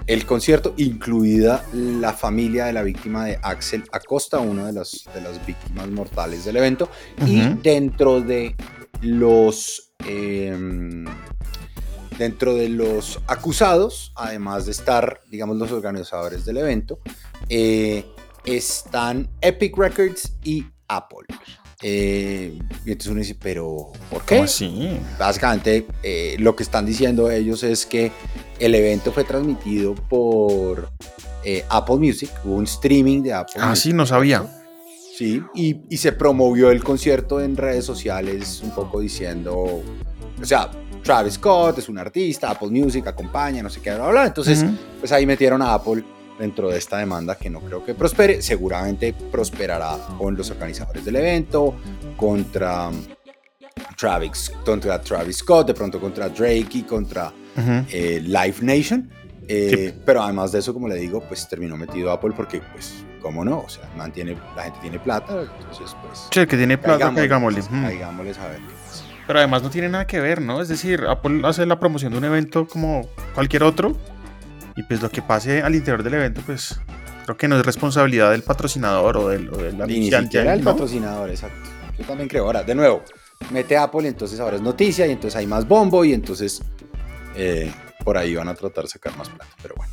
el 0.05 0.25
concierto, 0.27 0.75
incluida 0.77 1.65
la 1.73 2.13
familia 2.13 2.65
de 2.65 2.73
la 2.73 2.83
víctima 2.83 3.25
de 3.25 3.39
Axel 3.41 3.83
Acosta, 3.91 4.37
una 4.37 4.67
de 4.67 4.73
las, 4.73 5.05
de 5.15 5.21
las 5.21 5.43
víctimas 5.43 5.87
mortales 5.89 6.45
del 6.45 6.57
evento. 6.57 6.87
Y 7.25 7.41
dentro 7.63 8.21
de 8.21 8.55
los. 9.01 9.91
em, 10.05 11.05
dentro 12.19 12.53
de 12.53 12.69
los 12.69 13.19
acusados, 13.27 14.13
además 14.15 14.67
de 14.67 14.71
estar, 14.71 15.21
digamos, 15.29 15.57
los 15.57 15.71
organizadores 15.71 16.45
del 16.45 16.57
evento, 16.57 16.99
eh, 17.49 18.05
están 18.45 19.27
Epic 19.41 19.75
Records 19.77 20.37
y 20.43 20.65
Apple. 20.87 21.25
Eh, 21.81 22.57
y 22.85 22.91
entonces 22.91 23.11
uno 23.11 23.19
dice, 23.19 23.35
pero 23.41 23.91
¿por 24.09 24.23
qué? 24.23 24.35
¿Cómo 24.35 24.45
así? 24.45 24.97
Básicamente 25.19 25.85
eh, 26.03 26.35
lo 26.39 26.55
que 26.55 26.63
están 26.63 26.85
diciendo 26.85 27.29
ellos 27.29 27.63
es 27.63 27.85
que 27.85 28.11
el 28.59 28.73
evento 28.75 29.11
fue 29.11 29.23
transmitido 29.25 29.93
por 29.93 30.89
eh, 31.43 31.65
Apple 31.69 31.97
Music, 31.97 32.29
hubo 32.43 32.55
un 32.55 32.63
streaming 32.63 33.21
de 33.21 33.33
Apple 33.33 33.55
Ah, 33.59 33.69
Music. 33.69 33.83
sí, 33.83 33.93
no 33.93 34.05
sabía. 34.05 34.45
Sí, 35.17 35.41
y, 35.53 35.77
y 35.89 35.97
se 35.97 36.11
promovió 36.11 36.71
el 36.71 36.83
concierto 36.83 37.39
en 37.39 37.55
redes 37.55 37.85
sociales 37.85 38.61
un 38.63 38.71
poco 38.71 38.99
diciendo, 38.99 39.53
o 39.55 40.45
sea, 40.45 40.69
Travis 41.03 41.35
Scott 41.35 41.77
es 41.77 41.87
un 41.87 41.97
artista, 41.97 42.49
Apple 42.51 42.69
Music 42.69 43.05
acompaña, 43.07 43.61
no 43.63 43.69
sé 43.69 43.79
qué, 43.79 43.93
bla, 43.93 44.09
bla. 44.09 44.25
Entonces, 44.25 44.65
pues 44.99 45.11
ahí 45.11 45.25
metieron 45.25 45.61
a 45.61 45.73
Apple 45.75 46.03
dentro 46.39 46.69
de 46.69 46.77
esta 46.77 46.97
demanda 46.97 47.35
que 47.37 47.49
no 47.49 47.59
creo 47.61 47.83
que 47.85 47.93
prospere. 47.95 48.41
Seguramente 48.41 49.13
prosperará 49.31 49.97
con 50.17 50.35
los 50.35 50.49
organizadores 50.51 51.03
del 51.05 51.15
evento, 51.17 51.75
contra 52.17 52.89
Travis, 53.97 54.51
contra 54.65 54.99
Travis 55.01 55.37
Scott, 55.37 55.67
de 55.67 55.73
pronto 55.73 55.99
contra 55.99 56.29
Drake 56.29 56.67
y 56.73 56.83
contra 56.83 57.31
eh, 57.89 58.21
Live 58.23 58.55
Nation. 58.61 59.09
Eh, 59.47 59.93
Pero 60.05 60.23
además 60.23 60.51
de 60.51 60.59
eso, 60.59 60.73
como 60.73 60.87
le 60.87 60.95
digo, 60.95 61.21
pues 61.27 61.47
terminó 61.47 61.77
metido 61.77 62.11
Apple 62.11 62.31
porque, 62.35 62.61
pues, 62.73 62.93
¿cómo 63.21 63.45
no? 63.45 63.59
O 63.59 63.69
sea, 63.69 63.87
mantiene, 63.95 64.35
la 64.55 64.63
gente 64.63 64.79
tiene 64.81 64.99
plata, 64.99 65.41
entonces, 65.59 65.95
pues... 66.05 66.27
Sí, 66.31 66.39
el 66.39 66.47
que 66.47 66.57
tiene 66.57 66.77
plata, 66.77 67.13
caigámosle. 67.13 67.59
pues, 67.61 67.71
Mm. 67.71 67.83
caigámosles 67.83 68.37
a 68.39 68.47
ver 68.47 68.57
qué 68.57 68.73
pasa. 68.87 69.03
Pero 69.27 69.39
además 69.39 69.61
no 69.63 69.69
tiene 69.69 69.89
nada 69.89 70.05
que 70.07 70.19
ver, 70.19 70.41
¿no? 70.41 70.61
Es 70.61 70.67
decir, 70.67 71.03
Apple 71.07 71.41
hace 71.45 71.65
la 71.65 71.79
promoción 71.79 72.11
de 72.11 72.17
un 72.19 72.25
evento 72.25 72.67
como 72.67 73.07
cualquier 73.35 73.63
otro. 73.63 73.95
Y 74.75 74.83
pues 74.83 75.01
lo 75.01 75.09
que 75.09 75.21
pase 75.21 75.61
al 75.61 75.73
interior 75.75 76.03
del 76.03 76.15
evento, 76.15 76.41
pues 76.45 76.79
creo 77.23 77.37
que 77.37 77.47
no 77.47 77.57
es 77.57 77.65
responsabilidad 77.65 78.31
del 78.31 78.43
patrocinador 78.43 79.17
o 79.17 79.29
del, 79.29 79.49
o 79.49 79.57
del 79.57 79.77
ni 79.77 79.83
anunciante 79.83 80.27
siquiera 80.27 80.51
ahí, 80.51 80.59
el 80.59 80.65
¿no? 80.65 80.71
patrocinador, 80.71 81.29
exacto. 81.29 81.69
Yo 81.97 82.05
también 82.05 82.27
creo. 82.27 82.45
Ahora, 82.45 82.63
de 82.63 82.75
nuevo, 82.75 83.03
mete 83.51 83.77
Apple 83.77 84.03
y 84.03 84.07
entonces 84.07 84.39
ahora 84.39 84.57
es 84.57 84.61
noticia 84.61 85.07
y 85.07 85.11
entonces 85.11 85.37
hay 85.37 85.47
más 85.47 85.67
bombo 85.67 86.03
y 86.03 86.13
entonces 86.13 86.61
eh, 87.35 87.71
por 88.03 88.17
ahí 88.17 88.35
van 88.35 88.49
a 88.49 88.53
tratar 88.53 88.83
de 88.83 88.89
sacar 88.89 89.15
más 89.17 89.29
plata. 89.29 89.47
Pero 89.61 89.75
bueno. 89.75 89.91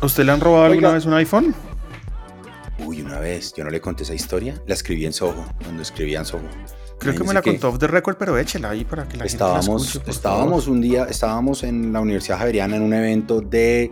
¿A 0.00 0.06
usted 0.06 0.24
le 0.24 0.32
han 0.32 0.40
robado 0.40 0.64
alguna 0.64 0.92
vez 0.92 1.04
un 1.04 1.14
iPhone? 1.14 1.54
Uy, 2.78 3.02
una 3.02 3.20
vez, 3.20 3.52
yo 3.56 3.62
no 3.62 3.70
le 3.70 3.80
conté 3.80 4.02
esa 4.02 4.14
historia, 4.14 4.60
la 4.66 4.74
escribí 4.74 5.06
en 5.06 5.12
Soho, 5.12 5.46
cuando 5.62 5.82
escribía 5.82 6.18
en 6.18 6.24
Soho. 6.24 6.48
Creo 7.04 7.14
que 7.16 7.24
me 7.24 7.34
la 7.34 7.42
contó 7.42 7.68
off 7.68 7.78
the 7.78 7.86
record, 7.86 8.16
pero 8.16 8.36
échela 8.38 8.70
ahí 8.70 8.84
para 8.84 9.06
que 9.06 9.16
la 9.16 9.24
estábamos, 9.24 9.64
gente 9.66 9.78
la 9.82 9.84
escuche, 10.00 10.10
estábamos 10.10 10.66
un 10.68 10.80
día, 10.80 11.04
estábamos 11.08 11.62
en 11.62 11.92
la 11.92 12.00
Universidad 12.00 12.38
Javeriana 12.38 12.76
en 12.76 12.82
un 12.82 12.92
evento 12.94 13.40
de 13.40 13.90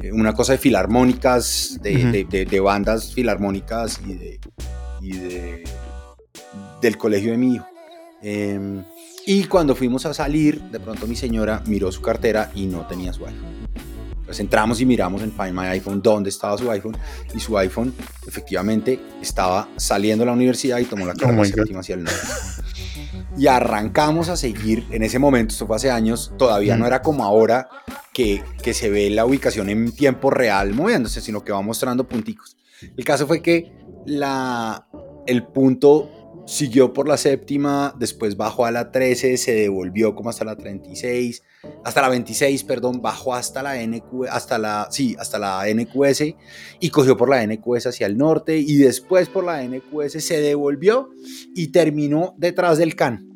eh, 0.00 0.12
una 0.12 0.32
cosa 0.32 0.52
de 0.52 0.58
filarmónicas, 0.58 1.78
de, 1.82 1.96
Ujú. 1.96 2.12
de- 2.12 2.24
de- 2.24 2.44
de 2.46 2.60
bandas 2.60 3.12
filarmónicas 3.12 4.00
y 4.06 4.14
de, 4.14 4.40
y 5.00 5.12
de 5.16 5.64
del 6.80 6.96
colegio 6.96 7.32
de 7.32 7.36
mi 7.36 7.54
hijo. 7.56 7.66
Em, 8.22 8.82
y 9.26 9.44
cuando 9.44 9.74
fuimos 9.74 10.06
a 10.06 10.14
salir, 10.14 10.60
de 10.62 10.80
pronto 10.80 11.06
mi 11.06 11.16
señora 11.16 11.62
miró 11.66 11.92
su 11.92 12.00
cartera 12.00 12.50
y 12.54 12.66
no 12.66 12.86
tenía 12.86 13.12
su 13.12 13.26
iPhone. 13.26 13.59
Entonces 14.30 14.44
entramos 14.44 14.80
y 14.80 14.86
miramos 14.86 15.22
en 15.22 15.32
Find 15.32 15.52
My 15.52 15.66
iPhone 15.66 16.00
dónde 16.00 16.30
estaba 16.30 16.56
su 16.56 16.70
iPhone 16.70 16.96
y 17.34 17.40
su 17.40 17.58
iPhone 17.58 17.92
efectivamente 18.28 19.00
estaba 19.20 19.68
saliendo 19.76 20.22
de 20.22 20.26
la 20.26 20.32
universidad 20.34 20.78
y 20.78 20.84
tomó 20.84 21.04
la 21.04 21.14
carrera 21.14 21.40
Oh 21.40 21.42
my 21.42 21.50
God. 21.50 21.56
séptima 21.56 21.80
hacia 21.80 21.96
el 21.96 22.04
norte. 22.04 22.18
Y 23.36 23.48
arrancamos 23.48 24.28
a 24.28 24.36
seguir 24.36 24.86
en 24.90 25.02
ese 25.02 25.18
momento, 25.18 25.52
esto 25.52 25.66
fue 25.66 25.74
hace 25.76 25.90
años, 25.90 26.32
todavía 26.38 26.76
Mm. 26.76 26.78
no 26.80 26.86
era 26.86 27.02
como 27.02 27.24
ahora 27.24 27.68
que, 28.12 28.42
que 28.62 28.72
se 28.72 28.88
ve 28.88 29.10
la 29.10 29.24
ubicación 29.26 29.68
en 29.68 29.90
tiempo 29.92 30.30
real 30.30 30.74
moviéndose, 30.74 31.20
sino 31.20 31.42
que 31.42 31.50
va 31.52 31.60
mostrando 31.60 32.06
punticos. 32.06 32.56
El 32.96 33.04
caso 33.04 33.26
fue 33.26 33.42
que 33.42 33.72
la, 34.06 34.86
el 35.26 35.44
punto 35.44 36.19
siguió 36.50 36.92
por 36.92 37.06
la 37.06 37.16
séptima, 37.16 37.94
después 37.98 38.36
bajó 38.36 38.66
a 38.66 38.70
la 38.72 38.90
13, 38.90 39.36
se 39.36 39.52
devolvió 39.54 40.14
como 40.14 40.30
hasta 40.30 40.44
la 40.44 40.56
36, 40.56 41.42
hasta 41.84 42.02
la 42.02 42.08
26, 42.08 42.64
perdón, 42.64 43.00
bajó 43.00 43.34
hasta 43.34 43.62
la 43.62 43.76
NQ, 43.86 44.26
hasta 44.30 44.58
la, 44.58 44.88
sí, 44.90 45.14
hasta 45.18 45.38
la 45.38 45.62
NQS 45.72 46.24
y 46.80 46.90
cogió 46.90 47.16
por 47.16 47.28
la 47.30 47.46
NQS 47.46 47.86
hacia 47.86 48.06
el 48.06 48.16
norte 48.18 48.58
y 48.58 48.76
después 48.78 49.28
por 49.28 49.44
la 49.44 49.62
NQS 49.62 50.24
se 50.24 50.40
devolvió 50.40 51.10
y 51.54 51.68
terminó 51.68 52.34
detrás 52.38 52.78
del 52.78 52.96
CAN. 52.96 53.26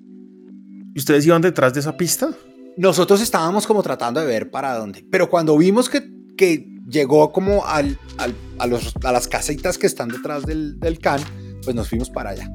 ¿Y 0.94 0.98
ustedes 0.98 1.24
iban 1.26 1.42
detrás 1.42 1.72
de 1.74 1.80
esa 1.80 1.96
pista? 1.96 2.30
Nosotros 2.76 3.20
estábamos 3.20 3.66
como 3.66 3.82
tratando 3.82 4.20
de 4.20 4.26
ver 4.26 4.50
para 4.50 4.76
dónde, 4.76 5.06
pero 5.10 5.30
cuando 5.30 5.56
vimos 5.56 5.88
que, 5.88 6.02
que 6.36 6.66
llegó 6.88 7.30
como 7.32 7.64
al, 7.64 7.96
al- 8.18 8.34
a, 8.58 8.66
los- 8.66 8.92
a 9.04 9.12
las 9.12 9.28
casitas 9.28 9.78
que 9.78 9.86
están 9.86 10.08
detrás 10.08 10.44
del, 10.44 10.80
del 10.80 10.98
CAN, 10.98 11.20
pues 11.62 11.76
nos 11.76 11.88
fuimos 11.88 12.10
para 12.10 12.30
allá. 12.30 12.50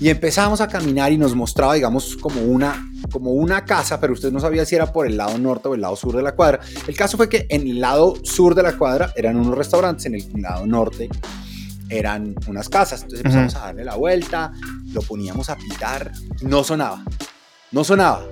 Y 0.00 0.10
empezamos 0.10 0.60
a 0.60 0.68
caminar 0.68 1.10
y 1.10 1.18
nos 1.18 1.34
mostraba, 1.34 1.74
digamos, 1.74 2.16
como 2.16 2.40
una, 2.42 2.88
como 3.10 3.32
una 3.32 3.64
casa, 3.64 3.98
pero 4.00 4.12
usted 4.12 4.30
no 4.30 4.38
sabía 4.38 4.64
si 4.64 4.76
era 4.76 4.92
por 4.92 5.06
el 5.06 5.16
lado 5.16 5.36
norte 5.38 5.68
o 5.68 5.74
el 5.74 5.80
lado 5.80 5.96
sur 5.96 6.14
de 6.14 6.22
la 6.22 6.36
cuadra. 6.36 6.60
El 6.86 6.96
caso 6.96 7.16
fue 7.16 7.28
que 7.28 7.46
en 7.48 7.62
el 7.62 7.80
lado 7.80 8.14
sur 8.22 8.54
de 8.54 8.62
la 8.62 8.76
cuadra 8.76 9.12
eran 9.16 9.36
unos 9.36 9.58
restaurantes, 9.58 10.06
en 10.06 10.14
el 10.14 10.42
lado 10.42 10.66
norte 10.66 11.08
eran 11.90 12.34
unas 12.46 12.68
casas. 12.68 13.02
Entonces 13.02 13.24
empezamos 13.24 13.56
a 13.56 13.60
darle 13.60 13.84
la 13.84 13.96
vuelta, 13.96 14.52
lo 14.92 15.02
poníamos 15.02 15.50
a 15.50 15.56
pitar, 15.56 16.12
no 16.42 16.62
sonaba, 16.62 17.02
no 17.72 17.82
sonaba. 17.82 18.24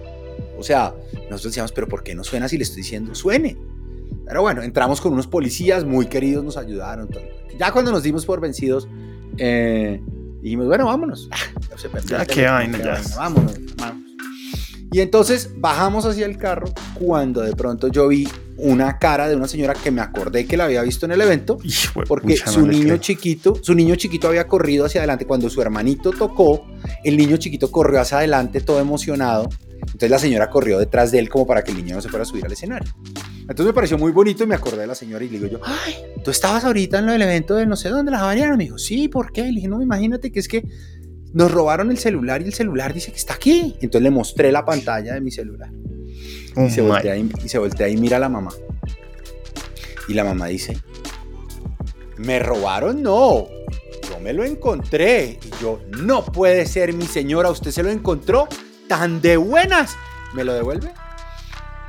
O 0.58 0.62
sea, 0.62 0.94
nosotros 1.14 1.44
decíamos, 1.44 1.72
pero 1.72 1.88
¿por 1.88 2.04
qué 2.04 2.14
no 2.14 2.22
suena 2.22 2.48
si 2.48 2.58
le 2.58 2.62
estoy 2.62 2.82
diciendo 2.82 3.14
suene? 3.14 3.56
Pero 4.24 4.42
bueno, 4.42 4.62
entramos 4.62 5.00
con 5.00 5.12
unos 5.12 5.26
policías 5.26 5.84
muy 5.84 6.06
queridos, 6.06 6.44
nos 6.44 6.56
ayudaron. 6.56 7.08
todo. 7.08 7.22
Ya 7.58 7.72
cuando 7.72 7.90
nos 7.90 8.02
dimos 8.02 8.24
por 8.24 8.40
vencidos, 8.40 8.88
eh, 9.38 10.00
dijimos, 10.42 10.66
bueno, 10.66 10.86
vámonos. 10.86 11.28
Ah, 11.30 11.36
ya 11.70 11.78
se 11.78 11.88
perdió 11.88 12.16
Ya, 12.16 12.22
el 12.22 12.26
qué 12.28 12.34
teléfono, 12.34 12.54
vaina, 12.56 12.78
ya. 12.78 12.92
vaina, 12.92 13.16
Vámonos, 13.16 13.54
vámonos. 13.76 14.06
Y 14.92 15.00
entonces 15.00 15.50
bajamos 15.56 16.06
hacia 16.06 16.26
el 16.26 16.38
carro 16.38 16.68
cuando 16.94 17.42
de 17.42 17.54
pronto 17.54 17.88
yo 17.88 18.08
vi 18.08 18.28
una 18.56 18.98
cara 18.98 19.28
de 19.28 19.36
una 19.36 19.48
señora 19.48 19.74
que 19.74 19.90
me 19.90 20.00
acordé 20.00 20.46
que 20.46 20.56
la 20.56 20.64
había 20.64 20.80
visto 20.82 21.04
en 21.04 21.12
el 21.12 21.20
evento 21.20 21.58
Hijo 21.62 22.02
porque 22.08 22.36
su 22.38 22.60
no 22.60 22.68
niño 22.68 22.96
chiquito, 22.96 23.58
su 23.60 23.74
niño 23.74 23.96
chiquito 23.96 24.28
había 24.28 24.46
corrido 24.46 24.86
hacia 24.86 25.00
adelante 25.00 25.26
cuando 25.26 25.50
su 25.50 25.60
hermanito 25.60 26.12
tocó, 26.12 26.64
el 27.04 27.16
niño 27.18 27.36
chiquito 27.36 27.70
corrió 27.70 28.00
hacia 28.00 28.18
adelante 28.18 28.60
todo 28.60 28.78
emocionado. 28.80 29.48
Entonces 29.82 30.10
la 30.10 30.18
señora 30.18 30.48
corrió 30.48 30.78
detrás 30.78 31.10
de 31.10 31.18
él 31.18 31.28
como 31.28 31.46
para 31.46 31.62
que 31.62 31.72
el 31.72 31.76
niño 31.78 31.96
no 31.96 32.00
se 32.00 32.08
fuera 32.08 32.22
a 32.22 32.26
subir 32.26 32.46
al 32.46 32.52
escenario. 32.52 32.90
Entonces 33.48 33.66
me 33.66 33.72
pareció 33.72 33.96
muy 33.96 34.10
bonito 34.12 34.42
y 34.42 34.46
me 34.46 34.54
acordé 34.56 34.78
de 34.78 34.86
la 34.88 34.94
señora 34.94 35.24
y 35.24 35.28
le 35.28 35.38
digo 35.38 35.50
yo, 35.50 35.60
ay, 35.64 35.94
tú 36.24 36.30
estabas 36.32 36.64
ahorita 36.64 36.98
en 36.98 37.06
lo 37.06 37.12
del 37.12 37.22
evento 37.22 37.54
de 37.54 37.64
no 37.66 37.76
sé 37.76 37.88
dónde 37.90 38.10
la 38.10 38.18
Javariana. 38.18 38.56
Me 38.56 38.64
dijo, 38.64 38.78
sí, 38.78 39.08
¿por 39.08 39.30
qué? 39.32 39.42
Le 39.42 39.52
dije, 39.52 39.68
no, 39.68 39.80
imagínate 39.80 40.32
que 40.32 40.40
es 40.40 40.48
que 40.48 40.64
nos 41.32 41.50
robaron 41.52 41.90
el 41.90 41.98
celular 41.98 42.42
y 42.42 42.46
el 42.46 42.54
celular 42.54 42.92
dice 42.92 43.12
que 43.12 43.18
está 43.18 43.34
aquí. 43.34 43.76
Entonces 43.80 44.02
le 44.02 44.10
mostré 44.10 44.50
la 44.50 44.64
pantalla 44.64 45.14
de 45.14 45.20
mi 45.20 45.30
celular. 45.30 45.70
Oh 46.56 46.64
Y 46.66 46.70
se, 46.70 46.82
my. 46.82 46.88
voltea 46.88 47.16
y, 47.16 47.30
y 47.44 47.48
se 47.48 47.58
voltea 47.58 47.88
y 47.88 47.96
mira 47.96 48.16
a 48.16 48.20
la 48.20 48.28
mamá. 48.28 48.50
Y 50.08 50.14
la 50.14 50.24
mamá 50.24 50.46
dice, 50.46 50.76
¿me 52.16 52.38
robaron? 52.40 53.02
No, 53.02 53.46
yo 54.08 54.20
me 54.20 54.32
lo 54.32 54.44
encontré. 54.44 55.38
Y 55.44 55.62
yo, 55.62 55.80
no 55.98 56.24
puede 56.24 56.66
ser, 56.66 56.92
mi 56.94 57.06
señora, 57.06 57.50
usted 57.50 57.70
se 57.70 57.82
lo 57.82 57.90
encontró 57.90 58.48
tan 58.88 59.20
de 59.20 59.36
buenas. 59.36 59.96
¿Me 60.34 60.42
lo 60.44 60.52
devuelve? 60.54 60.90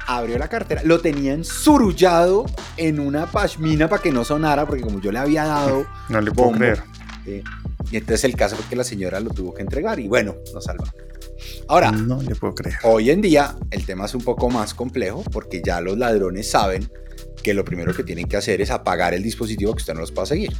Abrió 0.08 0.38
la 0.40 0.48
cartera, 0.48 0.82
lo 0.86 1.00
tenía 1.02 1.34
ensurullado 1.34 2.46
en 2.78 3.00
una 3.00 3.30
pashmina 3.30 3.90
para 3.90 4.02
que 4.02 4.12
no 4.12 4.24
sonara, 4.24 4.66
porque 4.66 4.82
como 4.82 5.02
yo 5.02 5.12
le 5.12 5.20
había 5.20 5.44
dado 5.46 5.86
No 6.10 6.22
le 6.22 6.32
puedo 6.32 6.50
bombo, 6.50 6.60
creer. 6.60 6.84
eh, 7.26 7.44
Y 7.92 7.98
entonces 7.98 8.24
el 8.24 8.36
caso 8.36 8.56
fue 8.56 8.66
que 8.70 8.76
la 8.78 8.84
señora 8.86 9.20
lo 9.20 9.30
tuvo 9.32 9.54
que 9.54 9.62
entregar 9.62 10.00
y 10.00 10.08
bueno, 10.08 10.36
nos 10.54 10.64
salva. 10.64 10.86
Ahora, 11.68 11.92
No 11.92 12.22
le 12.22 12.36
puedo 12.36 12.56
creer. 12.56 12.78
hoy 12.84 13.10
en 13.12 13.22
día 13.22 13.56
el 13.70 13.86
tema 13.86 14.06
es 14.06 14.16
un 14.16 14.24
poco 14.24 14.50
más 14.50 14.74
complejo 14.74 15.24
porque 15.32 15.62
ya 15.64 15.82
los 15.82 15.98
ladrones 15.98 16.50
saben 16.50 16.90
que 17.44 17.54
lo 17.54 17.64
primero 17.66 17.94
que 17.94 18.04
tienen 18.04 18.28
que 18.28 18.38
hacer 18.38 18.62
es 18.62 18.72
apagar 18.72 19.14
el 19.14 19.22
dispositivo 19.24 19.74
que 19.74 19.82
usted 19.82 19.94
no 19.94 20.00
los 20.02 20.12
pueda 20.12 20.26
seguir. 20.26 20.56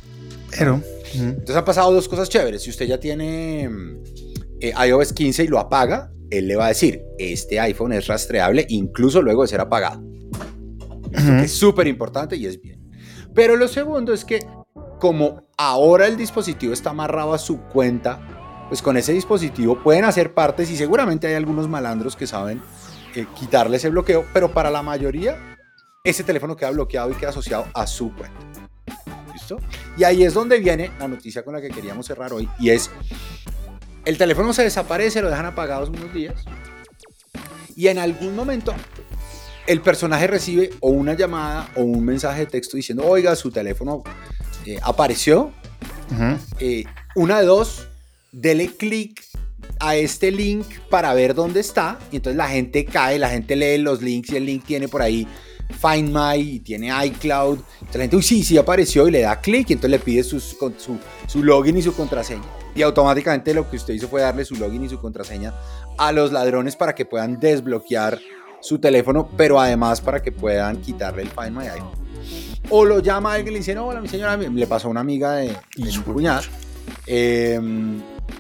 Pero, 0.52 0.82
Entonces 1.14 1.56
han 1.56 1.66
pasado 1.66 1.92
dos 1.92 2.08
cosas 2.08 2.30
chéveres. 2.30 2.62
Si 2.64 2.70
usted 2.70 2.86
ya 2.86 3.00
tiene 3.00 3.68
mm, 3.70 4.37
eh, 4.62 4.74
iOS 4.88 5.14
15 5.14 5.44
y 5.44 5.48
lo 5.48 5.60
apaga, 5.60 6.12
él 6.30 6.48
le 6.48 6.56
va 6.56 6.66
a 6.66 6.70
decir, 6.70 7.04
este 7.18 7.60
iPhone 7.60 7.94
es 7.94 8.08
rastreable 8.08 8.66
incluso 8.70 9.22
luego 9.22 9.44
de 9.44 9.48
ser 9.48 9.62
apagado. 9.62 10.04
Esto 11.12 11.30
Ujú. 11.32 11.38
que 11.40 11.46
es 11.46 11.54
súper 11.54 11.88
importante 11.88 12.36
y 12.36 12.46
es 12.46 12.62
bien. 12.62 12.90
Pero 13.34 13.56
lo 13.56 13.68
segundo 13.68 14.14
es 14.14 14.26
que 14.26 14.46
como 15.00 15.48
ahora 15.58 16.08
el 16.08 16.18
dispositivo 16.18 16.74
está 16.74 16.90
amarrado 16.90 17.34
a 17.34 17.38
su 17.38 17.62
cuenta, 17.62 18.66
pues 18.68 18.82
con 18.82 18.98
ese 18.98 19.14
dispositivo 19.14 19.82
pueden 19.82 20.04
hacer 20.06 20.34
partes 20.34 20.70
y 20.70 20.76
seguramente 20.76 21.28
hay 21.28 21.36
algunos 21.36 21.70
malandros 21.70 22.16
que 22.16 22.28
saben 22.28 22.62
eh, 23.16 23.26
quitarle 23.36 23.78
ese 23.78 23.90
bloqueo, 23.90 24.26
pero 24.34 24.52
para 24.52 24.70
la 24.70 24.82
mayoría 24.82 25.38
ese 26.04 26.24
teléfono 26.24 26.56
queda 26.56 26.72
bloqueado 26.72 27.12
y 27.12 27.16
queda 27.16 27.30
asociado 27.30 27.66
a 27.74 27.86
su 27.88 28.14
cuenta. 28.14 28.38
¿Listo? 29.34 29.58
Y 29.98 30.04
ahí 30.04 30.24
es 30.24 30.34
donde 30.34 30.60
viene 30.60 30.92
la 31.00 31.08
noticia 31.08 31.44
con 31.44 31.54
la 31.54 31.62
que 31.62 31.70
queríamos 31.70 32.06
cerrar 32.06 32.34
hoy 32.34 32.50
y 32.60 32.70
es 32.70 32.90
el 34.08 34.18
teléfono 34.18 34.54
se 34.54 34.64
desaparece, 34.64 35.22
lo 35.22 35.30
dejan 35.30 35.46
apagados 35.46 35.90
unos 35.90 36.14
días 36.14 36.36
y 37.76 37.88
en 37.88 38.00
algún 38.00 38.36
momento 38.36 38.74
el 39.68 39.82
personaje 39.82 40.28
recibe 40.28 40.72
o 40.80 40.90
una 40.90 41.14
llamada 41.14 41.70
o 41.76 41.82
un 41.82 42.04
mensaje 42.06 42.42
de 42.42 42.46
texto 42.48 42.78
diciendo, 42.78 43.06
oiga, 43.06 43.36
su 43.36 43.52
teléfono 43.52 44.04
eh, 44.66 44.80
apareció. 44.82 45.52
ujú. 46.12 46.38
Eh, 46.60 46.86
una 47.16 47.40
de 47.42 47.46
dos, 47.46 47.88
dele 48.32 48.68
clic 48.78 49.22
a 49.80 49.96
este 49.98 50.32
link 50.32 50.66
para 50.90 51.14
ver 51.14 51.34
dónde 51.36 51.60
está. 51.60 52.00
Y 52.12 52.16
entonces 52.16 52.38
la 52.38 52.48
gente 52.48 52.86
cae, 52.86 53.20
la 53.20 53.30
gente 53.30 53.56
lee 53.58 53.78
los 53.78 54.02
links 54.02 54.32
y 54.32 54.38
el 54.38 54.46
link 54.46 54.64
tiene 54.66 54.88
por 54.88 55.02
ahí 55.02 55.28
Find 55.82 56.10
My 56.16 56.40
y 56.40 56.60
tiene 56.62 56.88
iCloud. 57.08 57.60
Entonces 57.82 57.96
la 57.96 58.04
gente, 58.04 58.16
uy, 58.16 58.24
sí, 58.24 58.44
sí 58.44 58.58
apareció 58.58 59.06
y 59.08 59.12
le 59.12 59.22
da 59.22 59.42
clic 59.42 59.70
y 59.70 59.74
entonces 59.74 59.92
le 59.92 60.00
pide 60.00 60.24
sus- 60.24 60.54
con 60.54 60.80
su, 60.80 60.98
su 61.28 61.44
login 61.44 61.76
y 61.78 61.82
su 61.82 61.94
contraseña. 61.94 62.46
Y 62.78 62.84
automáticamente 62.84 63.56
lo 63.56 63.68
que 63.68 63.78
usted 63.78 63.96
hizo 63.96 64.08
fue 64.08 64.22
darle 64.22 64.46
su 64.46 64.56
login 64.56 64.84
y 64.84 64.90
su 64.90 65.02
contraseña 65.02 65.52
a 65.98 66.12
los 66.12 66.32
ladrones 66.32 66.76
para 66.76 66.94
que 66.94 67.06
puedan 67.06 67.40
desbloquear 67.40 68.20
su 68.62 68.78
teléfono, 68.78 69.28
pero 69.36 69.60
además 69.60 70.00
para 70.00 70.22
que 70.22 70.32
puedan 70.32 70.78
quitarle 70.78 71.24
el 71.24 71.30
Find 71.30 71.58
My 71.58 71.68
iPhone. 71.68 71.90
O 72.70 72.86
lo 72.86 73.00
llama 73.00 73.34
alguien 73.34 73.48
y 73.48 73.52
le 73.54 73.60
dice, 73.60 73.74
no, 73.74 73.88
hola, 73.88 74.00
mi 74.00 74.08
señora, 74.08 74.38
le 74.38 74.68
pasó 74.68 74.90
a 74.90 74.92
una 74.92 75.00
amiga 75.00 75.38
de, 75.38 75.58
de 75.76 76.02
cuñada. 76.06 76.42
Eh, 77.08 77.60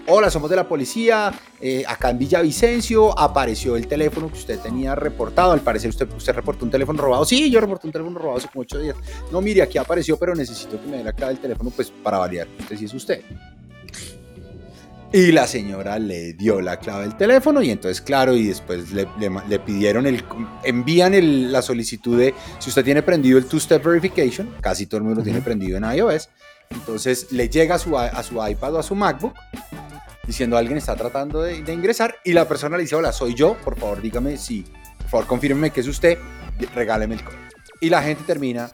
hola, 0.05 0.29
somos 0.29 0.51
de 0.51 0.55
la 0.55 0.67
policía. 0.67 1.33
eh, 1.59 1.83
acá 1.87 2.11
en 2.11 2.19
Villavicencio 2.19 3.17
apareció 3.17 3.75
el 3.75 3.87
teléfono 3.87 4.27
que 4.27 4.37
usted 4.37 4.59
tenía 4.59 4.93
reportado. 4.93 5.51
Al 5.53 5.61
parecer, 5.61 5.89
usted, 5.89 6.07
usted 6.15 6.33
reportó 6.35 6.63
un 6.63 6.69
teléfono 6.69 7.01
robado. 7.01 7.25
Sí, 7.25 7.49
yo 7.49 7.59
reporté 7.59 7.87
un 7.87 7.93
teléfono 7.93 8.19
robado 8.19 8.37
hace 8.37 8.49
como 8.49 8.61
ocho 8.61 8.77
días. 8.77 8.97
No, 9.31 9.41
mire, 9.41 9.63
aquí 9.63 9.79
apareció, 9.79 10.17
pero 10.17 10.35
necesito 10.35 10.79
que 10.79 10.87
me 10.87 10.97
dé 10.97 11.03
la 11.05 11.13
clave 11.13 11.33
del 11.33 11.41
teléfono, 11.41 11.71
pues 11.71 11.91
para 12.03 12.19
validar 12.19 12.47
que 12.47 12.61
usted 12.61 12.77
sí 12.77 12.85
es 12.85 12.93
usted. 12.93 13.21
Y 15.13 15.31
la 15.31 15.47
señora 15.47 15.99
le 15.99 16.33
dio 16.33 16.59
la 16.59 16.77
clave 16.79 17.03
del 17.03 17.15
teléfono 17.15 17.61
y 17.61 17.71
entonces, 17.71 18.01
claro, 18.01 18.35
y 18.35 18.47
después 18.47 18.91
le, 18.91 19.07
le 19.17 19.31
le 19.47 19.59
pidieron 19.59 20.05
el, 20.05 20.23
envían 20.65 21.13
el- 21.13 21.49
la 21.51 21.61
solicitud 21.61 22.19
de, 22.19 22.33
si 22.59 22.69
usted 22.69 22.83
tiene 22.83 23.01
prendido 23.01 23.37
el 23.37 23.45
two-step 23.45 23.81
verification, 23.83 24.53
casi 24.59 24.85
todo 24.85 24.97
el 24.97 25.03
mundo 25.05 25.21
lo 25.21 25.23
tiene 25.23 25.41
prendido 25.41 25.77
en 25.77 25.85
iOS, 25.85 26.29
entonces 26.71 27.31
le 27.31 27.47
llega 27.47 27.75
a 27.75 27.79
su, 27.79 27.97
a 27.97 28.21
su 28.21 28.45
iPad 28.45 28.75
o 28.75 28.79
a 28.79 28.83
su 28.83 28.95
MacBook 28.95 29.33
diciendo 30.25 30.57
alguien 30.57 30.77
está 30.77 30.93
tratando 30.97 31.41
de, 31.41 31.63
de 31.63 31.73
ingresar 31.73 32.15
y 32.25 32.33
la 32.33 32.45
persona 32.45 32.75
le 32.75 32.83
dice, 32.83 32.95
hola, 32.95 33.13
soy 33.13 33.33
yo, 33.33 33.55
por 33.63 33.79
favor 33.79 34.01
dígame 34.01 34.35
si, 34.35 34.65
por 34.99 35.07
favor 35.09 35.27
confírmeme 35.27 35.71
que 35.71 35.79
es 35.79 35.87
usted, 35.87 36.17
regáleme 36.75 37.15
el 37.15 37.23
código. 37.23 37.41
Y 37.79 37.89
la 37.89 38.03
gente 38.03 38.23
termina 38.27 38.69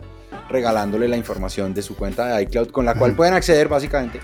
regalándole 0.49 1.07
la 1.07 1.15
información 1.17 1.75
de 1.75 1.83
su 1.83 1.95
cuenta 1.95 2.25
de 2.35 2.41
iCloud 2.43 2.69
con 2.71 2.85
la 2.85 2.95
cual 2.95 3.15
pueden 3.15 3.35
acceder 3.35 3.67
básicamente 3.67 4.19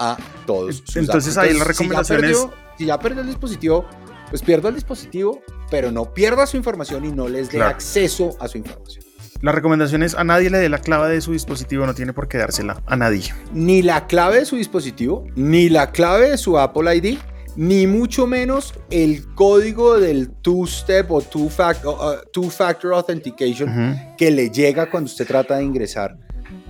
a 0.00 0.16
todos 0.46 0.76
sus 0.84 0.96
Entonces, 0.96 1.34
datos. 1.36 1.48
ahí 1.50 1.54
la 1.56 1.64
si 1.64 1.66
ya 1.66 1.68
recomendación 1.72 2.24
es- 2.24 2.30
perdió- 2.38 2.52
Si 2.78 2.86
ya 2.86 2.98
perdió 2.98 3.20
el 3.20 3.26
dispositivo, 3.28 3.84
pues 4.30 4.40
pierda 4.42 4.70
el 4.70 4.74
dispositivo, 4.74 5.40
pero 5.70 5.92
no 5.92 6.14
pierda 6.14 6.46
su 6.46 6.56
información 6.56 7.04
y 7.04 7.12
no 7.12 7.28
les 7.28 7.48
dé 7.50 7.58
Claro. 7.58 7.70
acceso 7.74 8.30
a 8.40 8.48
su 8.48 8.56
información. 8.58 9.04
La 9.42 9.52
recomendación 9.52 10.02
es 10.02 10.14
a 10.14 10.24
nadie 10.24 10.48
le 10.50 10.58
dé 10.58 10.68
la 10.70 10.78
clave 10.78 11.12
de 11.12 11.20
su 11.20 11.32
dispositivo, 11.32 11.84
no 11.86 11.94
tiene 11.94 12.12
por 12.14 12.26
qué 12.28 12.38
dársela 12.38 12.82
a 12.86 12.96
nadie. 12.96 13.34
Ni 13.52 13.82
la 13.82 14.06
clave 14.06 14.38
de 14.40 14.44
su 14.46 14.56
dispositivo, 14.56 15.26
ni 15.34 15.68
la 15.68 15.92
clave 15.92 16.30
de 16.30 16.38
su 16.38 16.58
Apple 16.58 16.94
ID, 16.96 17.18
ni 17.56 17.86
mucho 17.86 18.26
menos 18.26 18.72
el 18.90 19.26
código 19.34 19.98
del 19.98 20.30
two-step 20.30 21.10
o 21.10 21.20
two-fac- 21.20 21.84
o, 21.84 21.90
uh, 22.12 22.16
two-factor 22.32 22.94
authentication 22.94 23.68
Ujú. 23.68 24.16
que 24.16 24.30
le 24.30 24.50
llega 24.50 24.88
cuando 24.90 25.06
usted 25.08 25.26
trata 25.26 25.56
de 25.56 25.64
ingresar 25.64 26.16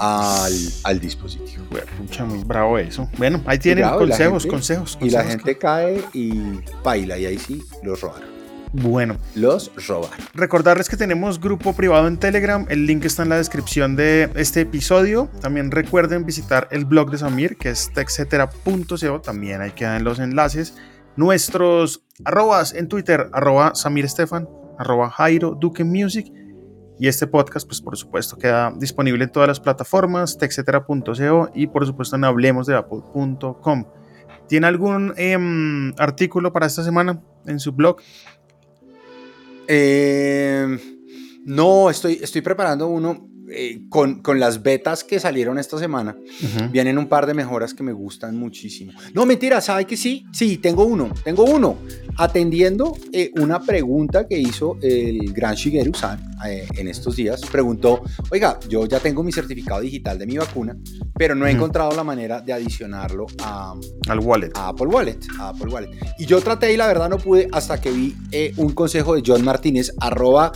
al, 0.01 0.53
al 0.85 0.99
dispositivo. 1.01 1.65
Bueno, 1.71 1.87
muy 2.27 2.43
bravo 2.45 2.79
eso. 2.79 3.09
Bueno, 3.19 3.41
ahí 3.47 3.59
tienen 3.59 3.85
bravo, 3.85 3.99
consejos, 4.01 4.43
gente- 4.43 4.49
consejos, 4.57 4.99
Y 5.01 5.11
la 5.11 5.25
gente 5.25 5.57
cae 5.59 6.03
y 6.13 6.33
baila 6.83 7.17
y 7.19 7.27
ahí 7.27 7.39
sí 7.39 7.63
los 7.83 8.01
robaron. 8.01 8.29
Bueno, 8.73 9.17
Los 9.35 9.71
robaron. 9.89 10.17
recordarles 10.33 10.89
que 10.89 10.97
tenemos 10.97 11.41
grupo 11.41 11.73
privado 11.75 12.07
en 12.07 12.19
Telegram. 12.19 12.65
El 12.69 12.87
link 12.87 13.05
está 13.05 13.25
en 13.25 13.29
la 13.29 13.37
descripción 13.37 13.97
de 13.97 14.31
este 14.37 14.61
episodio. 14.61 15.29
También 15.41 15.73
recuerden 15.73 16.25
visitar 16.25 16.69
el 16.71 16.85
blog 16.85 17.11
de 17.11 17.19
Samir, 17.19 17.57
que 17.57 17.71
es 17.71 17.91
texetera.co. 17.93 19.21
También 19.23 19.61
ahí 19.61 19.73
quedan 19.73 20.05
los 20.05 20.19
enlaces. 20.21 20.75
Nuestros 21.17 22.03
arrobas 22.25 22.73
en 22.73 22.87
Twitter, 22.89 23.29
arroba 23.33 23.75
Samir 23.75 24.05
Estefan, 24.05 24.49
arroba 24.79 25.11
Jairo 25.11 25.57
Duque 25.61 25.83
Music. 25.85 26.33
Y 27.01 27.09
este 27.09 27.27
podcast, 27.27 27.67
pues 27.67 27.81
por 27.81 27.97
supuesto, 27.97 28.37
queda 28.37 28.75
disponible 28.77 29.25
en 29.25 29.33
todas 29.33 29.49
las 29.49 29.59
plataformas, 29.59 30.37
texetera.co 30.37 31.49
y 31.55 31.67
por 31.67 31.87
supuesto 31.87 32.15
en 32.17 32.25
hablemosdeapple.com. 32.25 33.85
¿Tiene 34.47 34.67
algún 34.67 35.15
em, 35.17 35.95
artículo 35.97 36.53
para 36.53 36.67
esta 36.67 36.85
semana 36.85 37.23
en 37.47 37.59
su 37.59 37.73
blog? 37.73 38.03
Eh, 39.67 40.79
no, 41.47 41.89
estoy, 41.89 42.19
estoy 42.21 42.43
preparando 42.43 42.89
uno 42.89 43.30
eh, 43.53 43.83
con, 43.89 44.23
con 44.23 44.39
las 44.39 44.63
betas 44.63 45.05
que 45.05 45.19
salieron 45.21 45.59
esta 45.59 45.79
semana. 45.79 46.17
Vienen 46.71 46.99
un 46.99 47.09
par 47.09 47.27
de 47.27 47.35
mejoras 47.35 47.75
que 47.75 47.83
me 47.83 47.93
gustan 47.93 48.37
muchísimo. 48.37 48.93
No, 49.15 49.27
mentira, 49.27 49.61
¿sabe 49.61 49.87
que 49.87 49.97
sí? 49.97 50.25
Sí, 50.33 50.59
tengo 50.59 50.85
uno, 50.85 51.11
tengo 51.25 51.45
uno. 51.45 51.79
Atendiendo 52.17 52.97
eh, 53.13 53.31
una 53.41 53.61
pregunta 53.61 54.27
que 54.27 54.39
hizo 54.39 54.77
el 54.83 55.33
gran 55.33 55.55
Shigeru 55.55 55.95
San 55.95 56.21
eh, 56.47 56.67
en 56.77 56.89
estos 56.89 57.17
días, 57.17 57.41
preguntó, 57.51 58.03
oiga, 58.31 58.59
yo 58.69 58.87
ya 58.87 59.01
tengo 59.01 59.23
mi 59.23 59.33
certificado 59.33 59.81
digital 59.81 60.19
de 60.19 60.27
mi 60.27 60.37
vacuna, 60.37 60.77
pero 61.17 61.35
no 61.35 61.47
he 61.47 61.51
encontrado 61.51 61.95
la 61.97 62.05
manera 62.05 62.41
de 62.41 62.53
adicionarlo 62.53 63.27
a, 63.43 63.75
Al 64.09 64.19
wallet. 64.21 64.51
a 64.55 64.69
Apple 64.69 64.87
Wallet, 64.87 65.19
a 65.39 65.49
Apple 65.51 65.69
Wallet. 65.69 65.91
Y 66.19 66.27
yo 66.27 66.41
traté 66.41 66.73
y 66.73 66.77
la 66.77 66.87
verdad 66.87 67.09
no 67.09 67.19
pude 67.19 67.49
hasta 67.53 67.81
que 67.81 67.91
vi 67.91 68.15
un 68.57 68.73
consejo 68.73 69.15
de 69.15 69.23
John 69.25 69.45
Martínez, 69.45 69.93
arroba 70.01 70.53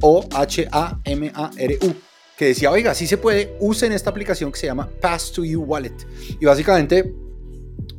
J-O-H-A-M-A-R-U, 0.00 1.94
que 2.36 2.44
decía, 2.46 2.70
oiga, 2.70 2.94
si 2.94 3.06
se 3.06 3.16
puede, 3.18 3.56
usen 3.60 3.92
esta 3.92 4.10
aplicación 4.10 4.52
que 4.52 4.58
se 4.58 4.66
llama 4.66 4.88
Pass 5.00 5.32
to 5.32 5.44
You 5.44 5.62
Wallet. 5.62 5.94
Y 6.40 6.44
básicamente, 6.44 7.12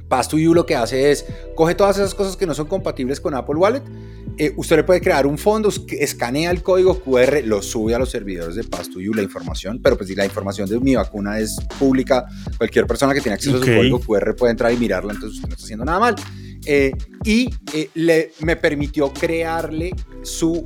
Pass 0.08 0.28
to 0.30 0.38
You 0.40 0.54
lo 0.54 0.66
que 0.66 0.76
hace 0.76 1.12
es, 1.12 1.26
coge 1.56 1.76
todas 1.76 1.98
esas 1.98 2.16
cosas 2.16 2.36
que 2.36 2.48
no 2.48 2.54
son 2.56 2.68
compatibles 2.68 3.20
con 3.22 3.34
Apple 3.36 3.56
Wallet, 3.58 3.84
eh, 4.38 4.54
usted 4.56 4.78
le 4.78 4.84
puede 4.86 5.02
crear 5.02 5.28
un 5.28 5.38
fondo, 5.38 5.68
es- 5.70 5.82
escanea 5.92 6.50
el 6.52 6.64
código 6.64 7.02
QR, 7.04 7.42
lo 7.44 7.62
sube 7.62 7.94
a 7.94 8.00
los 8.00 8.10
servidores 8.10 8.56
de 8.56 8.64
Pass 8.64 8.90
to 8.90 9.02
You, 9.02 9.14
la 9.14 9.22
información, 9.22 9.82
pero 9.84 9.98
pues 9.98 10.08
si 10.10 10.16
la 10.16 10.24
información 10.26 10.70
de 10.70 10.80
mi 10.80 10.96
vacuna 10.96 11.38
es 11.40 11.58
pública, 11.78 12.26
cualquier 12.58 12.88
persona 12.88 13.14
que 13.14 13.20
tiene 13.22 13.36
acceso 13.36 13.58
Ok. 13.58 13.64
a 13.64 13.66
su 13.66 13.76
código 13.76 14.00
QR 14.00 14.34
puede 14.36 14.52
entrar 14.52 14.72
y 14.72 14.78
mirarla, 14.78 15.14
entonces 15.14 15.36
usted 15.38 15.50
no 15.50 15.54
está 15.56 15.66
haciendo 15.66 15.84
nada 15.86 16.00
mal. 16.00 16.16
Eh, 16.66 16.92
y 17.26 17.50
eh, 17.74 17.90
le, 17.96 18.32
me 18.42 18.56
permitió 18.56 19.12
crearle 19.14 19.94
su 20.24 20.64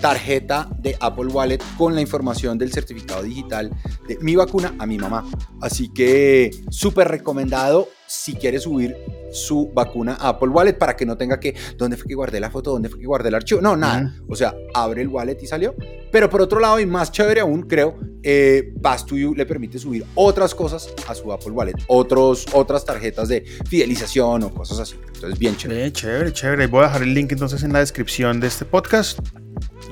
tarjeta 0.00 0.68
de 0.78 0.96
Apple 1.00 1.26
Wallet 1.26 1.60
con 1.76 1.94
la 1.94 2.00
información 2.00 2.58
del 2.58 2.72
certificado 2.72 3.22
digital 3.22 3.70
de 4.06 4.18
mi 4.20 4.36
vacuna 4.36 4.74
a 4.78 4.86
mi 4.86 4.98
mamá. 4.98 5.24
Así 5.60 5.92
que 5.92 6.50
súper 6.70 7.08
recomendado 7.08 7.88
si 8.06 8.34
quiere 8.34 8.58
subir 8.58 8.96
su 9.32 9.70
vacuna 9.74 10.16
a 10.20 10.28
Apple 10.30 10.48
Wallet 10.48 10.74
para 10.74 10.96
que 10.96 11.04
no 11.04 11.16
tenga 11.16 11.38
que, 11.40 11.54
¿dónde 11.76 11.96
fue 11.96 12.06
que 12.06 12.14
guardé 12.14 12.40
la 12.40 12.50
foto? 12.50 12.70
¿Dónde 12.70 12.88
fue 12.88 12.98
que 13.00 13.06
guardé 13.06 13.28
el 13.28 13.34
archivo? 13.34 13.60
No, 13.60 13.76
nada. 13.76 14.14
O 14.28 14.36
sea, 14.36 14.54
abre 14.74 15.02
el 15.02 15.08
wallet 15.08 15.36
y 15.42 15.46
salió. 15.46 15.74
Pero 16.12 16.30
por 16.30 16.40
otro 16.40 16.60
lado, 16.60 16.78
y 16.80 16.86
más 16.86 17.10
chévere 17.10 17.40
aún, 17.40 17.62
creo, 17.62 17.98
eh, 18.22 18.72
You 19.10 19.34
le 19.34 19.44
permite 19.44 19.78
subir 19.78 20.04
otras 20.14 20.54
cosas 20.54 20.88
a 21.08 21.14
su 21.14 21.32
Apple 21.32 21.50
Wallet, 21.52 21.74
otros, 21.88 22.46
otras 22.52 22.84
tarjetas 22.84 23.28
de 23.28 23.44
fidelización 23.68 24.42
o 24.44 24.54
cosas 24.54 24.78
así. 24.78 24.94
Entonces, 25.14 25.38
bien 25.38 25.56
chévere. 25.56 25.82
Ve, 25.82 25.92
chévere, 25.92 26.32
chévere. 26.32 26.66
Voy 26.68 26.80
a 26.84 26.86
dejar 26.86 27.02
el 27.02 27.12
link 27.14 27.32
entonces 27.32 27.62
en 27.62 27.72
la 27.72 27.80
descripción 27.80 28.40
de 28.40 28.46
este 28.46 28.64
podcast. 28.64 29.18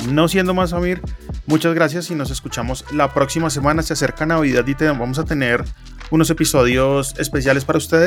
No 0.09 0.29
siendo 0.29 0.55
más, 0.55 0.73
Amir, 0.73 1.01
muchas 1.47 1.75
gracias 1.75 2.11
y 2.11 2.15
nos 2.15 2.31
escuchamos 2.31 2.85
la 2.93 3.13
próxima 3.13 3.51
semana. 3.51 3.83
Se 3.83 3.93
acerca 3.93 4.27
Navidad 4.27 4.67
y 4.67 4.75
te- 4.75 4.87
vamos 4.89 5.19
a 5.19 5.25
tener 5.25 5.65
unos 6.11 6.29
episodios 6.31 7.15
especiales 7.19 7.65
para 7.65 7.79
ustedes, 7.79 8.04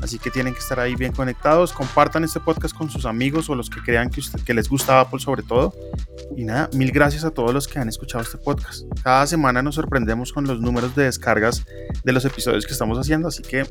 así 0.00 0.18
que 0.18 0.30
tienen 0.30 0.52
que 0.54 0.60
estar 0.60 0.78
ahí 0.80 0.94
bien 0.94 1.12
conectados. 1.12 1.72
Compartan 1.72 2.24
este 2.24 2.40
podcast 2.40 2.74
con 2.76 2.90
sus 2.90 3.04
amigos 3.06 3.48
o 3.50 3.54
los 3.54 3.68
que 3.70 3.80
crean 3.80 4.10
que, 4.10 4.20
usted- 4.20 4.40
que 4.44 4.54
les 4.54 4.68
gusta 4.68 5.00
Apple 5.00 5.20
sobre 5.20 5.42
todo. 5.42 5.74
Y 6.36 6.44
nada, 6.44 6.68
mil 6.72 6.90
gracias 6.92 7.24
a 7.24 7.30
todos 7.30 7.52
los 7.52 7.68
que 7.68 7.78
han 7.78 7.88
escuchado 7.88 8.22
este 8.24 8.38
podcast. 8.38 8.84
Cada 9.02 9.26
semana 9.26 9.62
nos 9.62 9.74
sorprendemos 9.74 10.32
con 10.32 10.46
los 10.46 10.60
números 10.60 10.94
de 10.96 11.04
descargas 11.04 11.64
de 12.04 12.12
los 12.12 12.24
episodios 12.24 12.66
que 12.66 12.72
estamos 12.72 12.98
haciendo, 12.98 13.28
así 13.28 13.42
que 13.42 13.64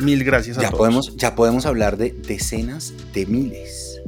mil 0.00 0.22
gracias 0.24 0.58
a 0.58 0.62
Ya 0.62 0.68
todos. 0.70 0.78
podemos, 0.78 1.16
ya 1.16 1.34
podemos 1.34 1.66
hablar 1.66 1.96
de 1.96 2.12
decenas 2.12 2.92
de 3.12 3.26
miles. 3.26 4.00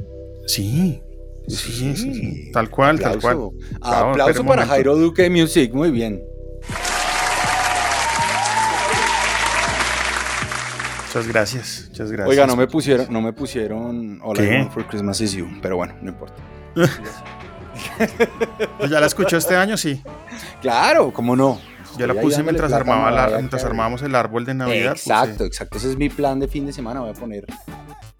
Sí, 0.47 1.01
sí, 1.47 1.71
sí, 1.71 1.95
sí, 1.95 2.51
tal 2.53 2.69
cual, 2.69 2.99
tal 2.99 3.19
cual. 3.19 3.33
Aplauso, 3.35 3.53
Bravo, 3.79 4.09
Aplauso 4.11 4.29
espera 4.31 4.41
un 4.41 4.47
para. 4.47 4.65
Jairo 4.65 4.95
Duque 4.95 5.29
Music, 5.29 5.73
muy 5.73 5.91
bien. 5.91 6.21
Muchas 11.17 11.27
gracias, 11.33 11.85
muchas 11.89 12.11
gracias. 12.11 12.29
Oiga, 12.29 12.47
no 12.47 12.55
me 12.55 12.67
pusieron, 12.67 13.07
no 13.09 13.21
me 13.21 13.33
pusieron 13.33 14.19
All 14.23 14.37
I 14.37 14.41
¿Qué? 14.41 14.57
Want 14.57 14.71
for 14.73 14.85
Christmas 14.87 15.19
is 15.21 15.33
You, 15.33 15.47
pero 15.61 15.75
bueno, 15.77 15.95
no 16.01 16.09
importa. 16.11 16.35
Pues 18.79 18.89
¿Ya 18.89 18.99
la 18.99 19.05
escuchó 19.07 19.37
este 19.37 19.55
año? 19.55 19.77
Sí. 19.77 20.01
Claro, 20.61 21.11
cómo 21.13 21.35
no. 21.35 21.59
Yo 21.97 22.05
la 22.07 22.13
puse 22.19 22.43
mientras, 22.43 22.71
armaba 22.73 23.09
la- 23.11 23.37
mientras 23.37 23.63
armábamos 23.63 24.01
el 24.03 24.13
árbol 24.15 24.45
de 24.45 24.53
Navidad. 24.53 24.93
puse 24.93 25.09
Exacto, 25.09 25.45
exacto. 25.45 25.77
Ese 25.77 25.91
es 25.91 25.97
mi 25.97 26.09
plan 26.09 26.39
de 26.39 26.47
fin 26.47 26.65
de 26.65 26.73
semana. 26.73 26.99
Voy 27.01 27.09
a 27.09 27.13
poner 27.13 27.45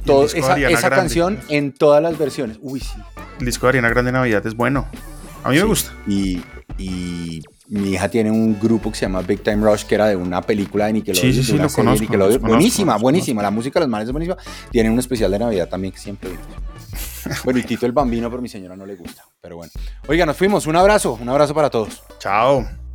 todo, 0.05 0.25
esa, 0.25 0.57
esa 0.57 0.89
canción 0.89 1.39
en 1.49 1.73
todas 1.73 2.01
las 2.01 2.17
versiones. 2.17 2.57
Uy, 2.61 2.79
sí. 2.79 2.93
El 3.39 3.45
disco 3.45 3.65
de 3.67 3.69
Ariana 3.69 3.89
Grande 3.89 4.09
de 4.11 4.17
Navidad 4.17 4.45
es 4.47 4.55
bueno. 4.55 4.87
A 5.43 5.49
mí 5.49 5.55
me 5.55 5.61
Sí. 5.61 5.67
gusta. 5.67 5.91
Y, 6.07 6.41
y 6.77 7.41
mi 7.69 7.91
hija 7.91 8.09
tiene 8.09 8.31
un 8.31 8.59
grupo 8.59 8.91
que 8.91 8.97
se 8.97 9.05
llama 9.05 9.21
Big 9.21 9.41
Time 9.41 9.57
Rush, 9.57 9.83
que 9.83 9.95
era 9.95 10.07
de 10.07 10.15
una 10.15 10.41
película 10.41 10.85
de 10.85 10.93
Nickelodeon. 10.93 11.33
Sí, 11.33 11.41
sí, 11.41 11.43
sí, 11.43 11.57
lo 11.57 11.63
de 11.67 11.69
conozco, 11.73 12.01
Nickelodeon. 12.01 12.31
los 12.33 12.37
conozco, 12.39 12.47
buenísima, 12.55 12.97
buenísima. 12.97 13.41
La 13.41 13.51
música 13.51 13.79
de 13.79 13.85
los 13.85 13.89
manes 13.89 14.07
es 14.07 14.11
buenísima. 14.11 14.37
Tienen 14.71 14.93
un 14.93 14.99
especial 14.99 15.31
de 15.31 15.39
Navidad 15.39 15.67
también 15.69 15.93
que 15.93 15.99
siempre. 15.99 16.29
Bueno, 17.43 17.59
y 17.59 17.63
Tito 17.63 17.85
el 17.85 17.91
Bambino, 17.91 18.29
pero 18.29 18.41
mi 18.41 18.47
señora 18.47 18.77
no 18.77 18.85
le 18.85 18.95
gusta. 18.95 19.23
Pero 19.41 19.57
bueno. 19.57 19.71
Oiga, 20.07 20.25
nos 20.25 20.37
fuimos. 20.37 20.65
Un 20.65 20.77
abrazo. 20.77 21.19
Un 21.21 21.27
abrazo 21.27 21.53
para 21.53 21.69
todos. 21.69 22.01
Chao. 22.19 22.86